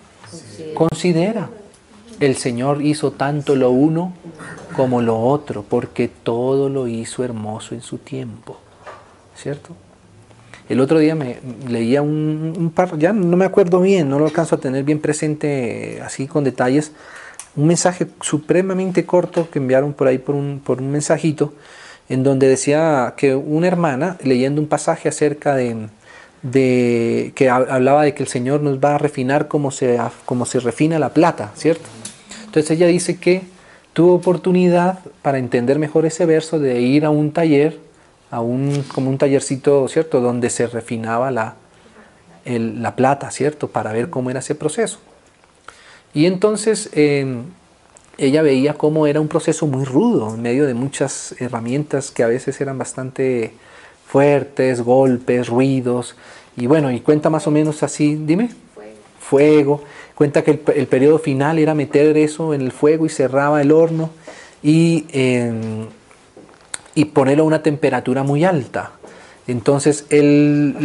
considera. 0.74 1.50
El 2.20 2.36
Señor 2.36 2.82
hizo 2.82 3.10
tanto 3.10 3.56
lo 3.56 3.70
uno 3.70 4.12
como 4.76 5.02
lo 5.02 5.18
otro, 5.18 5.64
porque 5.64 6.06
todo 6.08 6.68
lo 6.68 6.86
hizo 6.86 7.24
hermoso 7.24 7.74
en 7.74 7.82
su 7.82 7.98
tiempo. 7.98 8.58
¿Cierto? 9.34 9.74
El 10.72 10.80
otro 10.80 10.98
día 10.98 11.14
me 11.14 11.36
leía 11.68 12.00
un, 12.00 12.72
par, 12.74 12.96
ya 12.96 13.12
no 13.12 13.36
me 13.36 13.44
acuerdo 13.44 13.82
bien, 13.82 14.08
no 14.08 14.18
lo 14.18 14.24
alcanzo 14.24 14.56
a 14.56 14.58
tener 14.58 14.84
bien 14.84 15.00
presente 15.00 16.00
así 16.02 16.26
con 16.26 16.44
detalles, 16.44 16.92
un 17.56 17.66
mensaje 17.66 18.06
supremamente 18.22 19.04
corto 19.04 19.50
que 19.50 19.58
enviaron 19.58 19.92
por 19.92 20.08
ahí 20.08 20.16
por 20.16 20.34
un, 20.34 20.62
por 20.64 20.80
un 20.80 20.90
mensajito, 20.90 21.52
en 22.08 22.22
donde 22.22 22.48
decía 22.48 23.12
que 23.18 23.34
una 23.34 23.66
hermana, 23.66 24.16
leyendo 24.24 24.62
un 24.62 24.66
pasaje 24.66 25.10
acerca 25.10 25.54
de, 25.54 25.88
de 26.40 27.32
que 27.34 27.50
hablaba 27.50 28.04
de 28.04 28.14
que 28.14 28.22
el 28.22 28.30
Señor 28.30 28.62
nos 28.62 28.78
va 28.78 28.94
a 28.94 28.98
refinar 28.98 29.48
como 29.48 29.72
se, 29.72 29.98
como 30.24 30.46
se 30.46 30.58
refina 30.58 30.98
la 30.98 31.10
plata, 31.10 31.52
¿cierto? 31.54 31.84
Entonces 32.46 32.70
ella 32.70 32.86
dice 32.86 33.18
que 33.18 33.42
tuvo 33.92 34.14
oportunidad 34.14 35.00
para 35.20 35.36
entender 35.36 35.78
mejor 35.78 36.06
ese 36.06 36.24
verso 36.24 36.58
de 36.58 36.80
ir 36.80 37.04
a 37.04 37.10
un 37.10 37.30
taller 37.30 37.91
a 38.32 38.40
un, 38.40 38.82
como 38.94 39.10
un 39.10 39.18
tallercito, 39.18 39.86
¿cierto? 39.88 40.22
Donde 40.22 40.48
se 40.48 40.66
refinaba 40.66 41.30
la, 41.30 41.54
la 42.46 42.96
plata, 42.96 43.30
¿cierto? 43.30 43.68
Para 43.68 43.92
ver 43.92 44.08
cómo 44.08 44.30
era 44.30 44.40
ese 44.40 44.54
proceso. 44.54 44.98
Y 46.14 46.24
entonces 46.24 46.88
em, 46.94 47.44
ella 48.16 48.40
veía 48.40 48.72
cómo 48.72 49.06
era 49.06 49.20
un 49.20 49.28
proceso 49.28 49.66
muy 49.66 49.84
rudo, 49.84 50.34
en 50.34 50.40
medio 50.40 50.66
de 50.66 50.72
muchas 50.72 51.34
herramientas 51.40 52.10
que 52.10 52.22
a 52.22 52.26
veces 52.26 52.58
eran 52.62 52.78
bastante 52.78 53.52
fuertes, 54.06 54.80
golpes, 54.80 55.48
ruidos. 55.48 56.16
Y 56.56 56.66
bueno, 56.66 56.90
y 56.90 57.00
cuenta 57.00 57.28
más 57.28 57.46
o 57.46 57.50
menos 57.50 57.82
así, 57.82 58.14
dime. 58.14 58.48
Fuego. 59.20 59.84
Cuenta 60.14 60.42
que 60.42 60.62
el, 60.74 60.86
periodo 60.86 61.18
final 61.18 61.58
era 61.58 61.74
meter 61.74 62.16
eso 62.16 62.54
en 62.54 62.62
el 62.62 62.72
fuego 62.72 63.04
y 63.04 63.10
cerraba 63.10 63.60
el 63.60 63.72
horno. 63.72 64.08
Y 64.62 65.04
em, 65.12 65.86
y 66.94 67.06
ponerlo 67.06 67.44
a 67.44 67.46
una 67.46 67.62
temperatura 67.62 68.22
muy 68.22 68.44
alta. 68.44 68.92
Entonces 69.48 70.06
el, 70.10 70.76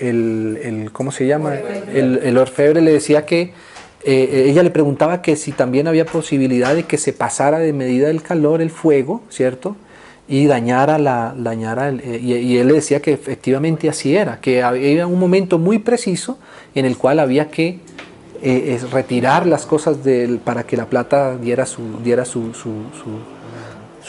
el, 0.00 0.90
¿cómo 0.92 1.10
se 1.10 1.26
llama? 1.26 1.54
El, 1.92 2.38
orfebre 2.38 2.80
le 2.80 2.92
decía 2.92 3.26
que 3.26 3.52
eh, 4.04 4.46
ella 4.48 4.62
le 4.62 4.70
preguntaba 4.70 5.22
que 5.22 5.34
si 5.36 5.50
también 5.52 5.88
había 5.88 6.06
posibilidad 6.06 6.74
de 6.74 6.84
que 6.84 6.98
se 6.98 7.12
pasara 7.12 7.58
de 7.58 7.72
medida 7.72 8.06
del 8.08 8.22
calor 8.22 8.62
el 8.62 8.70
fuego, 8.70 9.22
¿cierto? 9.28 9.76
Y 10.28 10.46
dañara 10.46 10.98
la, 10.98 11.34
dañara 11.36 11.90
eh, 11.90 12.20
y, 12.22 12.58
él 12.58 12.68
le 12.68 12.74
decía 12.74 13.02
que 13.02 13.12
efectivamente 13.12 13.88
así 13.88 14.14
era, 14.14 14.40
que 14.40 14.62
había 14.62 15.08
un 15.08 15.18
momento 15.18 15.58
muy 15.58 15.80
preciso 15.80 16.38
en 16.76 16.84
el 16.84 16.96
cual 16.96 17.18
había 17.18 17.50
que 17.50 17.80
eh, 18.40 18.80
retirar 18.92 19.46
las 19.46 19.66
cosas 19.66 20.04
del, 20.04 20.38
para 20.38 20.62
que 20.62 20.76
la 20.76 20.86
plata 20.86 21.36
diera 21.36 21.66
su, 21.66 21.98
diera 22.04 22.24
su, 22.24 22.54
su 22.54 22.70
su 23.02 23.41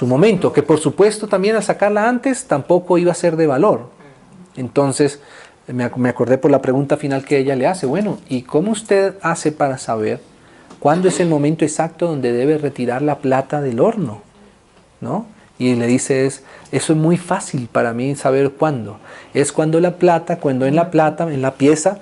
momento, 0.01 0.51
que 0.51 0.63
por 0.63 0.79
supuesto 0.79 1.27
también 1.27 1.55
al 1.55 1.63
sacarla 1.63 2.07
antes 2.07 2.45
tampoco 2.45 2.97
iba 2.97 3.11
a 3.11 3.15
ser 3.15 3.35
de 3.35 3.47
valor. 3.47 3.89
Entonces 4.55 5.19
me 5.67 6.09
acordé 6.09 6.37
por 6.37 6.51
la 6.51 6.61
pregunta 6.61 6.97
final 6.97 7.23
que 7.23 7.37
ella 7.37 7.55
le 7.55 7.67
hace, 7.67 7.85
bueno, 7.85 8.17
¿y 8.27 8.41
cómo 8.41 8.71
usted 8.71 9.15
hace 9.21 9.51
para 9.51 9.77
saber 9.77 10.19
cuándo 10.79 11.07
es 11.07 11.19
el 11.19 11.29
momento 11.29 11.63
exacto 11.63 12.07
donde 12.07 12.33
debe 12.33 12.57
retirar 12.57 13.01
la 13.01 13.19
plata 13.19 13.61
del 13.61 13.79
horno? 13.79 14.21
¿No? 14.99 15.25
Y 15.57 15.75
le 15.75 15.87
dice, 15.87 16.25
es, 16.25 16.43
eso 16.71 16.93
es 16.93 16.99
muy 16.99 17.17
fácil 17.17 17.69
para 17.71 17.93
mí 17.93 18.15
saber 18.15 18.51
cuándo. 18.51 18.97
Es 19.33 19.51
cuando 19.51 19.79
la 19.79 19.97
plata, 19.97 20.39
cuando 20.39 20.65
en 20.65 20.75
la 20.75 20.91
plata, 20.91 21.31
en 21.31 21.41
la 21.41 21.53
pieza, 21.53 21.99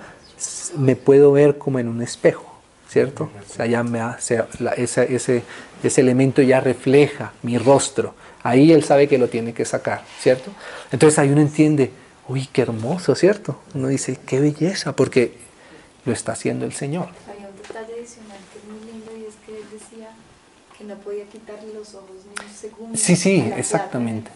me 0.76 0.96
puedo 0.96 1.32
ver 1.32 1.58
como 1.58 1.78
en 1.78 1.88
un 1.88 2.02
espejo, 2.02 2.51
¿cierto? 2.92 3.30
O 3.50 3.54
sea, 3.54 3.64
ya 3.64 3.82
me 3.82 4.00
hace, 4.00 4.44
ese, 4.76 5.14
ese, 5.14 5.42
ese 5.82 6.00
elemento 6.02 6.42
ya 6.42 6.60
refleja 6.60 7.32
mi 7.42 7.56
rostro. 7.56 8.14
Ahí 8.42 8.70
él 8.70 8.84
sabe 8.84 9.08
que 9.08 9.16
lo 9.16 9.28
tiene 9.28 9.54
que 9.54 9.64
sacar, 9.64 10.02
¿cierto? 10.20 10.50
Entonces 10.90 11.18
ahí 11.18 11.30
uno 11.30 11.40
entiende, 11.40 11.90
uy, 12.28 12.46
qué 12.52 12.62
hermoso, 12.62 13.14
¿cierto? 13.14 13.58
Uno 13.72 13.88
dice, 13.88 14.18
qué 14.26 14.40
belleza, 14.40 14.94
porque 14.94 15.32
lo 16.04 16.12
está 16.12 16.32
haciendo 16.32 16.66
el 16.66 16.74
Señor. 16.74 17.08
Hay 17.30 17.46
un 17.46 17.56
detalle 17.56 17.94
adicional 17.98 18.38
que 18.52 18.58
es 18.58 18.64
muy 18.66 18.92
lindo 18.92 19.10
y 19.16 19.24
es 19.24 19.36
que 19.46 19.56
él 19.56 19.64
decía 19.72 20.10
que 20.82 20.88
no 20.88 20.96
podía 20.96 21.24
quitarle 21.24 21.72
los 21.74 21.94
ojos 21.94 22.10
ni 22.26 22.44
un 22.44 22.52
segundo. 22.52 22.98
Sí, 22.98 23.14
sí, 23.16 23.52
exactamente. 23.56 24.30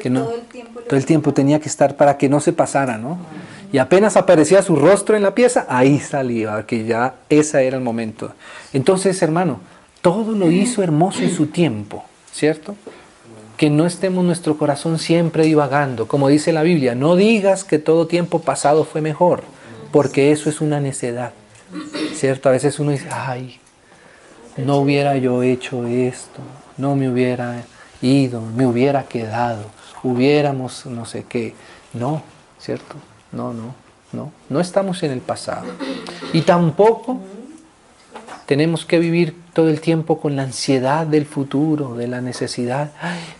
que, 0.00 0.10
no, 0.10 0.24
todo 0.24 0.34
el 0.34 0.42
tiempo, 0.42 0.80
todo 0.80 0.96
el 0.96 1.06
tiempo 1.06 1.32
tenía 1.32 1.58
que 1.58 1.68
estar 1.68 1.96
para 1.96 2.18
que 2.18 2.28
no 2.28 2.40
se 2.40 2.52
pasara, 2.52 2.98
¿no? 2.98 3.18
Y 3.72 3.78
apenas 3.78 4.16
aparecía 4.16 4.62
su 4.62 4.76
rostro 4.76 5.16
en 5.16 5.22
la 5.22 5.34
pieza, 5.34 5.66
ahí 5.68 5.98
salía, 5.98 6.64
que 6.66 6.84
ya 6.84 7.14
ese 7.30 7.66
era 7.66 7.76
el 7.76 7.82
momento. 7.82 8.32
Entonces, 8.72 9.20
hermano, 9.22 9.60
todo 10.02 10.32
lo 10.32 10.50
hizo 10.50 10.82
hermoso 10.82 11.22
en 11.22 11.34
su 11.34 11.46
tiempo, 11.46 12.04
¿cierto? 12.30 12.76
Que 13.56 13.70
no 13.70 13.86
estemos 13.86 14.24
nuestro 14.24 14.58
corazón 14.58 14.98
siempre 14.98 15.44
divagando. 15.44 16.06
Como 16.06 16.28
dice 16.28 16.52
la 16.52 16.62
Biblia, 16.62 16.94
no 16.94 17.16
digas 17.16 17.64
que 17.64 17.78
todo 17.78 18.06
tiempo 18.06 18.40
pasado 18.40 18.84
fue 18.84 19.00
mejor, 19.00 19.44
porque 19.92 20.30
eso 20.30 20.50
es 20.50 20.60
una 20.60 20.78
necedad, 20.78 21.32
¿cierto? 22.14 22.50
A 22.50 22.52
veces 22.52 22.78
uno 22.78 22.90
dice, 22.90 23.08
ay, 23.10 23.58
no 24.56 24.78
hubiera 24.78 25.16
yo 25.16 25.42
hecho 25.42 25.86
esto, 25.86 26.40
no 26.76 26.96
me 26.96 27.08
hubiera 27.08 27.62
ido, 28.02 28.40
me 28.40 28.66
hubiera 28.66 29.04
quedado, 29.04 29.64
hubiéramos 30.02 30.86
no 30.86 31.04
sé 31.04 31.24
qué. 31.28 31.54
No, 31.92 32.22
¿cierto? 32.58 32.96
No, 33.32 33.52
no, 33.52 33.74
no. 34.12 34.32
No 34.48 34.60
estamos 34.60 35.02
en 35.02 35.12
el 35.12 35.20
pasado. 35.20 35.66
Y 36.32 36.42
tampoco 36.42 37.20
tenemos 38.46 38.84
que 38.84 38.98
vivir 38.98 39.36
todo 39.52 39.68
el 39.68 39.80
tiempo 39.80 40.20
con 40.20 40.36
la 40.36 40.42
ansiedad 40.42 41.06
del 41.06 41.26
futuro, 41.26 41.94
de 41.94 42.06
la 42.06 42.20
necesidad. 42.20 42.92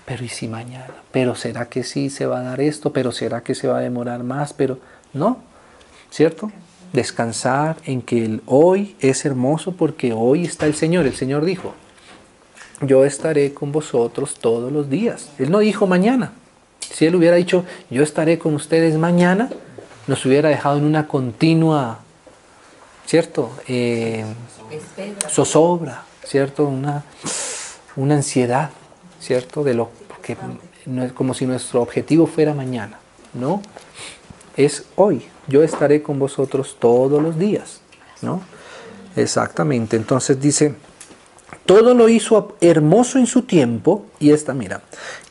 pero 0.05 0.25
¿y 0.25 0.29
si 0.29 0.49
mañana? 0.49 0.95
¿Pero 1.13 1.35
será 1.35 1.69
que 1.69 1.85
sí 1.85 2.11
se 2.11 2.27
va 2.27 2.41
a 2.41 2.43
dar 2.43 2.61
esto? 2.61 2.93
¿Pero 2.93 3.13
será 3.13 3.43
que 3.43 3.55
se 3.55 3.69
va 3.69 3.79
a 3.79 3.81
demorar 3.81 4.23
más? 4.23 4.53
Pero 4.53 4.79
no, 5.13 5.39
¿cierto? 6.11 6.51
Descansar 6.97 7.77
en 7.85 8.01
que 8.01 8.25
el 8.25 8.41
hoy 8.47 8.97
es 9.01 9.27
hermoso 9.27 9.73
porque 9.73 10.15
hoy 10.15 10.47
está 10.47 10.65
el 10.65 10.75
Señor. 10.75 11.05
El 11.05 11.15
Señor 11.15 11.45
dijo, 11.45 11.75
yo 12.81 13.05
estaré 13.05 13.53
con 13.53 13.71
vosotros 13.71 14.37
todos 14.41 14.73
los 14.73 14.89
días. 14.89 15.29
Él 15.39 15.51
no 15.51 15.59
dijo 15.59 15.87
mañana. 15.87 16.33
Si 16.81 17.05
Él 17.05 17.15
hubiera 17.15 17.37
dicho, 17.37 17.67
yo 17.91 18.03
estaré 18.03 18.39
con 18.39 18.55
ustedes 18.55 18.97
mañana, 18.97 19.51
nos 20.07 20.25
hubiera 20.25 20.49
dejado 20.49 20.79
en 20.79 20.85
una 20.85 21.07
continua, 21.07 21.99
¿cierto? 23.05 23.51
Eh, 23.69 24.25
zozobra, 25.29 26.05
¿cierto? 26.25 26.65
Una, 26.65 27.05
una 27.97 28.15
ansiedad, 28.15 28.71
¿cierto? 29.21 29.65
De 29.65 29.75
lo 29.75 29.91
que 30.23 30.35
no 30.87 31.05
es 31.05 31.13
como 31.13 31.35
si 31.35 31.45
nuestro 31.45 31.83
objetivo 31.83 32.27
fuera 32.27 32.55
mañana, 32.55 32.99
¿no? 33.35 33.61
Es 34.57 34.85
hoy. 34.97 35.23
Yo 35.49 35.63
estaré 35.63 36.03
con 36.03 36.19
vosotros 36.19 36.77
todos 36.79 37.23
los 37.23 37.39
días, 37.39 37.81
¿no? 38.23 38.43
Exactamente. 39.15 39.97
Entonces 39.97 40.41
dice, 40.41 40.75
todo 41.65 41.95
lo 41.95 42.09
hizo 42.09 42.57
hermoso 42.61 43.19
en 43.19 43.27
su 43.27 43.43
tiempo, 43.43 44.07
y 44.21 44.31
esta, 44.31 44.55
mira, 44.55 44.83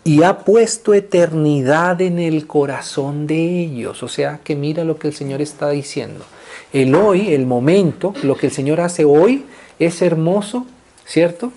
y 0.04 0.24
ha 0.24 0.40
puesto 0.40 0.94
eternidad 0.94 2.02
en 2.02 2.20
el 2.20 2.46
corazón 2.46 3.26
de 3.26 3.62
ellos. 3.62 4.04
O 4.04 4.08
sea, 4.08 4.40
que 4.44 4.56
mira 4.56 4.84
lo 4.84 4.98
que 4.98 5.08
el 5.08 5.14
Señor 5.14 5.42
está 5.42 5.70
diciendo. 5.70 6.26
El 6.74 6.94
hoy, 6.96 7.34
el 7.34 7.46
momento, 7.46 8.14
lo 8.24 8.36
que 8.36 8.48
el 8.48 8.52
Señor 8.52 8.82
hace 8.82 9.06
hoy 9.06 9.46
es 9.80 10.02
hermoso, 10.02 10.66
¿cierto? 11.06 11.52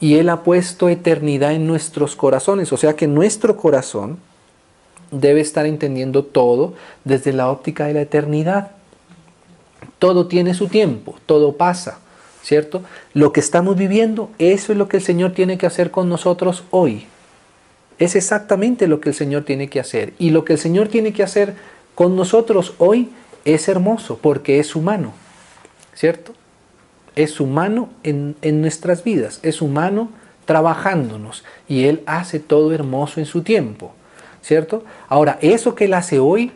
Y 0.00 0.14
Él 0.14 0.28
ha 0.28 0.42
puesto 0.42 0.88
eternidad 0.88 1.52
en 1.52 1.66
nuestros 1.66 2.14
corazones. 2.14 2.72
O 2.72 2.76
sea 2.76 2.94
que 2.94 3.06
nuestro 3.06 3.56
corazón, 3.56 4.18
debe 5.20 5.40
estar 5.40 5.66
entendiendo 5.66 6.24
todo 6.24 6.74
desde 7.04 7.32
la 7.32 7.50
óptica 7.50 7.86
de 7.86 7.94
la 7.94 8.02
eternidad. 8.02 8.72
Todo 9.98 10.26
tiene 10.26 10.54
su 10.54 10.68
tiempo, 10.68 11.16
todo 11.26 11.56
pasa, 11.56 11.98
¿cierto? 12.42 12.82
Lo 13.12 13.32
que 13.32 13.40
estamos 13.40 13.76
viviendo, 13.76 14.30
eso 14.38 14.72
es 14.72 14.78
lo 14.78 14.88
que 14.88 14.98
el 14.98 15.02
Señor 15.02 15.32
tiene 15.32 15.58
que 15.58 15.66
hacer 15.66 15.90
con 15.90 16.08
nosotros 16.08 16.64
hoy. 16.70 17.06
Es 17.98 18.16
exactamente 18.16 18.88
lo 18.88 19.00
que 19.00 19.10
el 19.10 19.14
Señor 19.14 19.44
tiene 19.44 19.68
que 19.68 19.80
hacer. 19.80 20.14
Y 20.18 20.30
lo 20.30 20.44
que 20.44 20.54
el 20.54 20.58
Señor 20.58 20.88
tiene 20.88 21.12
que 21.12 21.22
hacer 21.22 21.54
con 21.94 22.16
nosotros 22.16 22.74
hoy 22.78 23.10
es 23.44 23.68
hermoso 23.68 24.18
porque 24.20 24.58
es 24.58 24.74
humano, 24.74 25.12
¿cierto? 25.94 26.32
Es 27.14 27.38
humano 27.38 27.90
en, 28.02 28.36
en 28.42 28.60
nuestras 28.60 29.04
vidas, 29.04 29.38
es 29.42 29.62
humano 29.62 30.10
trabajándonos 30.44 31.44
y 31.68 31.84
Él 31.84 32.02
hace 32.06 32.40
todo 32.40 32.72
hermoso 32.72 33.20
en 33.20 33.26
su 33.26 33.42
tiempo, 33.42 33.94
¿cierto? 34.44 34.84
Ahora, 35.08 35.38
eso 35.40 35.74
que 35.74 35.86
Él 35.86 35.94
hace 35.94 36.18
hoy, 36.18 36.52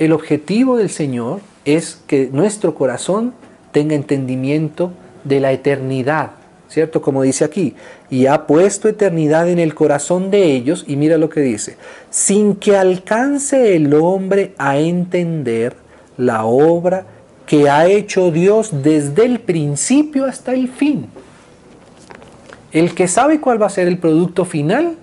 el 0.00 0.12
objetivo 0.12 0.76
del 0.76 0.90
Señor 0.90 1.40
es 1.64 2.02
que 2.08 2.28
nuestro 2.32 2.74
corazón 2.74 3.32
tenga 3.70 3.94
entendimiento 3.94 4.90
de 5.22 5.38
la 5.38 5.52
eternidad, 5.52 6.32
¿cierto? 6.68 7.02
Como 7.02 7.22
dice 7.22 7.44
aquí, 7.44 7.76
y 8.10 8.26
ha 8.26 8.48
puesto 8.48 8.88
eternidad 8.88 9.48
en 9.48 9.60
el 9.60 9.76
corazón 9.76 10.32
de 10.32 10.42
ellos, 10.42 10.84
y 10.88 10.96
mira 10.96 11.16
lo 11.16 11.30
que 11.30 11.40
dice, 11.40 11.76
sin 12.10 12.56
que 12.56 12.76
alcance 12.76 13.76
el 13.76 13.94
hombre 13.94 14.52
a 14.58 14.78
entender 14.78 15.76
la 16.16 16.44
obra 16.44 17.06
que 17.46 17.70
ha 17.70 17.86
hecho 17.86 18.32
Dios 18.32 18.82
desde 18.82 19.24
el 19.24 19.38
principio 19.38 20.24
hasta 20.24 20.52
el 20.52 20.68
fin. 20.68 21.06
El 22.72 22.92
que 22.96 23.06
sabe 23.06 23.40
cuál 23.40 23.62
va 23.62 23.66
a 23.66 23.70
ser 23.70 23.86
el 23.86 23.98
producto 23.98 24.44
final 24.44 24.96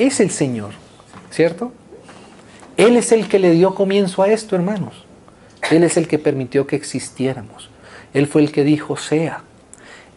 es 0.00 0.18
el 0.18 0.30
Señor, 0.30 0.87
¿cierto? 1.30 1.72
Él 2.76 2.96
es 2.96 3.12
el 3.12 3.28
que 3.28 3.38
le 3.38 3.50
dio 3.50 3.74
comienzo 3.74 4.22
a 4.22 4.28
esto, 4.28 4.54
hermanos. 4.54 5.04
Él 5.70 5.82
es 5.82 5.96
el 5.96 6.08
que 6.08 6.18
permitió 6.18 6.66
que 6.66 6.76
existiéramos. 6.76 7.70
Él 8.14 8.26
fue 8.26 8.42
el 8.42 8.52
que 8.52 8.64
dijo 8.64 8.96
sea. 8.96 9.42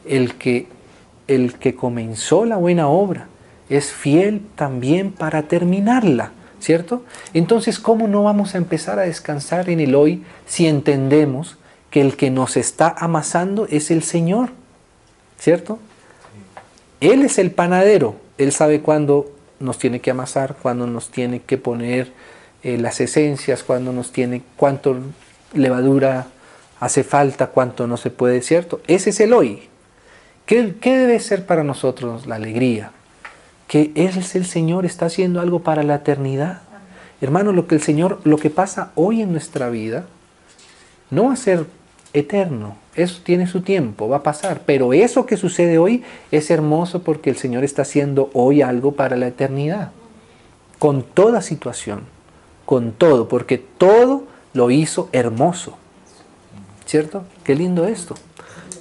El 0.05 0.35
que, 0.35 0.67
el 1.27 1.55
que 1.55 1.75
comenzó 1.75 2.45
la 2.45 2.57
buena 2.57 2.87
obra 2.87 3.27
es 3.69 3.91
fiel 3.91 4.41
también 4.55 5.11
para 5.11 5.43
terminarla, 5.43 6.31
¿cierto? 6.59 7.03
Entonces, 7.33 7.79
¿cómo 7.79 8.07
no 8.07 8.23
vamos 8.23 8.53
a 8.53 8.57
empezar 8.57 8.99
a 8.99 9.03
descansar 9.03 9.69
en 9.69 9.79
el 9.79 9.95
hoy 9.95 10.23
si 10.45 10.67
entendemos 10.67 11.57
que 11.89 12.01
el 12.01 12.15
que 12.15 12.31
nos 12.31 12.57
está 12.57 12.93
amasando 12.97 13.67
es 13.69 13.91
el 13.91 14.03
Señor, 14.03 14.49
¿cierto? 15.39 15.79
Él 16.99 17.23
es 17.23 17.37
el 17.37 17.51
panadero, 17.51 18.15
Él 18.37 18.51
sabe 18.51 18.81
cuándo 18.81 19.31
nos 19.61 19.77
tiene 19.77 20.01
que 20.01 20.11
amasar, 20.11 20.55
cuándo 20.61 20.87
nos 20.87 21.09
tiene 21.09 21.41
que 21.41 21.57
poner 21.57 22.11
eh, 22.63 22.77
las 22.77 22.99
esencias, 22.99 23.63
cuándo 23.63 23.93
nos 23.93 24.11
tiene, 24.11 24.41
cuánto 24.57 24.97
levadura 25.53 26.27
hace 26.79 27.03
falta, 27.03 27.47
cuánto 27.47 27.87
no 27.87 27.97
se 27.97 28.09
puede, 28.09 28.41
¿cierto? 28.41 28.81
Ese 28.87 29.11
es 29.11 29.19
el 29.19 29.33
hoy. 29.33 29.63
¿Qué, 30.45 30.75
debe 30.83 31.19
ser 31.19 31.45
para 31.45 31.63
nosotros 31.63 32.27
la 32.27 32.35
alegría? 32.35 32.91
Que 33.67 33.91
es 33.95 34.35
el 34.35 34.45
Señor, 34.45 34.85
está 34.85 35.05
haciendo 35.05 35.39
algo 35.39 35.59
para 35.59 35.83
la 35.83 35.95
eternidad. 35.95 36.61
Hermano, 37.21 37.53
lo 37.53 37.67
que 37.67 37.75
el 37.75 37.81
Señor, 37.81 38.19
lo 38.25 38.37
que 38.37 38.49
pasa 38.49 38.91
hoy 38.95 39.21
en 39.21 39.31
nuestra 39.31 39.69
vida, 39.69 40.05
no 41.09 41.25
va 41.25 41.33
a 41.33 41.37
ser 41.37 41.65
eterno, 42.13 42.75
eso 42.95 43.21
tiene 43.23 43.47
su 43.47 43.61
tiempo, 43.61 44.09
va 44.09 44.17
a 44.17 44.23
pasar. 44.23 44.61
Pero 44.65 44.93
eso 44.93 45.25
que 45.25 45.37
sucede 45.37 45.77
hoy 45.77 46.03
es 46.31 46.51
hermoso 46.51 47.03
porque 47.03 47.29
el 47.29 47.37
Señor 47.37 47.63
está 47.63 47.83
haciendo 47.83 48.29
hoy 48.33 48.61
algo 48.61 48.93
para 48.93 49.15
la 49.15 49.27
eternidad. 49.27 49.91
Con 50.79 51.03
toda 51.03 51.41
situación, 51.41 52.01
con 52.65 52.91
todo, 52.91 53.27
porque 53.27 53.57
todo 53.57 54.23
lo 54.53 54.71
hizo 54.71 55.09
hermoso. 55.11 55.77
¿Cierto? 56.85 57.23
Qué 57.43 57.55
lindo 57.55 57.85
esto. 57.87 58.15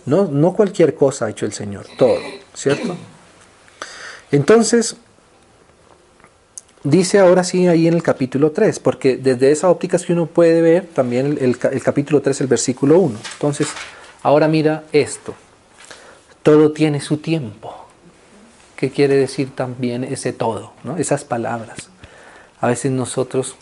No, 0.07 0.25
no 0.27 0.55
cualquier 0.55 0.95
cosa 0.95 1.27
ha 1.27 1.31
hecho 1.31 1.47
el 1.47 1.53
Señor, 1.53 1.87
todo. 1.99 2.19
¿Cierto? 2.55 2.97
Entonces, 4.33 4.97
dice 6.83 7.19
ahora 7.19 7.45
sí 7.45 7.67
ahí 7.67 7.87
en 7.87 7.95
el 7.95 8.03
capítulo 8.03 8.53
3, 8.53 8.79
porque 8.81 9.17
desde 9.17 9.51
esa 9.51 9.69
óptica 9.69 9.97
es 9.97 10.05
que 10.05 10.13
uno 10.13 10.27
puede 10.27 10.63
ver 10.63 10.87
también 10.87 11.39
el, 11.41 11.59
capítulo 11.59 12.21
3, 12.21 12.41
el 12.41 12.47
versículo 12.47 12.99
1. 12.99 13.19
Entonces, 13.35 13.69
Ahora 14.23 14.49
mira 14.49 14.85
esto. 14.93 15.35
Todo 16.43 16.73
tiene 16.73 17.01
su 17.01 17.19
tiempo. 17.19 17.75
¿Qué 18.77 18.91
quiere 18.91 19.17
decir 19.17 19.55
también 19.55 20.05
ese 20.05 20.33
todo? 20.33 20.73
¿no? 20.85 20.97
Esas 20.97 21.25
palabras. 21.25 21.89
A 22.61 22.69
veces 22.69 22.93
nosotros 22.93 23.57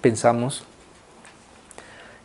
pensamos 0.00 0.64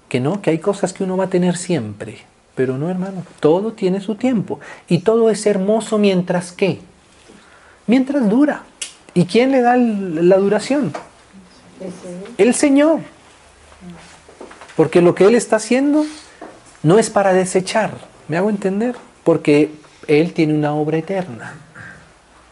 que 0.09 0.19
no, 0.19 0.41
que 0.41 0.51
hay 0.51 0.59
cosas 0.59 0.93
que 0.93 1.03
uno 1.03 1.17
va 1.17 1.25
a 1.25 1.29
tener 1.29 1.57
siempre. 1.57 2.19
Pero 2.55 2.77
no, 2.77 2.89
hermano, 2.89 3.23
todo 3.39 3.73
tiene 3.73 4.01
su 4.01 4.15
tiempo. 4.15 4.59
Y 4.87 4.99
todo 4.99 5.29
es 5.29 5.45
hermoso 5.45 5.99
mientras 5.99 6.51
que. 6.51 6.79
Mientras 7.85 8.27
dura. 8.27 8.63
¿Y 9.17 9.25
quién 9.25 9.51
le 9.51 9.61
da 9.61 9.75
la 9.75 10.37
duración? 10.37 10.93
El 12.37 12.53
Señor. 12.53 12.99
Porque 14.75 15.01
lo 15.01 15.15
que 15.15 15.25
Él 15.25 15.33
está 15.33 15.55
haciendo 15.55 16.05
no 16.83 16.99
es 16.99 17.09
para 17.09 17.33
desechar, 17.33 17.93
¿me 18.27 18.37
hago 18.37 18.51
entender? 18.51 18.95
Porque 19.23 19.71
Él 20.07 20.33
tiene 20.33 20.53
una 20.53 20.75
obra 20.75 20.99
eterna. 20.99 21.55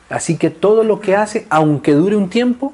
Así 0.10 0.38
que 0.38 0.50
todo 0.50 0.84
lo 0.84 1.02
que 1.02 1.16
hace, 1.16 1.46
aunque 1.52 1.92
dure 1.92 2.16
un 2.16 2.32
tiempo, 2.32 2.74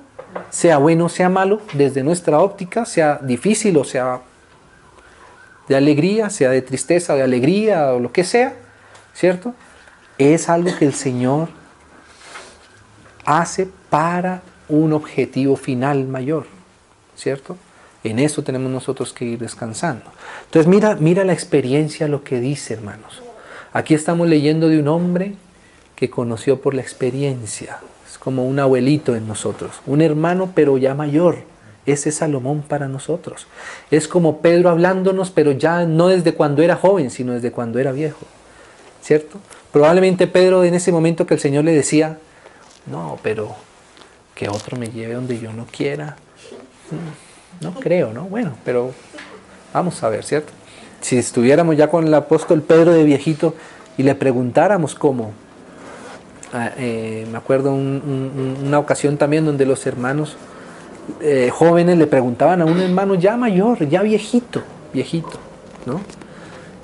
sea 0.50 0.78
bueno 0.78 1.08
o 1.08 1.10
sea 1.10 1.28
malo, 1.28 1.60
desde 1.74 2.02
nuestra 2.02 2.40
óptica, 2.40 2.86
sea 2.86 3.20
difícil 3.22 3.76
o 3.76 3.84
sea 3.84 4.22
de 5.68 5.76
alegría, 5.76 6.30
sea 6.30 6.52
de 6.52 6.62
tristeza, 6.62 7.14
de 7.16 7.24
alegría 7.24 7.92
o 7.92 8.00
lo 8.00 8.14
que 8.14 8.24
sea, 8.24 8.54
¿cierto? 9.14 9.54
Es 10.18 10.48
algo 10.48 10.74
que 10.80 10.86
el 10.86 10.94
Señor 10.94 11.50
hace 13.26 13.70
para 13.92 14.42
un 14.70 14.94
objetivo 14.94 15.58
final 15.58 16.08
mayor, 16.08 16.46
¿cierto? 17.16 17.58
En 18.06 18.20
eso 18.20 18.42
tenemos 18.42 18.72
nosotros 18.72 19.12
que 19.12 19.26
ir 19.26 19.40
descansando. 19.40 20.06
Entonces 20.46 20.68
mira, 20.68 20.96
mira 20.98 21.26
la 21.26 21.34
experiencia, 21.34 22.08
lo 22.08 22.24
que 22.24 22.40
dice, 22.40 22.74
hermanos. 22.74 23.22
Aquí 23.74 23.94
estamos 23.94 24.30
leyendo 24.30 24.70
de 24.70 24.80
un 24.80 24.88
hombre 24.88 25.36
que 25.96 26.10
conoció 26.10 26.62
por 26.62 26.74
la 26.74 26.82
experiencia. 26.82 27.80
Es 28.10 28.18
como 28.18 28.48
un 28.48 28.60
abuelito 28.60 29.14
en 29.16 29.28
nosotros, 29.28 29.82
un 29.86 30.02
hermano 30.02 30.54
pero 30.56 30.78
ya 30.78 30.96
mayor. 30.96 31.40
Ese 31.86 32.10
es 32.10 32.16
Salomón 32.16 32.62
para 32.62 32.88
nosotros. 32.88 33.48
Es 33.90 34.08
como 34.08 34.38
Pedro 34.38 34.70
hablándonos, 34.70 35.32
pero 35.32 35.52
ya 35.52 35.86
no 35.86 36.08
desde 36.08 36.34
cuando 36.34 36.62
era 36.62 36.78
joven, 36.78 37.12
sino 37.12 37.34
desde 37.34 37.52
cuando 37.52 37.78
era 37.78 37.92
viejo. 37.92 38.26
¿Cierto? 39.02 39.40
Probablemente 39.74 40.28
Pedro 40.28 40.64
en 40.64 40.76
ese 40.76 40.94
momento 40.94 41.26
que 41.26 41.34
el 41.34 41.40
Señor 41.42 41.66
le 41.66 41.74
decía, 41.74 42.20
no, 42.86 43.20
pero 43.22 43.56
que 44.42 44.50
otro 44.50 44.76
me 44.76 44.88
lleve 44.88 45.14
donde 45.14 45.38
yo 45.40 45.54
no 45.54 45.68
quiera. 45.68 46.16
No 47.60 47.76
creo, 47.76 48.12
¿no? 48.12 48.24
Bueno, 48.24 48.54
pero 48.66 48.92
vamos 49.72 50.02
a 50.02 50.10
ver, 50.10 50.24
¿cierto? 50.24 50.52
Si 51.00 51.16
estuviéramos 51.16 51.78
ya 51.78 51.92
con 51.92 52.08
el 52.08 52.14
apóstol 52.16 52.64
Pedro 52.64 52.92
de 52.92 53.04
viejito 53.04 53.54
y 54.00 54.04
le 54.04 54.16
preguntáramos 54.16 54.96
cómo, 54.96 55.34
ah, 56.54 56.72
eh, 56.76 57.28
me 57.32 57.38
acuerdo 57.38 57.72
una 57.72 58.80
ocasión 58.80 59.18
también 59.18 59.46
donde 59.46 59.68
los 59.68 59.86
hermanos 59.86 60.36
eh, 61.22 61.52
jóvenes 61.54 62.00
le 62.00 62.08
preguntaban 62.08 62.64
a 62.64 62.66
un 62.66 62.80
hermano 62.80 63.14
ya 63.14 63.38
mayor, 63.38 63.88
ya 63.88 64.02
viejito, 64.02 64.64
viejito, 64.92 65.38
¿no? 65.86 66.02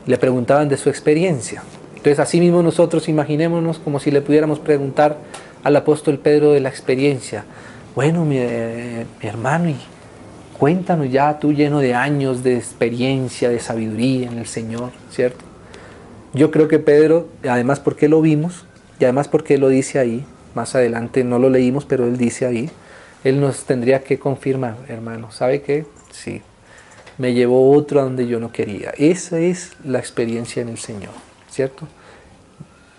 Le 0.05 0.17
preguntaban 0.19 0.69
de 0.69 0.77
su 0.77 0.89
experiencia. 0.89 1.63
Entonces, 1.95 2.19
así 2.19 2.39
mismo 2.39 2.61
nosotros 2.61 3.09
imaginémonos 3.09 3.79
como 3.79 3.99
si 3.99 4.11
le 4.11 4.21
pudiéramos 4.21 4.59
preguntar 4.59 5.17
al 5.63 5.75
apóstol 5.75 6.19
Pedro 6.19 6.51
de 6.51 6.59
la 6.59 6.69
experiencia. 6.69 7.45
Bueno, 7.95 8.25
mi, 8.25 8.37
eh, 8.37 9.05
mi 9.21 9.29
hermano, 9.29 9.69
¿y 9.69 9.75
Cuéntanos 10.57 11.11
ya 11.11 11.37
tú 11.37 11.53
lleno 11.53 11.79
de 11.79 11.93
años 11.93 12.41
de 12.41 12.57
experiencia, 12.57 13.49
de 13.49 13.59
sabiduría 13.59 14.27
en 14.27 14.39
el 14.39 14.47
Señor, 14.47 14.89
¿cierto? 15.11 15.45
Yo 16.33 16.49
creo 16.49 16.67
que 16.67 16.79
Pedro, 16.79 17.27
además 17.47 17.79
porque 17.79 18.09
lo 18.09 18.21
vimos, 18.21 18.65
y 18.99 19.03
además 19.03 19.27
porque 19.27 19.59
lo 19.59 19.69
dice 19.69 19.99
ahí, 19.99 20.25
más 20.55 20.73
adelante 20.73 21.23
no 21.23 21.37
lo 21.37 21.51
leímos, 21.51 21.85
pero 21.85 22.07
él 22.07 22.17
dice 22.17 22.47
ahí, 22.47 22.71
él 23.23 23.39
nos 23.39 23.65
tendría 23.65 24.03
que 24.03 24.17
confirmar, 24.17 24.77
hermano, 24.87 25.31
¿sabe 25.31 25.61
qué? 25.61 25.85
Sí, 26.11 26.41
me 27.19 27.33
llevó 27.33 27.71
otro 27.71 27.99
a 27.99 28.03
donde 28.03 28.25
yo 28.25 28.39
no 28.39 28.51
quería. 28.51 28.91
Esa 28.97 29.37
es 29.37 29.73
la 29.85 29.99
experiencia 29.99 30.63
en 30.63 30.69
el 30.69 30.79
Señor, 30.79 31.13
¿cierto? 31.51 31.87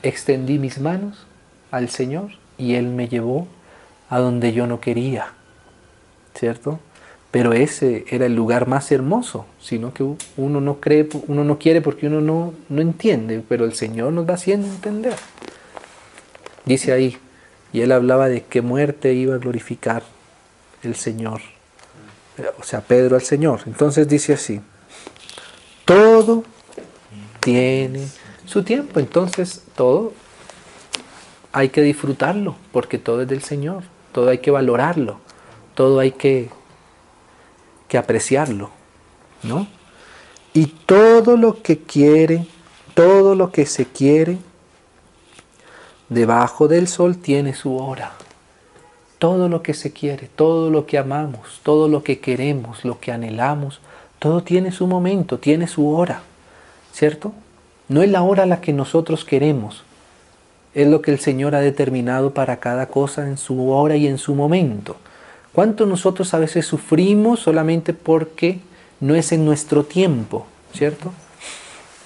Extendí 0.04 0.60
mis 0.60 0.78
manos 0.78 1.26
al 1.72 1.88
Señor 1.88 2.30
y 2.58 2.74
Él 2.74 2.88
me 2.88 3.08
llevó 3.08 3.46
a 4.10 4.18
donde 4.18 4.52
yo 4.52 4.66
no 4.66 4.80
quería, 4.80 5.32
¿cierto? 6.34 6.80
pero 7.30 7.52
ese 7.52 8.04
era 8.08 8.26
el 8.26 8.34
lugar 8.34 8.66
más 8.68 8.90
hermoso, 8.90 9.44
sino 9.60 9.92
que 9.92 10.02
uno 10.36 10.60
no 10.60 10.80
cree, 10.80 11.08
uno 11.26 11.44
no 11.44 11.58
quiere 11.58 11.82
porque 11.82 12.06
uno 12.06 12.20
no, 12.20 12.54
no 12.68 12.80
entiende, 12.80 13.42
pero 13.46 13.64
el 13.64 13.74
Señor 13.74 14.12
nos 14.12 14.28
va 14.28 14.34
haciendo 14.34 14.66
entender. 14.66 15.14
Dice 16.64 16.92
ahí, 16.92 17.18
y 17.72 17.82
él 17.82 17.92
hablaba 17.92 18.28
de 18.28 18.44
qué 18.44 18.62
muerte 18.62 19.12
iba 19.12 19.34
a 19.34 19.38
glorificar 19.38 20.02
el 20.82 20.94
Señor, 20.94 21.42
o 22.58 22.62
sea, 22.62 22.80
Pedro 22.80 23.16
al 23.16 23.22
Señor. 23.22 23.60
Entonces 23.66 24.08
dice 24.08 24.32
así, 24.32 24.60
todo 25.84 26.44
tiene 27.40 28.06
su 28.46 28.62
tiempo, 28.62 29.00
entonces 29.00 29.64
todo 29.76 30.14
hay 31.52 31.70
que 31.70 31.82
disfrutarlo, 31.82 32.56
porque 32.72 32.98
todo 32.98 33.22
es 33.22 33.28
del 33.28 33.42
Señor, 33.42 33.84
todo 34.12 34.30
hay 34.30 34.38
que 34.38 34.50
valorarlo, 34.50 35.18
todo 35.74 36.00
hay 36.00 36.12
que, 36.12 36.50
que 37.88 37.98
apreciarlo, 37.98 38.70
¿no? 39.42 39.66
Y 40.52 40.66
todo 40.66 41.36
lo 41.36 41.62
que 41.62 41.78
quiere, 41.78 42.46
todo 42.94 43.34
lo 43.34 43.52
que 43.52 43.66
se 43.66 43.86
quiere, 43.86 44.38
debajo 46.08 46.68
del 46.68 46.88
sol 46.88 47.18
tiene 47.18 47.54
su 47.54 47.76
hora. 47.76 48.12
Todo 49.18 49.48
lo 49.48 49.62
que 49.62 49.74
se 49.74 49.92
quiere, 49.92 50.28
todo 50.34 50.70
lo 50.70 50.86
que 50.86 50.96
amamos, 50.96 51.60
todo 51.62 51.88
lo 51.88 52.02
que 52.02 52.20
queremos, 52.20 52.84
lo 52.84 53.00
que 53.00 53.10
anhelamos, 53.10 53.80
todo 54.18 54.42
tiene 54.42 54.70
su 54.70 54.86
momento, 54.86 55.38
tiene 55.38 55.66
su 55.66 55.88
hora, 55.88 56.22
¿cierto? 56.92 57.32
No 57.88 58.02
es 58.02 58.10
la 58.10 58.22
hora 58.22 58.46
la 58.46 58.60
que 58.60 58.72
nosotros 58.72 59.24
queremos, 59.24 59.82
es 60.78 60.86
lo 60.86 61.02
que 61.02 61.10
el 61.10 61.18
Señor 61.18 61.56
ha 61.56 61.60
determinado 61.60 62.32
para 62.32 62.60
cada 62.60 62.86
cosa 62.86 63.26
en 63.26 63.36
su 63.36 63.70
hora 63.70 63.96
y 63.96 64.06
en 64.06 64.16
su 64.16 64.36
momento. 64.36 64.96
¿Cuánto 65.52 65.86
nosotros 65.86 66.32
a 66.34 66.38
veces 66.38 66.66
sufrimos 66.66 67.40
solamente 67.40 67.92
porque 67.94 68.60
no 69.00 69.16
es 69.16 69.32
en 69.32 69.44
nuestro 69.44 69.84
tiempo, 69.84 70.46
¿cierto? 70.72 71.12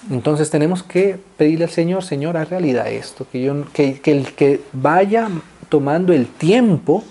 Entonces 0.09 0.49
tenemos 0.49 0.81
que 0.81 1.19
pedirle 1.37 1.65
al 1.65 1.69
Señor, 1.69 2.03
Señor, 2.03 2.35
haz 2.35 2.49
realidad 2.49 2.87
esto, 2.91 3.27
que, 3.31 3.43
yo, 3.43 3.63
que, 3.73 4.01
que 4.01 4.11
el 4.11 4.33
que 4.33 4.61
vaya 4.73 5.29
tomando 5.69 6.11
el 6.11 6.25
tiempo, 6.25 7.03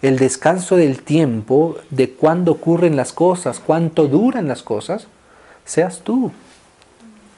el 0.00 0.18
descanso 0.18 0.76
del 0.76 1.02
tiempo, 1.02 1.76
de 1.90 2.12
cuándo 2.12 2.52
ocurren 2.52 2.96
las 2.96 3.12
cosas, 3.12 3.60
cuánto 3.60 4.08
duran 4.08 4.48
las 4.48 4.62
cosas, 4.62 5.06
seas 5.66 6.00
tú. 6.00 6.32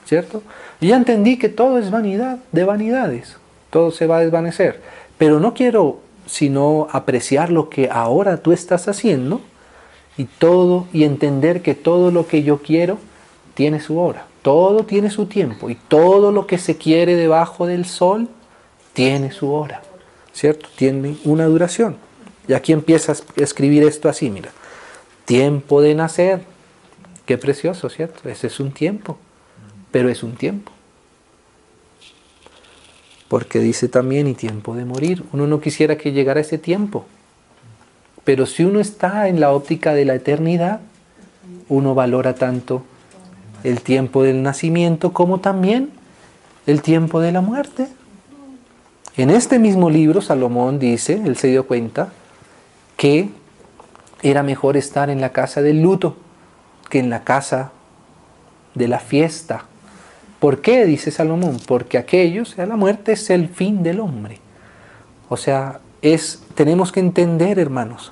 ¿Cierto? 0.05 0.41
Y 0.79 0.87
ya 0.87 0.95
entendí 0.95 1.37
que 1.37 1.49
todo 1.49 1.79
es 1.79 1.91
vanidad 1.91 2.37
de 2.53 2.63
vanidades, 2.63 3.35
todo 3.69 3.91
se 3.91 4.07
va 4.07 4.17
a 4.17 4.21
desvanecer. 4.21 4.81
Pero 5.17 5.39
no 5.39 5.53
quiero 5.53 5.99
sino 6.25 6.87
apreciar 6.91 7.51
lo 7.51 7.69
que 7.69 7.89
ahora 7.89 8.37
tú 8.37 8.51
estás 8.51 8.87
haciendo 8.87 9.41
y 10.17 10.25
todo 10.25 10.87
y 10.91 11.03
entender 11.03 11.61
que 11.61 11.73
todo 11.73 12.11
lo 12.11 12.27
que 12.27 12.43
yo 12.43 12.61
quiero 12.61 12.97
tiene 13.53 13.79
su 13.79 13.97
hora, 13.99 14.27
todo 14.41 14.83
tiene 14.83 15.09
su 15.09 15.25
tiempo 15.25 15.69
y 15.69 15.75
todo 15.75 16.31
lo 16.31 16.45
que 16.47 16.57
se 16.57 16.77
quiere 16.77 17.15
debajo 17.15 17.65
del 17.65 17.85
sol 17.85 18.27
tiene 18.93 19.31
su 19.31 19.53
hora. 19.53 19.81
¿cierto? 20.37 20.69
Tiene 20.75 21.17
una 21.23 21.45
duración. 21.45 21.97
Y 22.47 22.53
aquí 22.53 22.71
empiezas 22.71 23.21
a 23.21 23.41
escribir 23.41 23.83
esto 23.83 24.07
así, 24.07 24.29
mira. 24.29 24.51
Tiempo 25.25 25.81
de 25.81 25.95
nacer. 25.95 26.41
Qué 27.25 27.37
precioso, 27.37 27.89
¿cierto? 27.89 28.29
Ese 28.29 28.47
es 28.47 28.59
un 28.59 28.71
tiempo, 28.71 29.17
pero 29.91 30.09
es 30.09 30.23
un 30.23 30.35
tiempo. 30.35 30.71
Porque 33.27 33.59
dice 33.59 33.89
también 33.89 34.27
y 34.27 34.33
tiempo 34.33 34.75
de 34.75 34.85
morir. 34.85 35.23
Uno 35.33 35.47
no 35.47 35.59
quisiera 35.59 35.97
que 35.97 36.11
llegara 36.11 36.39
ese 36.39 36.57
tiempo. 36.57 37.05
Pero 38.23 38.45
si 38.45 38.63
uno 38.63 38.79
está 38.79 39.27
en 39.27 39.39
la 39.39 39.51
óptica 39.51 39.93
de 39.93 40.05
la 40.05 40.15
eternidad, 40.15 40.81
uno 41.69 41.95
valora 41.95 42.35
tanto 42.35 42.83
el 43.63 43.81
tiempo 43.81 44.23
del 44.23 44.43
nacimiento 44.43 45.13
como 45.13 45.39
también 45.39 45.91
el 46.65 46.81
tiempo 46.81 47.19
de 47.19 47.31
la 47.31 47.41
muerte. 47.41 47.87
En 49.15 49.29
este 49.29 49.59
mismo 49.59 49.89
libro 49.89 50.21
Salomón 50.21 50.79
dice, 50.79 51.21
él 51.25 51.37
se 51.37 51.47
dio 51.47 51.65
cuenta, 51.65 52.09
que 52.97 53.29
era 54.21 54.43
mejor 54.43 54.77
estar 54.77 55.09
en 55.09 55.21
la 55.21 55.31
casa 55.31 55.61
del 55.61 55.81
luto 55.81 56.17
que 56.89 56.99
en 56.99 57.09
la 57.09 57.23
casa 57.23 57.71
de 58.75 58.87
la 58.87 58.99
fiesta. 58.99 59.65
¿Por 60.39 60.61
qué? 60.61 60.85
Dice 60.85 61.11
Salomón, 61.11 61.57
porque 61.67 61.97
aquello, 61.97 62.45
sea, 62.45 62.65
la 62.65 62.75
muerte 62.75 63.13
es 63.13 63.29
el 63.29 63.49
fin 63.49 63.83
del 63.83 63.99
hombre. 63.99 64.39
O 65.29 65.37
sea, 65.37 65.79
es, 66.01 66.43
tenemos 66.55 66.91
que 66.91 66.99
entender, 66.99 67.59
hermanos, 67.59 68.11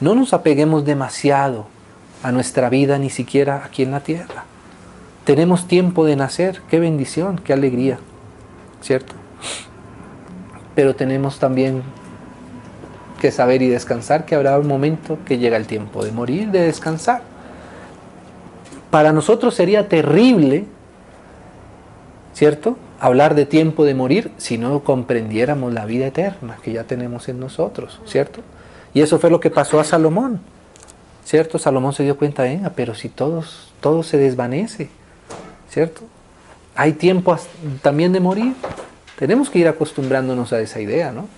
no 0.00 0.14
nos 0.14 0.32
apeguemos 0.32 0.84
demasiado 0.84 1.66
a 2.22 2.32
nuestra 2.32 2.68
vida, 2.68 2.98
ni 2.98 3.10
siquiera 3.10 3.62
aquí 3.64 3.82
en 3.82 3.92
la 3.92 4.00
tierra. 4.00 4.44
Tenemos 5.24 5.68
tiempo 5.68 6.04
de 6.04 6.16
nacer, 6.16 6.60
qué 6.68 6.80
bendición, 6.80 7.40
qué 7.42 7.52
alegría, 7.52 7.98
¿cierto? 8.82 9.14
pero 10.74 10.94
tenemos 10.94 11.38
también 11.38 11.82
que 13.20 13.30
saber 13.30 13.60
y 13.60 13.68
descansar 13.68 14.24
que 14.24 14.34
habrá 14.34 14.58
un 14.58 14.66
momento 14.66 15.18
que 15.26 15.36
llega 15.36 15.56
el 15.56 15.66
tiempo 15.66 16.04
de 16.04 16.10
morir, 16.10 16.50
de 16.50 16.62
descansar. 16.62 17.22
Para 18.90 19.12
nosotros 19.12 19.54
sería 19.54 19.88
terrible, 19.88 20.64
¿cierto? 22.34 22.76
Hablar 22.98 23.34
de 23.34 23.46
tiempo 23.46 23.84
de 23.84 23.94
morir 23.94 24.30
si 24.36 24.58
no 24.58 24.80
comprendiéramos 24.80 25.72
la 25.72 25.84
vida 25.84 26.06
eterna 26.06 26.58
que 26.62 26.72
ya 26.72 26.84
tenemos 26.84 27.28
en 27.28 27.40
nosotros, 27.40 28.00
¿cierto? 28.06 28.40
Y 28.94 29.00
eso 29.00 29.18
fue 29.18 29.30
lo 29.30 29.40
que 29.40 29.50
pasó 29.50 29.80
a 29.80 29.84
Salomón, 29.84 30.40
¿cierto? 31.24 31.58
Salomón 31.58 31.92
se 31.92 32.02
dio 32.02 32.16
cuenta, 32.16 32.42
venga, 32.42 32.70
pero 32.70 32.94
si 32.94 33.08
todos, 33.08 33.72
todo 33.80 34.02
se 34.02 34.16
desvanece, 34.16 34.88
¿cierto? 35.70 36.02
Hay 36.74 36.92
tiempo 36.92 37.36
también 37.82 38.12
de 38.12 38.20
morir. 38.20 38.54
Tenemos 39.18 39.50
que 39.50 39.58
ir 39.58 39.68
acostumbrándonos 39.68 40.52
a 40.52 40.60
esa 40.60 40.80
idea, 40.80 41.12
¿no? 41.12 41.28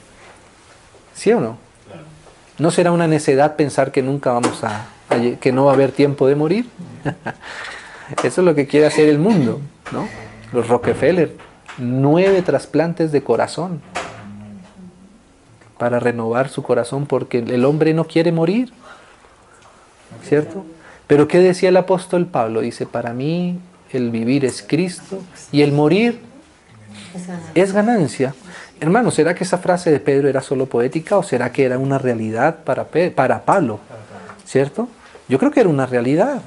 ¿Sí 1.14 1.32
o 1.32 1.40
no? 1.40 1.58
¿No 2.58 2.70
será 2.70 2.92
una 2.92 3.06
necedad 3.06 3.56
pensar 3.56 3.92
que 3.92 4.02
nunca 4.02 4.32
vamos 4.32 4.62
a, 4.62 4.86
que 5.40 5.52
no 5.52 5.64
va 5.64 5.72
a 5.72 5.74
haber 5.74 5.92
tiempo 5.92 6.26
de 6.26 6.36
morir? 6.36 6.66
Eso 8.22 8.40
es 8.40 8.44
lo 8.44 8.54
que 8.54 8.66
quiere 8.66 8.86
hacer 8.86 9.08
el 9.08 9.18
mundo, 9.18 9.60
¿no? 9.90 10.06
Los 10.52 10.68
Rockefeller, 10.68 11.34
nueve 11.78 12.42
trasplantes 12.42 13.12
de 13.12 13.22
corazón 13.22 13.80
para 15.78 15.98
renovar 15.98 16.48
su 16.48 16.62
corazón 16.62 17.06
porque 17.06 17.38
el 17.38 17.64
hombre 17.64 17.94
no 17.94 18.04
quiere 18.04 18.30
morir, 18.30 18.72
¿cierto? 20.22 20.64
Pero 21.06 21.26
¿qué 21.26 21.38
decía 21.38 21.70
el 21.70 21.76
apóstol 21.76 22.26
Pablo? 22.26 22.60
Dice, 22.60 22.86
para 22.86 23.12
mí 23.12 23.58
el 23.90 24.10
vivir 24.10 24.44
es 24.44 24.62
Cristo 24.62 25.22
y 25.50 25.62
el 25.62 25.72
morir 25.72 26.20
es 27.54 27.72
ganancia. 27.72 28.34
Hermano, 28.80 29.10
¿será 29.10 29.34
que 29.34 29.44
esa 29.44 29.58
frase 29.58 29.90
de 29.90 30.00
Pedro 30.00 30.28
era 30.28 30.40
solo 30.40 30.66
poética 30.66 31.16
o 31.16 31.22
será 31.22 31.52
que 31.52 31.64
era 31.64 31.78
una 31.78 31.98
realidad 31.98 32.64
para, 32.64 32.86
para 33.14 33.44
Pablo? 33.44 33.80
¿Cierto? 34.44 34.88
Yo 35.28 35.38
creo 35.38 35.50
que 35.50 35.60
era 35.60 35.68
una 35.68 35.86
realidad. 35.86 36.42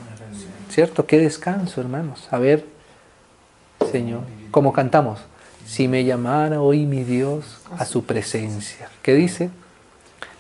¿Cierto? 0.70 1.06
Qué 1.06 1.18
descanso, 1.18 1.80
hermanos. 1.80 2.28
A 2.32 2.38
ver, 2.38 2.66
Señor, 3.92 4.22
como 4.52 4.74
cantamos, 4.74 5.20
si 5.66 5.88
me 5.88 6.04
llamara 6.04 6.62
hoy 6.62 6.86
mi 6.86 7.04
Dios 7.04 7.60
a 7.78 7.86
su 7.86 8.06
presencia. 8.06 8.90
¿Qué 9.02 9.14
dice? 9.14 9.50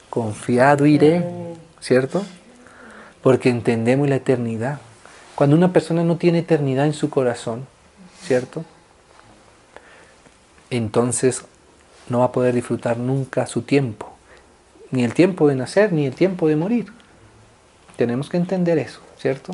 Confiado 0.10 0.86
iré, 0.86 1.24
¿cierto? 1.80 2.24
Porque 3.22 3.50
entendemos 3.50 4.08
la 4.10 4.16
eternidad. 4.18 4.80
Cuando 5.36 5.56
una 5.56 5.74
persona 5.74 6.04
no 6.04 6.18
tiene 6.18 6.40
eternidad 6.40 6.86
en 6.86 6.94
su 6.94 7.10
corazón, 7.10 7.66
¿cierto? 8.22 8.64
entonces 10.70 11.44
no 12.10 12.20
va 12.20 12.26
a 12.26 12.32
poder 12.32 12.54
disfrutar 12.54 12.98
nunca 12.98 13.48
su 13.48 13.62
tiempo, 13.64 14.14
ni 14.92 15.04
el 15.04 15.14
tiempo 15.14 15.48
de 15.48 15.56
nacer, 15.56 15.92
ni 15.94 16.06
el 16.06 16.14
tiempo 16.14 16.48
de 16.48 16.56
morir. 16.56 16.88
Tenemos 17.98 18.30
que 18.30 18.38
entender 18.38 18.78
eso, 18.78 19.00
¿cierto? 19.18 19.54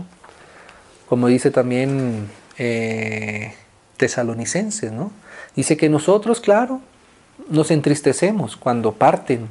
Como 1.07 1.27
dice 1.27 1.51
también 1.51 2.29
eh, 2.57 3.53
Tesalonicenses, 4.01 4.91
¿no? 4.91 5.11
Dice 5.55 5.77
que 5.77 5.87
nosotros, 5.87 6.41
claro, 6.41 6.81
nos 7.49 7.69
entristecemos 7.69 8.57
cuando 8.57 8.93
parten 8.93 9.47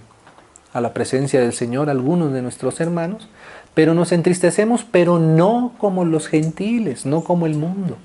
a 0.72 0.80
la 0.80 0.92
presencia 0.92 1.40
del 1.40 1.52
Señor 1.52 1.88
algunos 1.88 2.32
de 2.32 2.42
nuestros 2.42 2.80
hermanos, 2.80 3.28
pero 3.74 3.94
nos 3.94 4.10
entristecemos, 4.10 4.84
pero 4.84 5.20
no 5.20 5.74
como 5.78 6.04
los 6.04 6.26
gentiles, 6.26 7.06
no 7.06 7.22
como 7.22 7.46
el 7.46 7.54
mundo. 7.54 7.96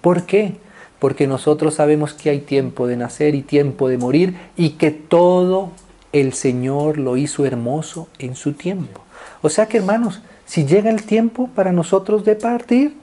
¿Por 0.00 0.22
qué? 0.22 0.56
porque 0.98 1.26
nosotros 1.26 1.74
sabemos 1.74 2.12
que 2.12 2.30
hay 2.30 2.40
tiempo 2.40 2.86
de 2.86 2.96
nacer 2.96 3.34
y 3.34 3.42
tiempo 3.42 3.88
de 3.88 3.98
morir 3.98 4.36
y 4.56 4.70
que 4.70 4.90
todo 4.90 5.70
el 6.12 6.32
Señor 6.32 6.98
lo 6.98 7.16
hizo 7.16 7.46
hermoso 7.46 8.08
en 8.18 8.34
su 8.34 8.54
tiempo. 8.54 9.02
O 9.42 9.48
sea 9.48 9.66
que 9.66 9.78
hermanos, 9.78 10.22
si 10.46 10.64
llega 10.64 10.90
el 10.90 11.04
tiempo 11.04 11.48
para 11.54 11.72
nosotros 11.72 12.24
de 12.24 12.34
partir, 12.34 12.96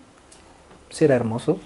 será 0.89 1.15
hermoso, 1.15 1.59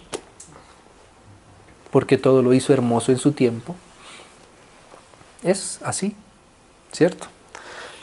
porque 1.91 2.17
todo 2.17 2.41
lo 2.41 2.53
hizo 2.53 2.73
hermoso 2.73 3.11
en 3.11 3.17
su 3.17 3.31
tiempo. 3.31 3.75
Es 5.43 5.79
así, 5.83 6.15
¿cierto? 6.91 7.27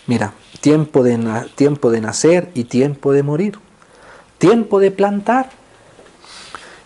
Mira, 0.06 0.32
tiempo 0.60 1.02
de, 1.02 1.46
tiempo 1.54 1.90
de 1.90 2.00
nacer 2.00 2.50
y 2.54 2.64
tiempo 2.64 3.12
de 3.12 3.22
morir, 3.22 3.58
tiempo 4.38 4.78
de 4.78 4.90
plantar 4.90 5.50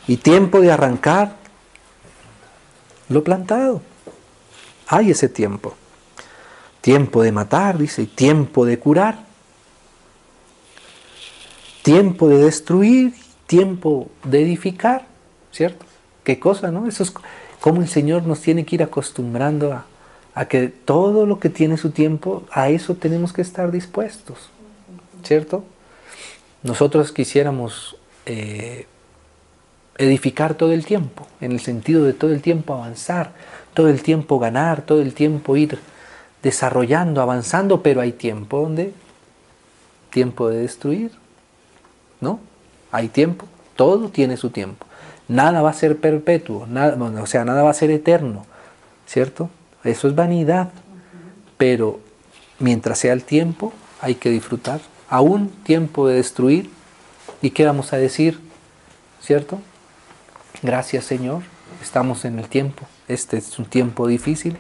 y 0.07 0.17
tiempo 0.17 0.61
de 0.61 0.73
arrancar 0.73 1.37
lo 3.09 3.23
plantado. 3.23 3.83
Hay 4.87 5.11
ese 5.11 5.29
tiempo. 5.29 5.75
Tiempo 6.81 7.23
de 7.23 7.31
matar, 7.31 7.77
dice, 7.77 8.03
y 8.03 8.07
tiempo 8.07 8.65
de 8.65 8.79
curar. 8.79 9.31
tiempo 11.83 12.29
de 12.29 12.45
destruir, 12.45 13.15
tiempo 13.47 14.11
de 14.23 14.43
edificar, 14.43 15.07
¿cierto? 15.51 15.85
¿Qué 16.31 16.39
cosa, 16.39 16.70
no? 16.70 16.87
Eso 16.87 17.03
es 17.03 17.12
como 17.59 17.83
el 17.83 17.89
Señor 17.89 18.22
nos 18.22 18.41
tiene 18.41 18.64
que 18.64 18.76
ir 18.76 18.85
acostumbrando 18.85 19.83
a, 20.33 20.45
que 20.45 20.68
todo 20.68 21.26
lo 21.26 21.41
que 21.41 21.49
tiene 21.51 21.76
su 21.76 21.91
tiempo, 21.91 22.45
a 22.53 22.68
eso 22.68 22.95
tenemos 22.95 23.33
que 23.33 23.43
estar 23.43 23.72
dispuestos, 23.72 24.49
¿cierto? 25.24 25.64
Nosotros 26.62 27.11
quisiéramos 27.11 27.97
eh, 28.26 28.87
edificar 29.99 30.55
todo 30.55 30.70
el 30.70 30.85
tiempo, 30.85 31.26
en 31.41 31.51
el 31.51 31.59
sentido 31.59 32.05
de 32.05 32.12
todo 32.12 32.33
el 32.33 32.43
tiempo 32.43 32.74
avanzar, 32.74 33.33
todo 33.74 33.89
el 33.89 34.01
tiempo 34.01 34.39
ganar, 34.39 34.83
todo 34.83 35.03
el 35.03 35.14
tiempo 35.14 35.57
ir 35.57 35.81
desarrollando, 36.45 37.20
avanzando, 37.22 37.83
pero 37.83 38.03
hay 38.03 38.12
tiempo 38.12 38.61
donde 38.61 38.93
tiempo 40.11 40.49
de 40.49 40.61
destruir, 40.61 41.11
¿no? 42.20 42.39
Hay 42.93 43.09
tiempo, 43.09 43.47
todo 43.74 44.11
tiene 44.11 44.37
su 44.37 44.51
tiempo. 44.51 44.87
Nada 45.31 45.62
va 45.62 45.70
a 45.70 45.74
ser 45.74 45.97
perpetuo, 45.99 46.66
nada, 46.66 46.97
o 47.22 47.26
sea, 47.26 47.45
nada 47.45 47.62
va 47.62 47.70
a 47.70 47.74
ser 47.74 47.93
eterno, 47.93 48.47
¿cierto? 49.07 49.49
Eso 49.85 50.09
es 50.09 50.16
vanidad, 50.16 50.70
pero 51.57 52.01
mientras 52.59 52.99
sea 52.99 53.12
el 53.12 53.22
tiempo, 53.22 53.72
hay 54.01 54.16
que 54.16 54.28
disfrutar. 54.28 54.81
Aún 55.09 55.49
tiempo 55.62 56.09
de 56.09 56.16
destruir, 56.16 56.68
¿y 57.43 57.51
qué 57.51 57.64
vamos 57.64 57.93
a 57.93 57.97
decir? 57.97 58.41
¿Cierto? 59.22 59.61
Gracias 60.62 61.05
Señor, 61.05 61.43
estamos 61.81 62.24
en 62.24 62.41
el 62.41 62.49
tiempo. 62.49 62.89
Este 63.07 63.39
es 63.39 63.57
un 63.57 63.66
tiempo 63.66 64.09
difícil, 64.09 64.57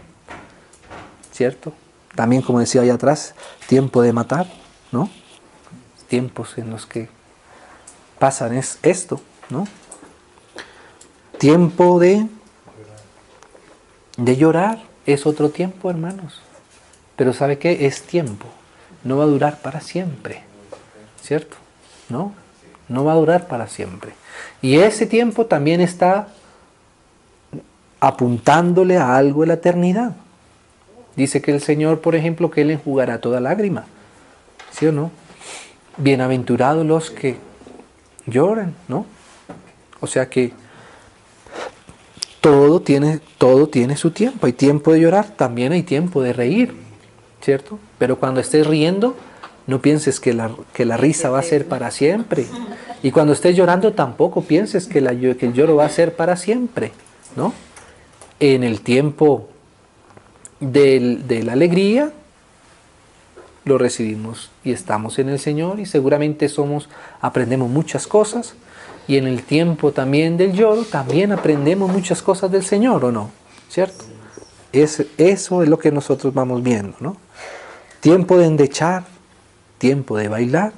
¿cierto? 1.32 1.72
También, 2.14 2.42
como 2.42 2.60
decía 2.60 2.82
allá 2.82 2.94
atrás, 2.94 3.34
tiempo 3.66 4.02
de 4.02 4.12
matar, 4.12 4.46
¿no? 4.92 5.10
Tiempos 6.06 6.58
en 6.58 6.70
los 6.70 6.86
que 6.86 7.08
pasan 8.20 8.54
es 8.54 8.78
esto, 8.84 9.20
¿no? 9.48 9.66
Tiempo 11.40 11.98
de, 11.98 12.26
de 14.18 14.36
llorar 14.36 14.82
es 15.06 15.24
otro 15.24 15.48
tiempo, 15.48 15.88
hermanos. 15.88 16.42
Pero 17.16 17.32
¿sabe 17.32 17.56
qué? 17.56 17.86
Es 17.86 18.02
tiempo. 18.02 18.44
No 19.04 19.16
va 19.16 19.24
a 19.24 19.26
durar 19.26 19.58
para 19.60 19.80
siempre, 19.80 20.42
¿cierto? 21.22 21.56
¿No? 22.10 22.34
No 22.90 23.06
va 23.06 23.12
a 23.12 23.16
durar 23.16 23.48
para 23.48 23.68
siempre. 23.68 24.12
Y 24.60 24.80
ese 24.80 25.06
tiempo 25.06 25.46
también 25.46 25.80
está 25.80 26.28
apuntándole 28.00 28.98
a 28.98 29.16
algo 29.16 29.40
de 29.40 29.46
la 29.46 29.54
eternidad. 29.54 30.16
Dice 31.16 31.40
que 31.40 31.52
el 31.52 31.62
Señor, 31.62 32.02
por 32.02 32.16
ejemplo, 32.16 32.50
que 32.50 32.60
Él 32.60 32.70
enjugará 32.70 33.18
toda 33.18 33.40
lágrima. 33.40 33.86
¿Sí 34.72 34.84
o 34.84 34.92
no? 34.92 35.10
Bienaventurados 35.96 36.84
los 36.84 37.10
que 37.10 37.38
lloran, 38.26 38.74
¿no? 38.88 39.06
O 40.00 40.06
sea 40.06 40.28
que 40.28 40.52
todo 42.40 42.80
tiene, 42.80 43.20
todo 43.38 43.68
tiene 43.68 43.96
su 43.96 44.10
tiempo. 44.10 44.46
Hay 44.46 44.52
tiempo 44.52 44.92
de 44.92 45.00
llorar, 45.00 45.36
también 45.36 45.72
hay 45.72 45.82
tiempo 45.82 46.22
de 46.22 46.32
reír, 46.32 46.74
¿cierto? 47.40 47.78
Pero 47.98 48.18
cuando 48.18 48.40
estés 48.40 48.66
riendo, 48.66 49.16
no 49.66 49.80
pienses 49.80 50.20
que 50.20 50.32
la, 50.32 50.50
que 50.72 50.84
la 50.84 50.96
risa 50.96 51.30
va 51.30 51.38
a 51.38 51.42
ser 51.42 51.66
para 51.66 51.90
siempre. 51.90 52.46
Y 53.02 53.10
cuando 53.10 53.32
estés 53.32 53.56
llorando, 53.56 53.92
tampoco 53.92 54.42
pienses 54.42 54.86
que, 54.86 54.98
el 54.98 55.52
lloro 55.52 55.76
va 55.76 55.86
a 55.86 55.90
ser 55.90 56.16
para 56.16 56.36
siempre, 56.36 56.92
¿no? 57.36 57.52
En 58.40 58.64
el 58.64 58.80
tiempo 58.80 59.48
de 60.60 61.42
la 61.44 61.52
alegría, 61.52 62.12
lo 63.64 63.78
recibimos 63.78 64.50
y 64.64 64.72
estamos 64.72 65.18
en 65.18 65.28
el 65.28 65.38
Señor 65.38 65.80
y 65.80 65.86
seguramente 65.86 66.48
somos, 66.48 66.88
aprendemos 67.20 67.70
muchas 67.70 68.06
cosas 68.06 68.54
y 69.10 69.16
en 69.16 69.26
el 69.26 69.42
tiempo 69.42 69.90
también 69.90 70.36
del 70.36 70.52
lloro 70.52 70.84
también 70.84 71.32
aprendemos 71.32 71.90
muchas 71.90 72.22
cosas 72.22 72.48
del 72.52 72.64
Señor, 72.64 73.04
¿o 73.04 73.10
no? 73.10 73.32
¿Cierto? 73.68 74.04
Es, 74.72 75.04
eso 75.18 75.64
es 75.64 75.68
lo 75.68 75.80
que 75.80 75.90
nosotros 75.90 76.32
vamos 76.32 76.62
viendo, 76.62 76.96
¿no? 77.00 77.16
Tiempo 77.98 78.38
de 78.38 78.46
endechar, 78.46 79.02
tiempo 79.78 80.16
de 80.16 80.28
bailar, 80.28 80.72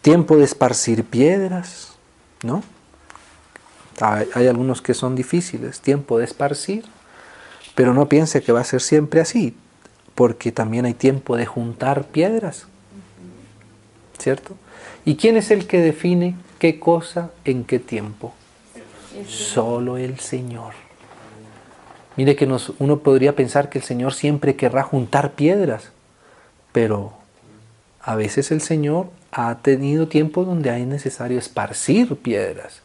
tiempo 0.00 0.38
de 0.38 0.44
esparcir 0.44 1.04
piedras, 1.04 1.92
¿no? 2.42 2.62
Hay, 4.00 4.26
hay 4.32 4.46
algunos 4.46 4.80
que 4.80 4.94
son 4.94 5.14
difíciles, 5.14 5.82
tiempo 5.82 6.16
de 6.16 6.24
esparcir, 6.24 6.86
pero 7.74 7.92
no 7.92 8.08
piense 8.08 8.42
que 8.42 8.52
va 8.52 8.62
a 8.62 8.64
ser 8.64 8.80
siempre 8.80 9.20
así, 9.20 9.54
porque 10.14 10.52
también 10.52 10.86
hay 10.86 10.94
tiempo 10.94 11.36
de 11.36 11.44
juntar 11.44 12.06
piedras, 12.06 12.66
¿cierto? 14.18 14.56
¿Y 15.04 15.16
quién 15.16 15.36
es 15.36 15.50
el 15.50 15.66
que 15.66 15.82
define 15.82 16.45
qué 16.58 16.78
cosa 16.78 17.30
en 17.44 17.64
qué 17.64 17.78
tiempo? 17.78 18.34
Solo 19.26 19.96
el 19.96 20.18
Señor. 20.18 20.74
Mire 22.16 22.36
que 22.36 22.46
nos, 22.46 22.72
uno 22.78 23.00
podría 23.00 23.34
pensar 23.34 23.68
que 23.68 23.78
el 23.78 23.84
Señor 23.84 24.14
siempre 24.14 24.56
querrá 24.56 24.82
juntar 24.82 25.32
piedras, 25.32 25.90
pero 26.72 27.12
a 28.00 28.14
veces 28.14 28.50
el 28.50 28.60
Señor 28.60 29.10
ha 29.32 29.56
tenido 29.58 30.08
tiempo 30.08 30.44
donde 30.44 30.70
hay 30.70 30.86
necesario 30.86 31.38
esparcir 31.38 32.16
piedras, 32.16 32.80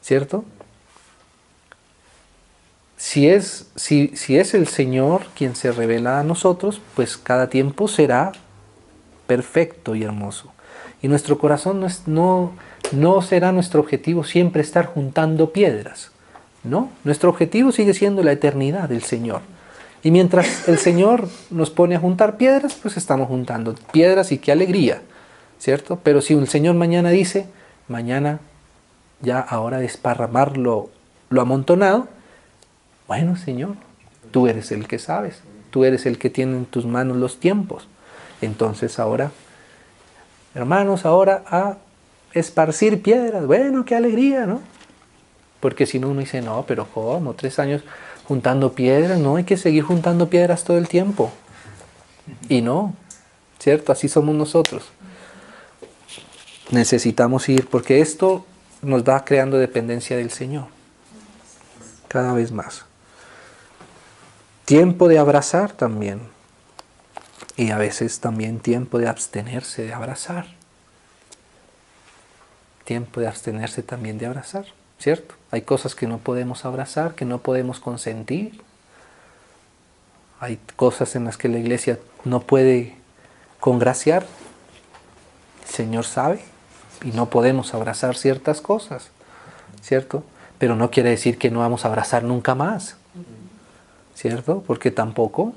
¿cierto? 0.00 0.44
Si 2.96 3.28
es, 3.28 3.66
si, 3.76 4.12
si 4.14 4.38
es 4.38 4.54
el 4.54 4.68
Señor 4.68 5.26
quien 5.34 5.56
se 5.56 5.72
revela 5.72 6.20
a 6.20 6.24
nosotros, 6.24 6.80
pues 6.94 7.16
cada 7.16 7.48
tiempo 7.48 7.88
será 7.88 8.32
perfecto 9.26 9.94
y 9.94 10.02
hermoso. 10.02 10.52
Y 11.02 11.08
nuestro 11.08 11.38
corazón 11.38 11.80
no, 11.80 11.86
es, 11.86 12.06
no, 12.06 12.52
no 12.92 13.22
será 13.22 13.52
nuestro 13.52 13.80
objetivo 13.80 14.24
siempre 14.24 14.62
estar 14.62 14.86
juntando 14.86 15.52
piedras. 15.52 16.10
No, 16.62 16.90
nuestro 17.04 17.30
objetivo 17.30 17.72
sigue 17.72 17.94
siendo 17.94 18.22
la 18.22 18.32
eternidad 18.32 18.88
del 18.88 19.02
Señor. 19.02 19.40
Y 20.02 20.10
mientras 20.10 20.68
el 20.68 20.78
Señor 20.78 21.28
nos 21.50 21.70
pone 21.70 21.96
a 21.96 22.00
juntar 22.00 22.36
piedras, 22.36 22.74
pues 22.80 22.96
estamos 22.96 23.28
juntando 23.28 23.74
piedras 23.92 24.32
y 24.32 24.38
qué 24.38 24.52
alegría, 24.52 25.02
¿cierto? 25.58 25.98
Pero 26.02 26.20
si 26.20 26.34
el 26.34 26.48
Señor 26.48 26.74
mañana 26.74 27.10
dice, 27.10 27.46
mañana 27.88 28.40
ya 29.20 29.40
ahora 29.40 29.78
desparramar 29.78 30.56
lo, 30.56 30.90
lo 31.28 31.40
amontonado, 31.40 32.08
bueno, 33.06 33.36
Señor, 33.36 33.76
tú 34.30 34.46
eres 34.46 34.70
el 34.72 34.86
que 34.86 34.98
sabes, 34.98 35.42
tú 35.70 35.84
eres 35.84 36.06
el 36.06 36.18
que 36.18 36.30
tiene 36.30 36.56
en 36.56 36.66
tus 36.66 36.86
manos 36.86 37.16
los 37.16 37.38
tiempos. 37.38 37.88
Entonces 38.40 38.98
ahora, 38.98 39.32
hermanos, 40.54 41.04
ahora 41.04 41.42
a 41.46 41.76
esparcir 42.32 43.02
piedras. 43.02 43.46
Bueno, 43.46 43.84
qué 43.84 43.94
alegría, 43.96 44.46
¿no? 44.46 44.60
Porque 45.60 45.86
si 45.86 45.98
no 45.98 46.08
uno 46.08 46.20
dice, 46.20 46.40
no, 46.40 46.64
pero 46.66 46.86
¿cómo? 46.86 47.34
Tres 47.34 47.58
años 47.58 47.82
juntando 48.26 48.72
piedras, 48.72 49.18
no, 49.18 49.36
hay 49.36 49.44
que 49.44 49.56
seguir 49.56 49.82
juntando 49.82 50.30
piedras 50.30 50.64
todo 50.64 50.78
el 50.78 50.88
tiempo. 50.88 51.32
Y 52.48 52.62
no, 52.62 52.94
¿cierto? 53.58 53.92
Así 53.92 54.08
somos 54.08 54.34
nosotros. 54.34 54.84
Necesitamos 56.70 57.48
ir, 57.48 57.66
porque 57.68 58.00
esto 58.00 58.46
nos 58.82 59.02
va 59.02 59.24
creando 59.24 59.58
dependencia 59.58 60.16
del 60.16 60.30
Señor. 60.30 60.66
Cada 62.08 62.32
vez 62.32 62.52
más. 62.52 62.84
Tiempo 64.64 65.08
de 65.08 65.18
abrazar 65.18 65.72
también. 65.72 66.20
Y 67.56 67.70
a 67.70 67.78
veces 67.78 68.20
también 68.20 68.60
tiempo 68.60 68.98
de 68.98 69.08
abstenerse 69.08 69.82
de 69.82 69.92
abrazar. 69.92 70.59
Tiempo 72.90 73.20
de 73.20 73.28
abstenerse 73.28 73.84
también 73.84 74.18
de 74.18 74.26
abrazar, 74.26 74.64
¿cierto? 74.98 75.36
Hay 75.52 75.62
cosas 75.62 75.94
que 75.94 76.08
no 76.08 76.18
podemos 76.18 76.64
abrazar, 76.64 77.14
que 77.14 77.24
no 77.24 77.38
podemos 77.38 77.78
consentir. 77.78 78.60
Hay 80.40 80.58
cosas 80.74 81.14
en 81.14 81.24
las 81.24 81.36
que 81.36 81.48
la 81.48 81.58
iglesia 81.58 82.00
no 82.24 82.40
puede 82.40 82.96
congraciar. 83.60 84.26
El 85.62 85.68
Señor 85.72 86.04
sabe 86.04 86.40
y 87.04 87.12
no 87.12 87.30
podemos 87.30 87.74
abrazar 87.74 88.16
ciertas 88.16 88.60
cosas, 88.60 89.10
¿cierto? 89.82 90.24
Pero 90.58 90.74
no 90.74 90.90
quiere 90.90 91.10
decir 91.10 91.38
que 91.38 91.52
no 91.52 91.60
vamos 91.60 91.84
a 91.84 91.88
abrazar 91.90 92.24
nunca 92.24 92.56
más. 92.56 92.96
¿cierto? 94.16 94.64
Porque 94.66 94.90
tampoco, 94.90 95.54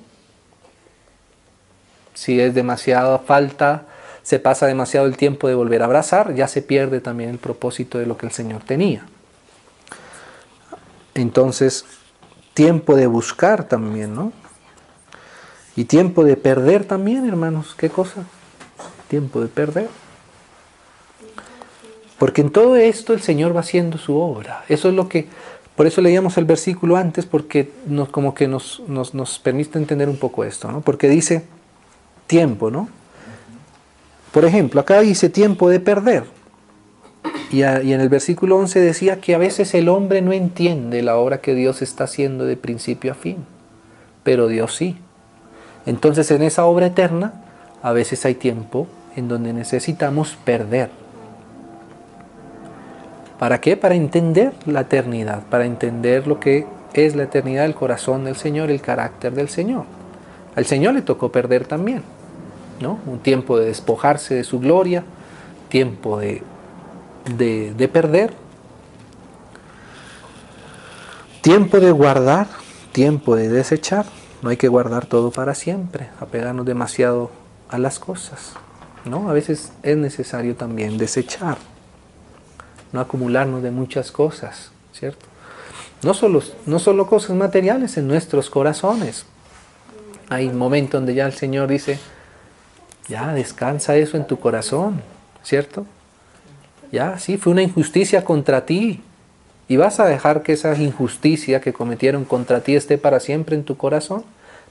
si 2.13 2.39
es 2.39 2.53
demasiada 2.53 3.17
falta, 3.17 3.88
se 4.24 4.39
pasa 4.39 4.65
demasiado 4.65 5.05
el 5.05 5.17
tiempo 5.17 5.47
de 5.47 5.55
volver 5.55 5.82
a 5.82 5.86
abrazar, 5.86 6.34
ya 6.34 6.47
se 6.47 6.61
pierde 6.61 7.01
también 7.01 7.30
el 7.30 7.38
propósito 7.38 7.99
de 7.99 8.05
lo 8.05 8.17
que 8.17 8.26
el 8.26 8.32
Señor 8.32 8.63
tenía. 8.63 9.05
Entonces, 11.13 11.86
tiempo 12.53 12.95
de 12.95 13.07
buscar 13.07 13.67
también, 13.67 14.15
¿no? 14.15 14.32
Y 15.76 15.86
tiempo 15.86 16.24
de 16.24 16.38
perder 16.38 16.86
también, 16.86 17.28
hermanos, 17.28 17.76
¿qué 17.78 17.89
cosa? 17.89 18.24
Tiempo 19.07 19.41
de 19.41 19.47
perder. 19.47 19.89
Porque 22.17 22.41
en 22.41 22.51
todo 22.51 22.76
esto 22.76 23.13
el 23.13 23.21
Señor 23.21 23.55
va 23.55 23.59
haciendo 23.59 23.97
su 23.97 24.15
obra. 24.15 24.63
Eso 24.69 24.89
es 24.89 24.95
lo 24.95 25.09
que 25.09 25.28
por 25.76 25.88
eso 25.88 26.01
leíamos 26.01 26.38
el 26.38 26.45
versículo 26.45 26.95
antes, 26.95 27.26
porque 27.26 27.71
nos, 27.88 28.09
como 28.09 28.36
que 28.36 28.47
nos, 28.47 28.82
nos, 28.88 29.39
permite 29.39 29.80
entender 29.80 30.07
un 30.07 30.17
poco 30.17 30.43
esto, 30.43 30.71
¿no? 30.71 30.82
Porque 30.82 31.09
dice 31.09 31.45
tiempo, 32.28 32.69
¿no? 32.69 32.88
Por 34.34 34.45
ejemplo, 34.45 34.81
acá 34.81 34.99
dice 35.01 35.29
tiempo 35.29 35.69
de 35.69 35.79
perder. 35.79 36.23
Y, 37.51 37.61
en 37.61 38.01
el 38.01 38.09
versículo 38.09 38.57
11 38.57 38.79
decía 38.79 39.21
que 39.21 39.36
a 39.36 39.38
veces 39.38 39.75
el 39.75 39.88
hombre 39.88 40.23
no 40.23 40.34
entiende 40.34 41.03
la 41.03 41.17
obra 41.17 41.39
que 41.39 41.53
Dios 41.53 41.84
está 41.84 42.05
haciendo 42.05 42.45
de 42.45 42.57
principio 42.57 43.11
a 43.11 43.15
fin, 43.15 43.45
pero 44.23 44.47
Dios 44.47 44.75
sí. 44.75 44.97
Entonces 45.86 46.31
en 46.31 46.41
esa 46.41 46.65
obra 46.65 46.88
eterna 46.88 47.43
a 47.84 47.91
veces 47.91 48.25
hay 48.25 48.34
tiempo 48.34 48.88
en 49.15 49.27
donde 49.27 49.53
necesitamos 49.53 50.36
perder. 50.43 50.89
¿Para 53.38 53.61
qué? 53.61 53.77
Para 53.77 53.93
entender 53.93 54.53
la 54.65 54.81
eternidad, 54.81 55.43
para 55.43 55.65
entender 55.65 56.25
lo 56.25 56.39
que 56.39 56.65
es 56.93 57.15
la 57.15 57.23
eternidad, 57.23 57.65
el 57.65 57.75
corazón 57.75 58.25
del 58.25 58.36
Señor, 58.36 58.71
el 58.71 58.81
carácter 58.81 59.34
del 59.34 59.49
Señor. 59.49 59.86
Al 60.55 60.65
Señor 60.65 60.95
le 60.95 61.03
tocó 61.03 61.31
perder 61.31 61.65
también, 61.65 62.01
Un 62.91 63.19
tiempo 63.19 63.57
de 63.57 63.67
despojarse 63.67 64.36
de 64.36 64.43
su 64.43 64.59
gloria, 64.59 65.03
tiempo 65.69 66.19
de, 66.19 66.43
de, 67.38 67.88
perder, 67.88 68.34
tiempo 71.41 71.79
de 71.79 71.91
guardar, 71.91 72.47
tiempo 72.91 73.36
de 73.36 73.49
desechar. 73.49 74.05
No 74.41 74.49
hay 74.49 74.57
que 74.57 74.67
guardar 74.67 75.05
todo 75.05 75.31
para 75.31 75.55
siempre, 75.55 76.09
apegarnos 76.19 76.65
demasiado 76.65 77.31
a 77.69 77.77
las 77.77 77.99
cosas. 77.99 78.53
¿no? 79.05 79.29
A 79.29 79.34
veces 79.34 79.71
es 79.84 79.97
necesario 79.97 80.55
también 80.55 80.97
desechar, 80.97 81.57
no 82.91 82.99
acumularnos 82.99 83.63
de 83.63 83.71
muchas 83.71 84.11
cosas, 84.11 84.71
¿cierto? 84.91 85.25
No 86.03 86.13
solo, 86.13 86.43
no 86.65 86.79
solo 86.79 87.07
cosas 87.07 87.36
materiales 87.36 87.97
en 87.97 88.07
nuestros 88.07 88.49
corazones. 88.49 89.25
Hay 90.29 90.49
momentos 90.49 90.99
donde 90.99 91.13
ya 91.13 91.25
el 91.25 91.34
Señor 91.34 91.69
dice, 91.69 91.97
ya 93.08 93.34
descansa 93.34 93.95
eso 93.97 94.18
en 94.18 94.26
tu 94.26 94.39
corazón, 94.39 95.01
¿cierto? 95.43 95.86
Ya, 96.91 97.18
sí, 97.18 97.38
fue 97.38 97.51
una 97.51 97.64
injusticia 97.64 98.24
contra 98.24 98.66
ti. 98.66 99.01
¿Y 99.68 99.78
vas 99.78 99.99
a 99.99 100.06
dejar 100.06 100.43
que 100.43 100.54
esa 100.54 100.78
injusticia 100.78 101.62
que 101.62 101.74
cometieron 101.74 102.26
contra 102.26 102.62
ti 102.62 102.76
esté 102.76 102.97
para 102.97 103.20
siempre 103.20 103.56
en 103.56 103.64
tu 103.64 103.78
corazón? 103.78 104.24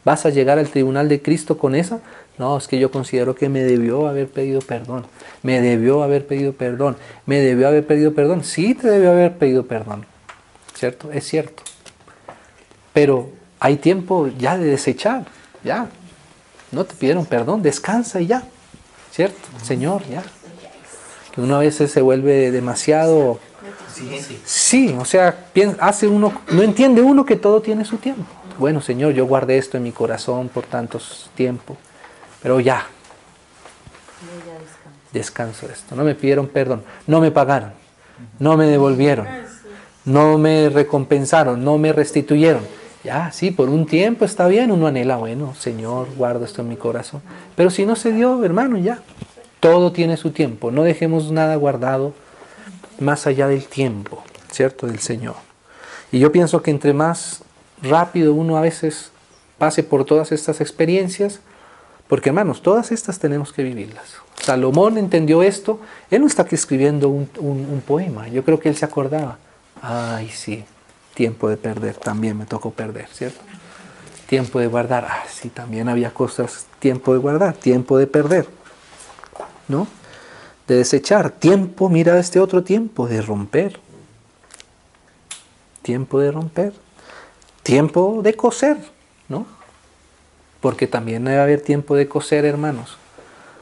¿Vas 0.04 0.26
a 0.26 0.30
llegar 0.30 0.58
al 0.58 0.68
tribunal 0.68 1.08
de 1.08 1.22
Cristo 1.22 1.58
con 1.58 1.74
esa? 1.74 2.00
No, 2.38 2.56
es 2.56 2.68
que 2.68 2.78
yo 2.78 2.90
considero 2.90 3.34
que 3.34 3.48
me 3.48 3.62
debió 3.62 4.08
haber 4.08 4.28
pedido 4.28 4.60
perdón. 4.60 5.06
Me 5.42 5.60
debió 5.60 6.02
haber 6.02 6.26
pedido 6.26 6.52
perdón. 6.52 6.96
Me 7.26 7.40
debió 7.40 7.68
haber 7.68 7.86
pedido 7.86 8.12
perdón. 8.12 8.44
Sí 8.44 8.74
te 8.74 8.88
debió 8.88 9.10
haber 9.10 9.36
pedido 9.38 9.66
perdón. 9.66 10.06
¿Cierto? 10.74 11.12
Es 11.12 11.26
cierto. 11.26 11.62
Pero 12.92 13.30
hay 13.60 13.76
tiempo 13.76 14.28
ya 14.38 14.58
de 14.58 14.64
desechar. 14.64 15.24
Ya. 15.64 15.88
No 16.72 16.84
te 16.84 16.94
pidieron 16.94 17.24
perdón. 17.26 17.62
Descansa 17.62 18.20
y 18.20 18.26
ya. 18.26 18.42
¿Cierto? 19.12 19.38
Señor, 19.62 20.02
ya. 20.08 20.22
Que 21.32 21.40
uno 21.40 21.56
a 21.56 21.60
veces 21.60 21.90
se 21.92 22.00
vuelve 22.00 22.50
demasiado... 22.50 23.38
Sí, 24.44 24.96
o 24.98 25.04
sea, 25.04 25.46
hace 25.78 26.08
uno, 26.08 26.32
no 26.50 26.62
entiende 26.62 27.02
uno 27.02 27.24
que 27.24 27.36
todo 27.36 27.60
tiene 27.60 27.84
su 27.84 27.98
tiempo. 27.98 28.24
Bueno, 28.58 28.80
Señor, 28.80 29.12
yo 29.12 29.26
guardé 29.26 29.58
esto 29.58 29.76
en 29.76 29.82
mi 29.82 29.92
corazón 29.92 30.48
por 30.48 30.64
tantos 30.64 31.30
tiempos, 31.34 31.76
pero 32.42 32.58
ya. 32.58 32.86
Descanso 35.12 35.66
de 35.66 35.74
esto. 35.74 35.94
No 35.94 36.04
me 36.04 36.14
pidieron 36.14 36.48
perdón, 36.48 36.82
no 37.06 37.20
me 37.20 37.30
pagaron, 37.30 37.72
no 38.38 38.56
me 38.56 38.66
devolvieron, 38.66 39.26
no 40.04 40.38
me 40.38 40.68
recompensaron, 40.68 41.62
no 41.64 41.78
me 41.78 41.92
restituyeron. 41.92 42.66
Ya, 43.04 43.32
sí, 43.32 43.50
por 43.50 43.68
un 43.68 43.86
tiempo 43.86 44.24
está 44.24 44.46
bien, 44.46 44.70
uno 44.70 44.86
anhela, 44.86 45.16
bueno, 45.16 45.54
Señor, 45.54 46.08
guardo 46.16 46.44
esto 46.44 46.62
en 46.62 46.68
mi 46.68 46.76
corazón. 46.76 47.20
Pero 47.56 47.70
si 47.70 47.84
no 47.84 47.96
se 47.96 48.12
dio, 48.12 48.44
hermano, 48.44 48.78
ya. 48.78 49.00
Todo 49.60 49.92
tiene 49.92 50.16
su 50.16 50.30
tiempo. 50.30 50.70
No 50.70 50.82
dejemos 50.82 51.30
nada 51.30 51.54
guardado 51.56 52.14
más 52.98 53.26
allá 53.26 53.48
del 53.48 53.66
tiempo, 53.66 54.22
¿cierto? 54.50 54.86
Del 54.86 54.98
Señor. 54.98 55.36
Y 56.10 56.18
yo 56.18 56.32
pienso 56.32 56.62
que 56.62 56.70
entre 56.70 56.92
más 56.92 57.42
rápido 57.82 58.34
uno 58.34 58.56
a 58.56 58.60
veces 58.60 59.10
pase 59.58 59.82
por 59.82 60.04
todas 60.04 60.32
estas 60.32 60.60
experiencias, 60.60 61.40
porque 62.08 62.30
hermanos, 62.30 62.62
todas 62.62 62.92
estas 62.92 63.18
tenemos 63.18 63.52
que 63.52 63.62
vivirlas. 63.62 64.16
Salomón 64.40 64.98
entendió 64.98 65.42
esto, 65.42 65.80
él 66.10 66.20
no 66.20 66.26
está 66.26 66.42
aquí 66.42 66.54
escribiendo 66.54 67.08
un, 67.08 67.82
poema, 67.86 68.28
yo 68.28 68.44
creo 68.44 68.58
que 68.58 68.68
él 68.68 68.76
se 68.76 68.84
acordaba, 68.84 69.38
ay 69.80 70.28
sí, 70.28 70.64
tiempo 71.14 71.48
de 71.48 71.56
perder, 71.56 71.96
también 71.96 72.38
me 72.38 72.46
tocó 72.46 72.70
perder, 72.70 73.08
¿cierto? 73.08 73.40
Tiempo 74.26 74.58
de 74.58 74.66
guardar, 74.66 75.06
ah 75.08 75.24
sí, 75.28 75.48
también 75.48 75.88
había 75.88 76.12
cosas, 76.14 76.66
tiempo 76.78 77.12
de 77.12 77.18
guardar, 77.18 77.54
tiempo 77.54 77.98
de 77.98 78.06
perder, 78.06 78.46
¿no? 79.68 79.86
De 80.66 80.76
desechar, 80.76 81.30
tiempo, 81.30 81.88
mira 81.88 82.18
este 82.18 82.40
otro 82.40 82.62
tiempo, 82.62 83.06
de 83.06 83.20
romper, 83.20 83.78
tiempo 85.82 86.20
de 86.20 86.30
romper 86.30 86.72
tiempo 87.62 88.20
de 88.22 88.34
coser, 88.34 88.76
¿no? 89.28 89.46
Porque 90.60 90.86
también 90.86 91.24
debe 91.24 91.40
haber 91.40 91.60
tiempo 91.60 91.96
de 91.96 92.08
coser, 92.08 92.44
hermanos, 92.44 92.96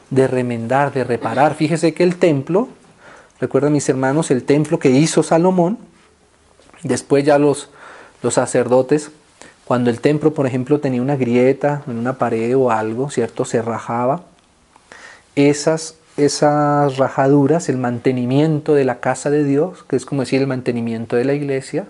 de 0.09 0.27
remendar, 0.27 0.93
de 0.93 1.03
reparar. 1.03 1.55
Fíjese 1.55 1.93
que 1.93 2.03
el 2.03 2.17
templo, 2.17 2.67
recuerden 3.39 3.73
mis 3.73 3.87
hermanos, 3.89 4.31
el 4.31 4.43
templo 4.43 4.79
que 4.79 4.91
hizo 4.91 5.23
Salomón, 5.23 5.79
después 6.83 7.25
ya 7.25 7.37
los, 7.37 7.69
los 8.21 8.35
sacerdotes, 8.35 9.11
cuando 9.65 9.89
el 9.89 10.01
templo, 10.01 10.33
por 10.33 10.47
ejemplo, 10.47 10.79
tenía 10.79 11.01
una 11.01 11.15
grieta 11.15 11.83
en 11.87 11.97
una 11.97 12.17
pared 12.17 12.57
o 12.57 12.71
algo, 12.71 13.09
¿cierto? 13.09 13.45
Se 13.45 13.61
rajaba. 13.61 14.23
Esas, 15.35 15.95
esas 16.17 16.97
rajaduras, 16.97 17.69
el 17.69 17.77
mantenimiento 17.77 18.73
de 18.73 18.83
la 18.83 18.99
casa 18.99 19.29
de 19.29 19.43
Dios, 19.43 19.83
que 19.87 19.95
es 19.95 20.05
como 20.05 20.23
decir 20.23 20.41
el 20.41 20.47
mantenimiento 20.47 21.15
de 21.15 21.25
la 21.25 21.33
iglesia, 21.33 21.85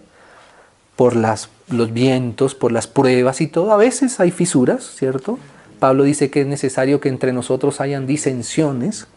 por 0.95 1.15
las, 1.15 1.49
los 1.69 1.93
vientos, 1.93 2.53
por 2.53 2.71
las 2.71 2.85
pruebas 2.85 3.41
y 3.41 3.47
todo. 3.47 3.71
A 3.71 3.77
veces 3.77 4.19
hay 4.19 4.29
fisuras, 4.29 4.83
¿cierto? 4.83 5.39
Pablo 5.79 6.03
dice 6.03 6.29
que 6.29 6.41
es 6.41 6.47
necesario 6.47 6.99
que 6.99 7.09
entre 7.09 7.33
nosotros 7.33 7.81
hayan 7.81 8.05
disensiones, 8.05 9.07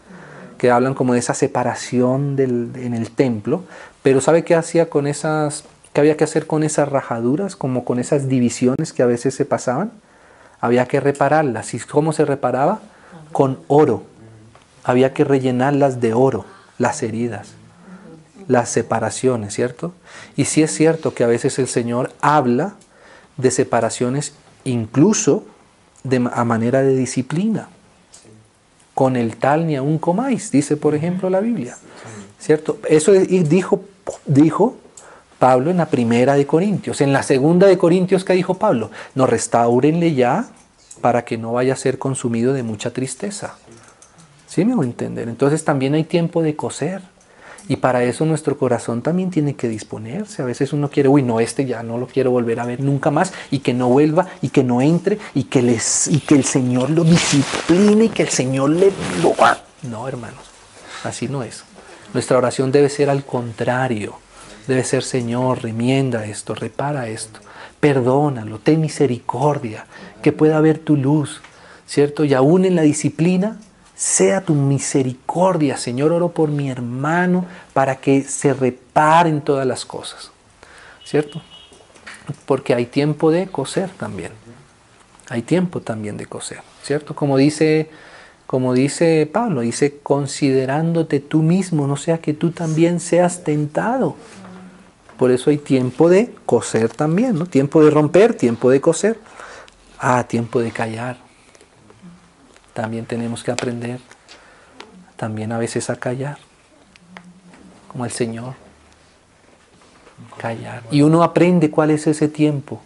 que 0.56 0.70
hablan 0.70 0.94
como 0.94 1.12
de 1.12 1.18
esa 1.18 1.34
separación 1.34 2.36
en 2.38 2.94
el 2.94 3.10
templo. 3.10 3.64
Pero 4.04 4.20
¿sabe 4.20 4.44
qué 4.44 4.54
hacía 4.54 4.88
con 4.88 5.08
esas, 5.08 5.64
qué 5.92 6.00
había 6.00 6.16
que 6.16 6.22
hacer 6.22 6.46
con 6.46 6.62
esas 6.62 6.88
rajaduras, 6.88 7.56
como 7.56 7.84
con 7.84 7.98
esas 7.98 8.28
divisiones 8.28 8.92
que 8.92 9.02
a 9.02 9.06
veces 9.06 9.34
se 9.34 9.44
pasaban? 9.44 9.90
Había 10.60 10.86
que 10.86 11.00
repararlas. 11.00 11.74
¿Y 11.74 11.80
cómo 11.80 12.12
se 12.12 12.24
reparaba? 12.24 12.80
Con 13.32 13.58
oro. 13.66 14.04
Había 14.84 15.12
que 15.12 15.24
rellenarlas 15.24 16.00
de 16.00 16.14
oro, 16.14 16.44
las 16.78 17.02
heridas 17.02 17.54
las 18.48 18.68
separaciones, 18.68 19.54
¿cierto? 19.54 19.92
Y 20.36 20.46
sí 20.46 20.62
es 20.62 20.72
cierto 20.74 21.14
que 21.14 21.24
a 21.24 21.26
veces 21.26 21.58
el 21.58 21.68
Señor 21.68 22.12
habla 22.20 22.74
de 23.36 23.50
separaciones 23.50 24.34
incluso 24.64 25.44
a 26.32 26.44
manera 26.44 26.82
de 26.82 26.94
disciplina. 26.94 27.68
Con 28.94 29.16
el 29.16 29.36
tal 29.36 29.66
ni 29.66 29.76
aún 29.76 29.98
comáis, 29.98 30.50
dice 30.50 30.76
por 30.76 30.94
ejemplo 30.94 31.30
la 31.30 31.40
Biblia. 31.40 31.76
¿Cierto? 32.38 32.78
Eso 32.88 33.12
dijo, 33.12 33.84
dijo 34.26 34.76
Pablo 35.38 35.70
en 35.70 35.78
la 35.78 35.86
primera 35.86 36.34
de 36.34 36.46
Corintios. 36.46 37.00
En 37.00 37.12
la 37.12 37.22
segunda 37.22 37.66
de 37.66 37.78
Corintios, 37.78 38.24
¿qué 38.24 38.32
dijo 38.32 38.54
Pablo? 38.54 38.90
No 39.14 39.26
restaurenle 39.26 40.14
ya 40.14 40.46
para 41.00 41.24
que 41.24 41.36
no 41.36 41.52
vaya 41.52 41.74
a 41.74 41.76
ser 41.76 41.98
consumido 41.98 42.52
de 42.52 42.62
mucha 42.62 42.92
tristeza. 42.92 43.56
¿Sí 44.46 44.64
me 44.64 44.74
voy 44.74 44.86
a 44.86 44.90
entender? 44.90 45.28
Entonces 45.28 45.64
también 45.64 45.94
hay 45.94 46.04
tiempo 46.04 46.42
de 46.42 46.56
coser. 46.56 47.02
Y 47.66 47.76
para 47.76 48.04
eso 48.04 48.26
nuestro 48.26 48.58
corazón 48.58 49.02
también 49.02 49.30
tiene 49.30 49.54
que 49.54 49.68
disponerse. 49.68 50.42
A 50.42 50.44
veces 50.44 50.72
uno 50.72 50.90
quiere, 50.90 51.08
uy, 51.08 51.22
no, 51.22 51.40
este 51.40 51.64
ya 51.64 51.82
no 51.82 51.96
lo 51.98 52.06
quiero 52.06 52.30
volver 52.30 52.60
a 52.60 52.66
ver 52.66 52.80
nunca 52.80 53.10
más 53.10 53.32
y 53.50 53.60
que 53.60 53.72
no 53.72 53.88
vuelva 53.88 54.28
y 54.42 54.50
que 54.50 54.62
no 54.62 54.82
entre 54.82 55.18
y 55.34 55.44
que, 55.44 55.62
les, 55.62 56.08
y 56.08 56.20
que 56.20 56.34
el 56.34 56.44
Señor 56.44 56.90
lo 56.90 57.04
discipline 57.04 58.02
y 58.02 58.08
que 58.10 58.22
el 58.22 58.28
Señor 58.28 58.70
le. 58.70 58.92
No, 59.82 60.06
hermanos, 60.06 60.44
así 61.04 61.26
no 61.26 61.42
es. 61.42 61.64
Nuestra 62.14 62.38
oración 62.38 62.72
debe 62.72 62.88
ser 62.88 63.10
al 63.10 63.24
contrario. 63.24 64.14
Debe 64.66 64.84
ser, 64.84 65.02
Señor, 65.02 65.62
remienda 65.62 66.24
esto, 66.24 66.54
repara 66.54 67.08
esto, 67.08 67.40
perdónalo, 67.80 68.58
ten 68.60 68.80
misericordia, 68.80 69.84
que 70.22 70.32
pueda 70.32 70.58
ver 70.60 70.78
tu 70.78 70.96
luz, 70.96 71.42
¿cierto? 71.86 72.24
Y 72.24 72.32
aún 72.32 72.64
en 72.64 72.74
la 72.74 72.80
disciplina, 72.82 73.58
sea 73.94 74.42
tu 74.42 74.54
misericordia, 74.54 75.76
Señor, 75.76 76.12
oro 76.12 76.30
por 76.30 76.48
mi 76.48 76.70
hermano 76.70 77.44
para 77.74 77.96
que 77.96 78.22
se 78.22 78.54
reparen 78.54 79.42
todas 79.42 79.66
las 79.66 79.84
cosas. 79.84 80.30
¿Cierto? 81.04 81.42
Porque 82.46 82.74
hay 82.74 82.86
tiempo 82.86 83.30
de 83.30 83.46
coser 83.48 83.90
también. 83.90 84.32
Hay 85.28 85.42
tiempo 85.42 85.80
también 85.80 86.16
de 86.16 86.26
coser, 86.26 86.62
¿cierto? 86.82 87.14
Como 87.14 87.36
dice, 87.36 87.90
como 88.54 88.72
dice 88.72 89.26
Pablo, 89.26 89.62
dice, 89.62 89.98
considerándote 90.00 91.18
tú 91.18 91.42
mismo, 91.42 91.88
no 91.88 91.96
sea 91.96 92.18
que 92.18 92.34
tú 92.34 92.52
también 92.52 93.00
seas 93.00 93.42
tentado. 93.42 94.14
Por 95.18 95.32
eso 95.32 95.50
hay 95.50 95.58
tiempo 95.58 96.08
de 96.08 96.32
coser 96.46 96.88
también, 96.88 97.36
¿no? 97.36 97.46
Tiempo 97.46 97.84
de 97.84 97.90
romper, 97.90 98.34
tiempo 98.34 98.70
de 98.70 98.80
coser. 98.80 99.18
Ah, 99.98 100.24
tiempo 100.28 100.60
de 100.60 100.70
callar 100.70 101.16
también 102.74 103.06
tenemos 103.06 103.42
que 103.42 103.50
aprender 103.50 103.98
también 105.16 105.50
a 105.50 105.58
veces 105.58 105.90
a 105.90 105.96
callar, 105.96 106.38
como 107.88 108.04
el 108.04 108.12
Señor. 108.12 108.54
Callar. 110.38 110.84
Y 110.92 111.02
uno 111.02 111.24
aprende 111.24 111.72
cuál 111.72 111.90
es 111.90 112.06
ese 112.06 112.28
tiempo. 112.28 112.80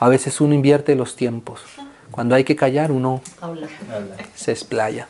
A 0.00 0.08
veces 0.08 0.40
uno 0.40 0.54
invierte 0.54 0.96
los 0.96 1.14
tiempos. 1.14 1.60
Cuando 2.10 2.34
hay 2.34 2.44
que 2.44 2.56
callar, 2.56 2.90
uno 2.90 3.20
se 4.34 4.52
explaya. 4.52 5.08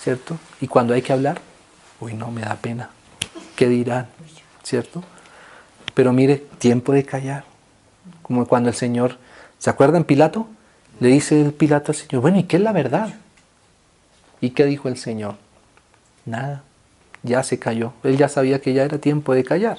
¿Cierto? 0.00 0.36
Y 0.60 0.66
cuando 0.66 0.94
hay 0.94 1.02
que 1.02 1.12
hablar, 1.12 1.40
uy, 2.00 2.14
no, 2.14 2.30
me 2.30 2.42
da 2.42 2.56
pena. 2.56 2.90
¿Qué 3.54 3.68
dirán? 3.68 4.08
¿Cierto? 4.62 5.04
Pero 5.94 6.12
mire, 6.12 6.44
tiempo 6.58 6.92
de 6.92 7.04
callar. 7.04 7.44
Como 8.22 8.46
cuando 8.46 8.68
el 8.68 8.74
Señor, 8.74 9.18
¿se 9.58 9.70
acuerdan 9.70 10.04
Pilato? 10.04 10.48
Le 11.00 11.08
dice 11.08 11.40
el 11.40 11.52
Pilato 11.52 11.92
al 11.92 11.96
Señor, 11.96 12.22
bueno, 12.22 12.38
¿y 12.38 12.44
qué 12.44 12.56
es 12.56 12.62
la 12.62 12.72
verdad? 12.72 13.14
¿Y 14.40 14.50
qué 14.50 14.64
dijo 14.64 14.88
el 14.88 14.96
Señor? 14.96 15.36
Nada, 16.24 16.62
ya 17.22 17.42
se 17.42 17.58
cayó. 17.58 17.92
Él 18.02 18.16
ya 18.16 18.28
sabía 18.28 18.60
que 18.60 18.72
ya 18.72 18.82
era 18.82 18.98
tiempo 18.98 19.34
de 19.34 19.44
callar. 19.44 19.78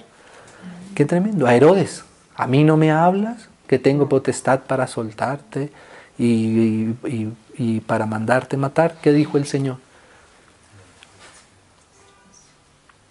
Qué 0.96 1.06
tremendo. 1.06 1.48
A 1.48 1.56
Herodes, 1.56 2.06
a 2.36 2.48
mí 2.48 2.64
no 2.64 2.78
me 2.78 2.92
hablas, 2.92 3.50
que 3.68 3.80
tengo 3.80 4.08
potestad 4.08 4.62
para 4.62 4.88
soltarte 4.88 5.72
y, 6.18 7.80
para 7.86 8.06
mandarte 8.06 8.58
matar. 8.58 8.98
¿Qué 9.02 9.12
dijo 9.12 9.38
el 9.38 9.46
Señor? 9.46 9.78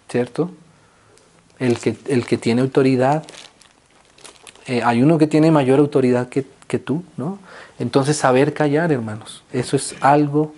¿Cierto? 0.09 0.51
El 1.59 1.79
que, 1.79 1.97
el 2.07 2.25
que 2.25 2.37
tiene 2.37 2.61
autoridad, 2.61 3.23
eh, 4.67 4.81
hay 4.83 5.01
uno 5.01 5.17
que 5.17 5.27
tiene 5.27 5.51
mayor 5.51 5.79
autoridad 5.79 6.29
que, 6.29 6.45
que 6.67 6.79
tú, 6.79 7.03
¿no? 7.17 7.39
Entonces 7.79 8.17
saber 8.17 8.53
callar, 8.53 8.91
hermanos, 8.91 9.43
eso 9.51 9.75
es 9.75 9.95
algo 10.01 10.53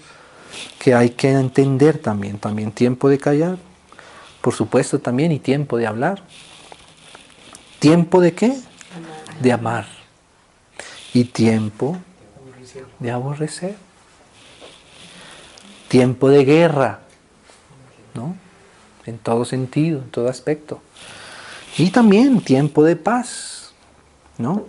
que 0.79 0.93
hay 0.93 1.11
que 1.11 1.31
entender 1.31 1.97
también, 1.97 2.37
también 2.37 2.71
tiempo 2.71 3.09
de 3.09 3.17
callar, 3.17 3.57
por 4.41 4.53
supuesto 4.53 4.99
también, 4.99 5.31
y 5.31 5.39
tiempo 5.39 5.77
de 5.77 5.87
hablar. 5.87 6.23
¿Tiempo 7.79 8.21
de 8.21 8.33
qué? 8.33 8.57
De 9.41 9.51
amar. 9.51 9.85
Y 11.13 11.25
tiempo 11.25 11.97
de 12.99 13.11
aborrecer. 13.11 13.75
Tiempo 15.87 16.29
de 16.29 16.43
guerra, 16.43 17.01
¿no? 18.13 18.35
En 19.05 19.17
todo 19.17 19.45
sentido, 19.45 19.99
en 19.99 20.09
todo 20.09 20.29
aspecto. 20.29 20.81
Y 21.77 21.91
también 21.91 22.41
tiempo 22.41 22.83
de 22.83 22.95
paz, 22.95 23.73
¿no? 24.37 24.65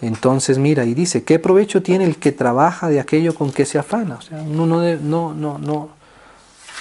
Entonces 0.00 0.58
mira 0.58 0.84
y 0.84 0.94
dice, 0.94 1.24
¿qué 1.24 1.38
provecho 1.38 1.82
tiene 1.82 2.04
el 2.04 2.16
que 2.16 2.30
trabaja 2.30 2.88
de 2.88 3.00
aquello 3.00 3.34
con 3.34 3.52
que 3.52 3.64
se 3.64 3.78
afana? 3.78 4.16
O 4.16 4.20
sea, 4.20 4.38
no, 4.42 4.66
no, 4.66 4.82
no, 4.96 5.34
no, 5.34 5.88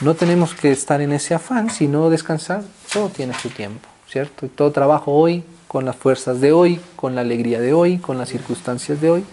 no 0.01 0.13
tenemos 0.13 0.53
que 0.53 0.71
estar 0.71 1.01
en 1.01 1.11
ese 1.11 1.33
afán, 1.33 1.71
sino 1.71 2.09
descansar. 2.11 2.63
Todo 2.93 3.09
tiene 3.09 3.33
su 3.33 3.49
tiempo, 3.49 3.87
¿cierto? 4.07 4.47
Todo 4.47 4.71
trabajo 4.71 5.13
hoy, 5.13 5.43
con 5.67 5.85
las 5.85 5.95
fuerzas 5.95 6.39
de 6.39 6.51
hoy, 6.51 6.79
con 6.95 7.15
la 7.15 7.21
alegría 7.21 7.59
de 7.59 7.73
hoy, 7.73 7.97
con 7.97 8.19
las 8.19 8.29
circunstancias 8.29 9.01
de 9.01 9.09
hoy, 9.09 9.25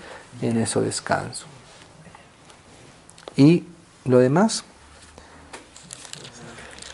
en 0.42 0.58
eso 0.58 0.80
descanso. 0.80 1.46
Y 3.36 3.64
lo 4.04 4.18
demás 4.18 4.64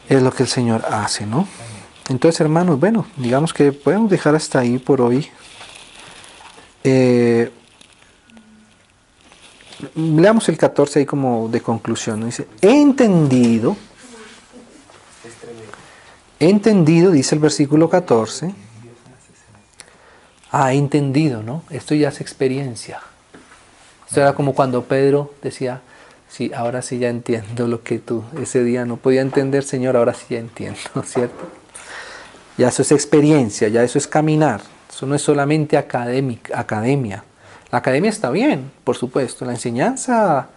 es 0.08 0.22
lo 0.22 0.32
que 0.32 0.42
el 0.42 0.48
Señor 0.48 0.84
hace, 0.86 1.26
¿no? 1.26 1.46
Entonces, 2.08 2.40
hermanos, 2.40 2.80
bueno, 2.80 3.06
digamos 3.16 3.54
que 3.54 3.70
podemos 3.72 4.10
dejar 4.10 4.34
hasta 4.34 4.58
ahí 4.58 4.78
por 4.78 5.00
hoy. 5.00 5.28
Eh, 6.82 7.52
leamos 9.94 10.48
el 10.48 10.58
14 10.58 11.00
ahí 11.00 11.06
como 11.06 11.48
de 11.48 11.60
conclusión. 11.60 12.24
Dice, 12.24 12.48
he 12.60 12.80
entendido, 12.80 13.76
he 16.40 16.48
entendido, 16.48 17.12
dice 17.12 17.36
el 17.36 17.40
versículo 17.40 17.88
14. 17.88 18.52
Ah, 20.50 20.72
he 20.72 20.76
entendido, 20.76 21.44
¿no? 21.44 21.62
Esto 21.70 21.94
ya 21.94 22.08
es 22.08 22.20
experiencia. 22.20 23.00
Esto 24.10 24.22
era 24.22 24.32
como 24.32 24.54
cuando 24.56 24.82
Pedro 24.86 25.32
decía, 25.40 25.82
sí, 26.28 26.50
ahora 26.52 26.82
sí 26.82 26.98
ya 26.98 27.08
entiendo 27.08 27.68
lo 27.68 27.84
que 27.84 28.00
tú 28.00 28.24
ese 28.42 28.64
día 28.64 28.84
no 28.84 28.96
podía 28.96 29.20
entender, 29.20 29.62
Señor, 29.62 29.96
ahora 29.96 30.14
sí 30.14 30.24
ya 30.30 30.40
entiendo, 30.40 30.80
¿cierto? 31.04 31.48
Ya 32.58 32.70
eso 32.70 32.82
es 32.82 32.90
experiencia, 32.90 33.68
ya 33.68 33.84
eso 33.84 33.98
es 33.98 34.08
caminar. 34.08 34.62
Eso 34.90 35.06
no 35.06 35.14
es 35.14 35.22
solamente 35.22 35.76
academia. 35.76 37.22
La 37.70 37.78
academia 37.78 38.10
está 38.10 38.30
bien, 38.32 38.72
por 38.82 38.96
supuesto. 38.96 39.44
La 39.44 39.52
enseñanza, 39.52 40.48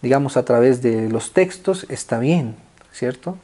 digamos, 0.00 0.36
a 0.36 0.44
través 0.44 0.80
de 0.80 1.08
los 1.08 1.32
textos 1.32 1.86
está 1.88 2.20
bien, 2.20 2.54
¿cierto? 2.92 3.36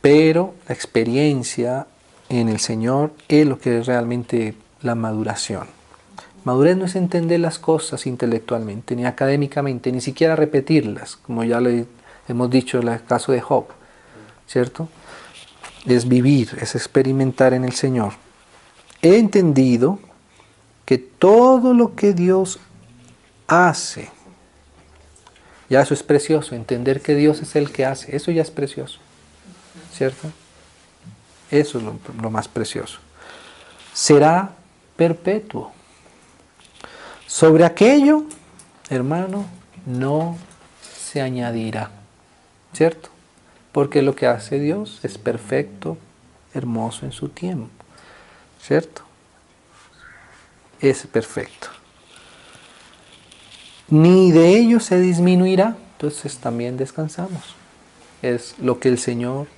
Pero 0.00 0.54
la 0.68 0.74
experiencia 0.76 1.88
en 2.28 2.48
el 2.48 2.60
Señor 2.60 3.10
es 3.26 3.44
lo 3.44 3.58
que 3.58 3.80
es 3.80 3.86
realmente 3.86 4.54
la 4.82 4.94
maduración. 4.94 5.73
Madurez 6.44 6.76
no 6.76 6.84
es 6.84 6.94
entender 6.94 7.40
las 7.40 7.58
cosas 7.58 8.06
intelectualmente, 8.06 8.94
ni 8.94 9.06
académicamente, 9.06 9.90
ni 9.90 10.00
siquiera 10.00 10.36
repetirlas, 10.36 11.16
como 11.16 11.42
ya 11.42 11.60
hemos 12.28 12.50
dicho 12.50 12.78
en 12.78 12.88
el 12.88 13.02
caso 13.04 13.32
de 13.32 13.40
Job, 13.40 13.66
¿cierto? 14.46 14.88
Es 15.86 16.06
vivir, 16.06 16.56
es 16.60 16.74
experimentar 16.74 17.54
en 17.54 17.64
el 17.64 17.72
Señor 17.72 18.12
he 19.04 19.18
entendido 19.18 19.98
que 20.86 20.96
todo 20.96 21.74
lo 21.74 21.94
que 21.94 22.14
Dios 22.14 22.58
hace, 23.46 24.10
ya 25.68 25.82
eso 25.82 25.92
es 25.92 26.02
precioso, 26.02 26.54
entender 26.54 27.02
que 27.02 27.14
Dios 27.14 27.42
es 27.42 27.54
el 27.54 27.70
que 27.70 27.84
hace, 27.84 28.16
eso 28.16 28.30
ya 28.30 28.40
es 28.40 28.50
precioso, 28.50 28.98
¿cierto? 29.92 30.28
Eso 31.50 31.78
es 31.78 31.84
lo, 31.84 32.30
más 32.30 32.48
precioso. 32.48 32.98
Será 33.92 34.52
perpetuo. 34.96 35.72
Sobre 37.26 37.64
aquello, 37.64 38.24
hermano, 38.90 39.46
no 39.86 40.36
se 40.82 41.20
añadirá, 41.20 41.90
¿cierto? 42.72 43.08
Porque 43.72 44.02
lo 44.02 44.14
que 44.14 44.26
hace 44.26 44.58
Dios 44.58 45.00
es 45.02 45.18
perfecto, 45.18 45.96
hermoso 46.54 47.06
en 47.06 47.12
su 47.12 47.28
tiempo. 47.28 47.84
¿cierto? 48.64 49.02
Es 50.80 51.06
perfecto. 51.06 51.68
Ni 53.88 54.32
de 54.32 54.58
ello 54.58 54.80
se 54.80 54.98
disminuirá, 54.98 55.76
entonces 55.92 56.38
también 56.38 56.76
descansamos. 56.76 57.54
Es 58.22 58.54
lo 58.58 58.80
que 58.80 58.88
el 58.88 58.98
Señor, 58.98 59.48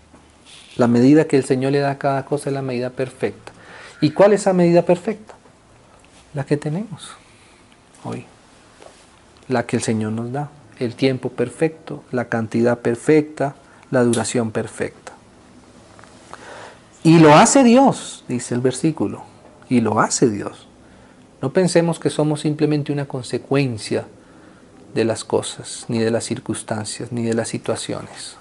la 0.77 0.89
medida 0.89 1.27
que 1.27 1.37
el 1.37 1.45
Señor 1.45 1.73
le 1.73 1.79
da 1.79 1.93
a 1.93 1.99
cada 1.99 2.25
cosa 2.25 2.51
es 2.51 2.55
la 2.55 2.63
medida 2.63 2.91
perfecta. 2.91 3.53
¿Y 4.01 4.11
cuál 4.11 4.33
es 4.33 4.43
esa 4.43 4.53
medida 4.53 4.83
perfecta? 4.83 5.35
La 6.35 6.45
que 6.45 6.57
tenemos 6.57 7.13
hoy. 8.07 8.25
La 9.49 9.67
que 9.67 9.77
el 9.77 9.83
Señor 9.83 10.13
nos 10.13 10.33
da. 10.33 10.51
El 10.79 10.95
tiempo 10.95 11.31
perfecto, 11.31 12.05
la 12.13 12.27
cantidad 12.27 12.79
perfecta, 12.79 13.57
la 13.91 14.03
duración 14.05 14.51
perfecta. 14.51 15.13
Y 17.03 17.19
lo 17.19 17.35
hace 17.35 17.65
Dios, 17.65 18.25
dice 18.29 18.55
el 18.55 18.61
versículo. 18.61 19.23
Y 19.69 19.81
lo 19.81 20.01
hace 20.01 20.29
Dios. 20.29 20.67
No 21.41 21.53
pensemos 21.53 21.99
que 21.99 22.11
somos 22.11 22.41
simplemente 22.41 22.93
una 22.93 23.07
consecuencia 23.07 24.07
de 24.95 25.05
las 25.05 25.25
cosas, 25.25 25.85
ni 25.89 25.99
de 25.99 26.11
las 26.11 26.25
circunstancias, 26.25 27.13
ni 27.13 27.23
de 27.23 27.35
las 27.35 27.49
situaciones. 27.49 28.37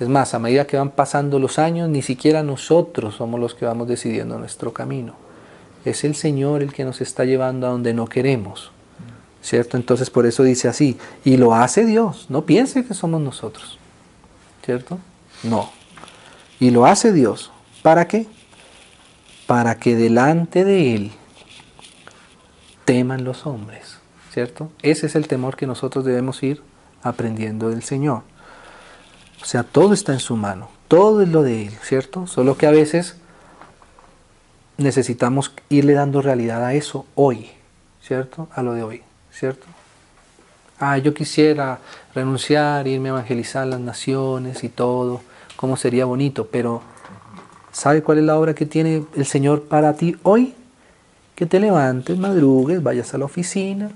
Es 0.00 0.08
más, 0.08 0.32
a 0.32 0.38
medida 0.38 0.66
que 0.66 0.78
van 0.78 0.90
pasando 0.90 1.38
los 1.38 1.58
años, 1.58 1.88
ni 1.90 2.00
siquiera 2.00 2.42
nosotros 2.42 3.16
somos 3.16 3.38
los 3.38 3.54
que 3.54 3.66
vamos 3.66 3.86
decidiendo 3.86 4.38
nuestro 4.38 4.72
camino. 4.72 5.14
Es 5.84 6.04
el 6.04 6.14
Señor 6.14 6.62
el 6.62 6.72
que 6.72 6.84
nos 6.84 7.00
está 7.00 7.24
llevando 7.24 7.66
a 7.66 7.70
donde 7.70 7.94
no 7.94 8.06
queremos. 8.06 8.72
¿Cierto? 9.42 9.76
Entonces 9.76 10.10
por 10.10 10.26
eso 10.26 10.42
dice 10.42 10.68
así, 10.68 10.98
y 11.24 11.38
lo 11.38 11.54
hace 11.54 11.86
Dios, 11.86 12.26
no 12.28 12.44
piense 12.44 12.84
que 12.84 12.92
somos 12.92 13.20
nosotros. 13.20 13.78
¿Cierto? 14.64 14.98
No. 15.42 15.70
Y 16.58 16.70
lo 16.70 16.84
hace 16.84 17.12
Dios. 17.12 17.50
¿Para 17.82 18.06
qué? 18.06 18.26
Para 19.46 19.76
que 19.76 19.96
delante 19.96 20.64
de 20.64 20.94
Él 20.94 21.12
teman 22.84 23.24
los 23.24 23.46
hombres, 23.46 23.98
¿cierto? 24.32 24.70
Ese 24.82 25.06
es 25.06 25.14
el 25.14 25.28
temor 25.28 25.56
que 25.56 25.66
nosotros 25.66 26.04
debemos 26.04 26.42
ir 26.42 26.62
aprendiendo 27.02 27.70
del 27.70 27.82
Señor. 27.82 28.22
O 29.40 29.44
sea, 29.44 29.62
todo 29.62 29.94
está 29.94 30.12
en 30.12 30.20
su 30.20 30.36
mano, 30.36 30.68
todo 30.88 31.22
es 31.22 31.28
lo 31.28 31.42
de 31.42 31.68
Él, 31.68 31.72
¿cierto? 31.82 32.26
Solo 32.26 32.58
que 32.58 32.66
a 32.66 32.70
veces 32.70 33.16
necesitamos 34.80 35.52
irle 35.68 35.94
dando 35.94 36.22
realidad 36.22 36.64
a 36.64 36.74
eso 36.74 37.06
hoy, 37.14 37.50
¿cierto? 38.02 38.48
A 38.52 38.62
lo 38.62 38.74
de 38.74 38.82
hoy, 38.82 39.02
¿cierto? 39.32 39.66
Ah, 40.78 40.98
yo 40.98 41.14
quisiera 41.14 41.78
renunciar, 42.14 42.88
irme 42.88 43.10
a 43.10 43.12
evangelizar 43.12 43.66
las 43.66 43.80
naciones 43.80 44.64
y 44.64 44.68
todo, 44.68 45.20
cómo 45.56 45.76
sería 45.76 46.04
bonito, 46.06 46.46
pero 46.46 46.82
¿Sabe 47.72 48.02
cuál 48.02 48.18
es 48.18 48.24
la 48.24 48.36
obra 48.36 48.54
que 48.54 48.66
tiene 48.66 49.04
el 49.14 49.26
Señor 49.26 49.62
para 49.64 49.94
ti 49.94 50.16
hoy? 50.22 50.54
Que 51.34 51.46
te 51.46 51.60
levantes, 51.60 52.18
madrugues, 52.18 52.82
vayas 52.82 53.14
a 53.14 53.18
la 53.18 53.24
oficina, 53.24 53.90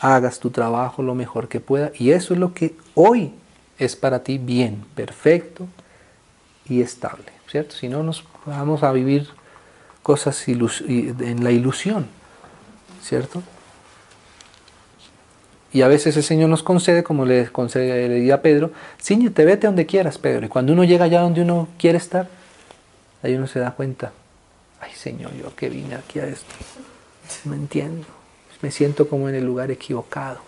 hagas 0.00 0.38
tu 0.38 0.50
trabajo 0.50 1.02
lo 1.02 1.14
mejor 1.14 1.48
que 1.48 1.60
pueda. 1.60 1.90
Y 1.98 2.10
eso 2.10 2.34
es 2.34 2.40
lo 2.40 2.54
que 2.54 2.76
hoy 2.94 3.32
es 3.78 3.96
para 3.96 4.22
ti 4.22 4.38
bien, 4.38 4.84
perfecto 4.94 5.66
y 6.68 6.82
estable, 6.82 7.26
¿cierto? 7.48 7.74
Si 7.74 7.88
no, 7.88 8.02
nos 8.02 8.24
vamos 8.46 8.82
a 8.84 8.92
vivir 8.92 9.28
cosas 10.04 10.46
en 10.46 11.42
la 11.42 11.50
ilusión, 11.50 12.06
¿cierto? 13.02 13.42
Y 15.72 15.82
a 15.82 15.88
veces 15.88 16.16
el 16.16 16.22
Señor 16.22 16.50
nos 16.50 16.62
concede, 16.62 17.02
como 17.02 17.24
le 17.24 17.46
concede 17.46 18.32
a 18.32 18.42
Pedro, 18.42 18.70
ciñete, 19.02 19.44
vete 19.44 19.66
donde 19.66 19.86
quieras, 19.86 20.18
Pedro. 20.18 20.46
Y 20.46 20.48
cuando 20.48 20.72
uno 20.72 20.84
llega 20.84 21.06
allá 21.06 21.22
donde 21.22 21.42
uno 21.42 21.66
quiere 21.78 21.98
estar, 21.98 22.28
ahí 23.22 23.34
uno 23.34 23.48
se 23.48 23.58
da 23.58 23.72
cuenta, 23.72 24.12
ay 24.80 24.92
Señor, 24.92 25.32
yo 25.34 25.56
que 25.56 25.70
vine 25.70 25.94
aquí 25.94 26.20
a 26.20 26.26
esto, 26.26 26.54
no 27.46 27.54
entiendo, 27.54 28.06
me 28.60 28.70
siento 28.70 29.08
como 29.08 29.28
en 29.30 29.34
el 29.34 29.44
lugar 29.44 29.70
equivocado, 29.70 30.40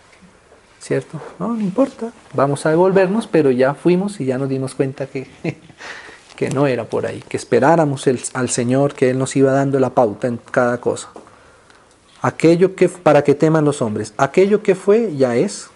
¿cierto? 0.81 1.21
No, 1.39 1.55
no 1.55 1.61
importa, 1.63 2.13
vamos 2.35 2.67
a 2.67 2.71
devolvernos, 2.71 3.27
pero 3.27 3.51
ya 3.51 3.73
fuimos 3.73 4.21
y 4.21 4.27
ya 4.27 4.37
nos 4.37 4.51
dimos 4.51 4.75
cuenta 4.75 5.07
que, 5.07 5.27
que 6.37 6.51
no 6.51 6.67
era 6.67 6.85
por 6.85 7.07
ahí, 7.07 7.23
que 7.29 7.37
esperáramos 7.37 8.07
al 8.35 8.51
Señor, 8.51 8.95
que 8.95 9.11
Él 9.11 9.19
nos 9.19 9.35
iba 9.35 9.53
dando 9.53 9.81
la 9.81 9.91
pauta 9.91 10.29
en 10.29 10.37
cada 10.37 10.81
cosa 10.81 11.09
aquello 12.27 12.75
que 12.75 12.89
para 12.89 13.23
que 13.23 13.37
teman 13.37 13.65
los 13.65 13.81
hombres, 13.81 14.13
aquello 14.17 14.61
que 14.61 14.75
fue 14.75 15.15
ya 15.17 15.37
es, 15.37 15.69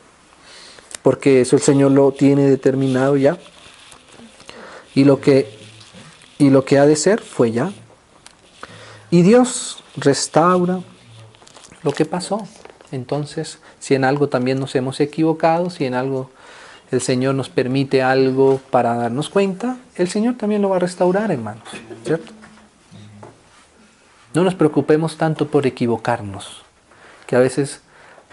porque 1.03 1.43
eso 1.43 1.55
el 1.55 1.63
Señor 1.63 1.93
lo 1.93 2.11
tiene 2.11 2.49
determinado 2.49 3.17
ya. 3.17 3.39
Y 4.95 5.05
lo 5.05 5.21
que 5.21 5.59
y 6.39 6.51
lo 6.51 6.65
que 6.65 6.79
ha 6.79 6.87
de 6.87 6.97
ser 6.97 7.21
fue 7.21 7.53
ya. 7.53 7.73
Y 9.11 9.23
Dios 9.23 9.85
restaura 9.97 10.81
lo 11.85 11.93
que 11.93 12.05
pasó. 12.05 12.49
Entonces, 12.91 13.61
si 13.79 13.95
en 13.95 14.05
algo 14.05 14.29
también 14.29 14.59
nos 14.59 14.75
hemos 14.75 14.99
equivocado, 14.99 15.71
si 15.71 15.85
en 15.85 15.95
algo 15.95 16.31
el 16.91 17.01
Señor 17.01 17.35
nos 17.35 17.49
permite 17.49 18.03
algo 18.03 18.61
para 18.71 18.95
darnos 18.95 19.29
cuenta, 19.29 19.77
el 19.95 20.09
Señor 20.09 20.35
también 20.37 20.63
lo 20.63 20.71
va 20.71 20.77
a 20.77 20.81
restaurar, 20.81 21.31
hermanos, 21.31 21.65
¿cierto? 22.05 22.33
No 24.35 24.45
nos 24.45 24.55
preocupemos 24.55 25.17
tanto 25.17 25.49
por 25.49 25.67
equivocarnos, 25.67 26.63
que 27.27 27.37
a 27.37 27.41
veces 27.41 27.81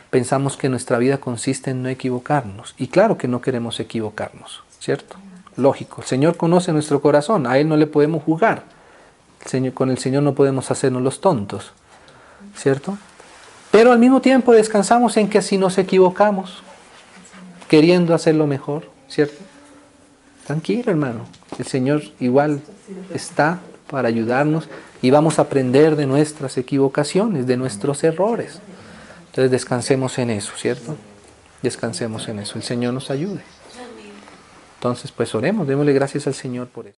pensamos 0.09 0.57
que 0.57 0.69
nuestra 0.69 0.97
vida 0.97 1.17
consiste 1.17 1.71
en 1.71 1.83
no 1.83 1.89
equivocarnos. 1.89 2.73
Y 2.77 2.87
claro 2.87 3.17
que 3.17 3.27
no 3.27 3.41
queremos 3.41 3.79
equivocarnos, 3.79 4.63
¿cierto? 4.79 5.17
Lógico, 5.55 6.01
el 6.01 6.07
Señor 6.07 6.37
conoce 6.37 6.71
nuestro 6.71 7.01
corazón, 7.01 7.47
a 7.47 7.57
Él 7.57 7.67
no 7.67 7.77
le 7.77 7.87
podemos 7.87 8.23
jugar. 8.23 8.63
con 9.73 9.89
el 9.89 9.97
Señor 9.97 10.23
no 10.23 10.33
podemos 10.33 10.71
hacernos 10.71 11.01
los 11.01 11.21
tontos, 11.21 11.71
¿cierto? 12.55 12.97
Pero 13.71 13.91
al 13.91 13.99
mismo 13.99 14.21
tiempo 14.21 14.53
descansamos 14.53 15.17
en 15.17 15.29
que 15.29 15.41
si 15.41 15.57
nos 15.57 15.77
equivocamos, 15.77 16.63
queriendo 17.67 18.13
hacerlo 18.13 18.47
mejor, 18.47 18.89
¿cierto? 19.07 19.37
Tranquilo, 20.45 20.91
hermano. 20.91 21.25
El 21.59 21.65
Señor 21.65 22.03
igual 22.19 22.61
está 23.13 23.59
para 23.89 24.07
ayudarnos 24.07 24.69
y 25.01 25.09
vamos 25.11 25.39
a 25.39 25.43
aprender 25.43 25.95
de 25.95 26.05
nuestras 26.05 26.57
equivocaciones, 26.57 27.47
de 27.47 27.57
nuestros 27.57 28.03
errores. 28.03 28.59
Entonces 29.27 29.51
descansemos 29.51 30.17
en 30.17 30.29
eso, 30.29 30.53
¿cierto? 30.57 30.95
Descansemos 31.61 32.27
en 32.27 32.39
eso. 32.39 32.57
El 32.57 32.63
Señor 32.63 32.93
nos 32.93 33.11
ayude. 33.11 33.41
Entonces, 34.77 35.11
pues 35.11 35.33
oremos, 35.35 35.67
démosle 35.67 35.93
gracias 35.93 36.27
al 36.27 36.33
Señor 36.33 36.67
por 36.67 36.87
eso. 36.87 36.95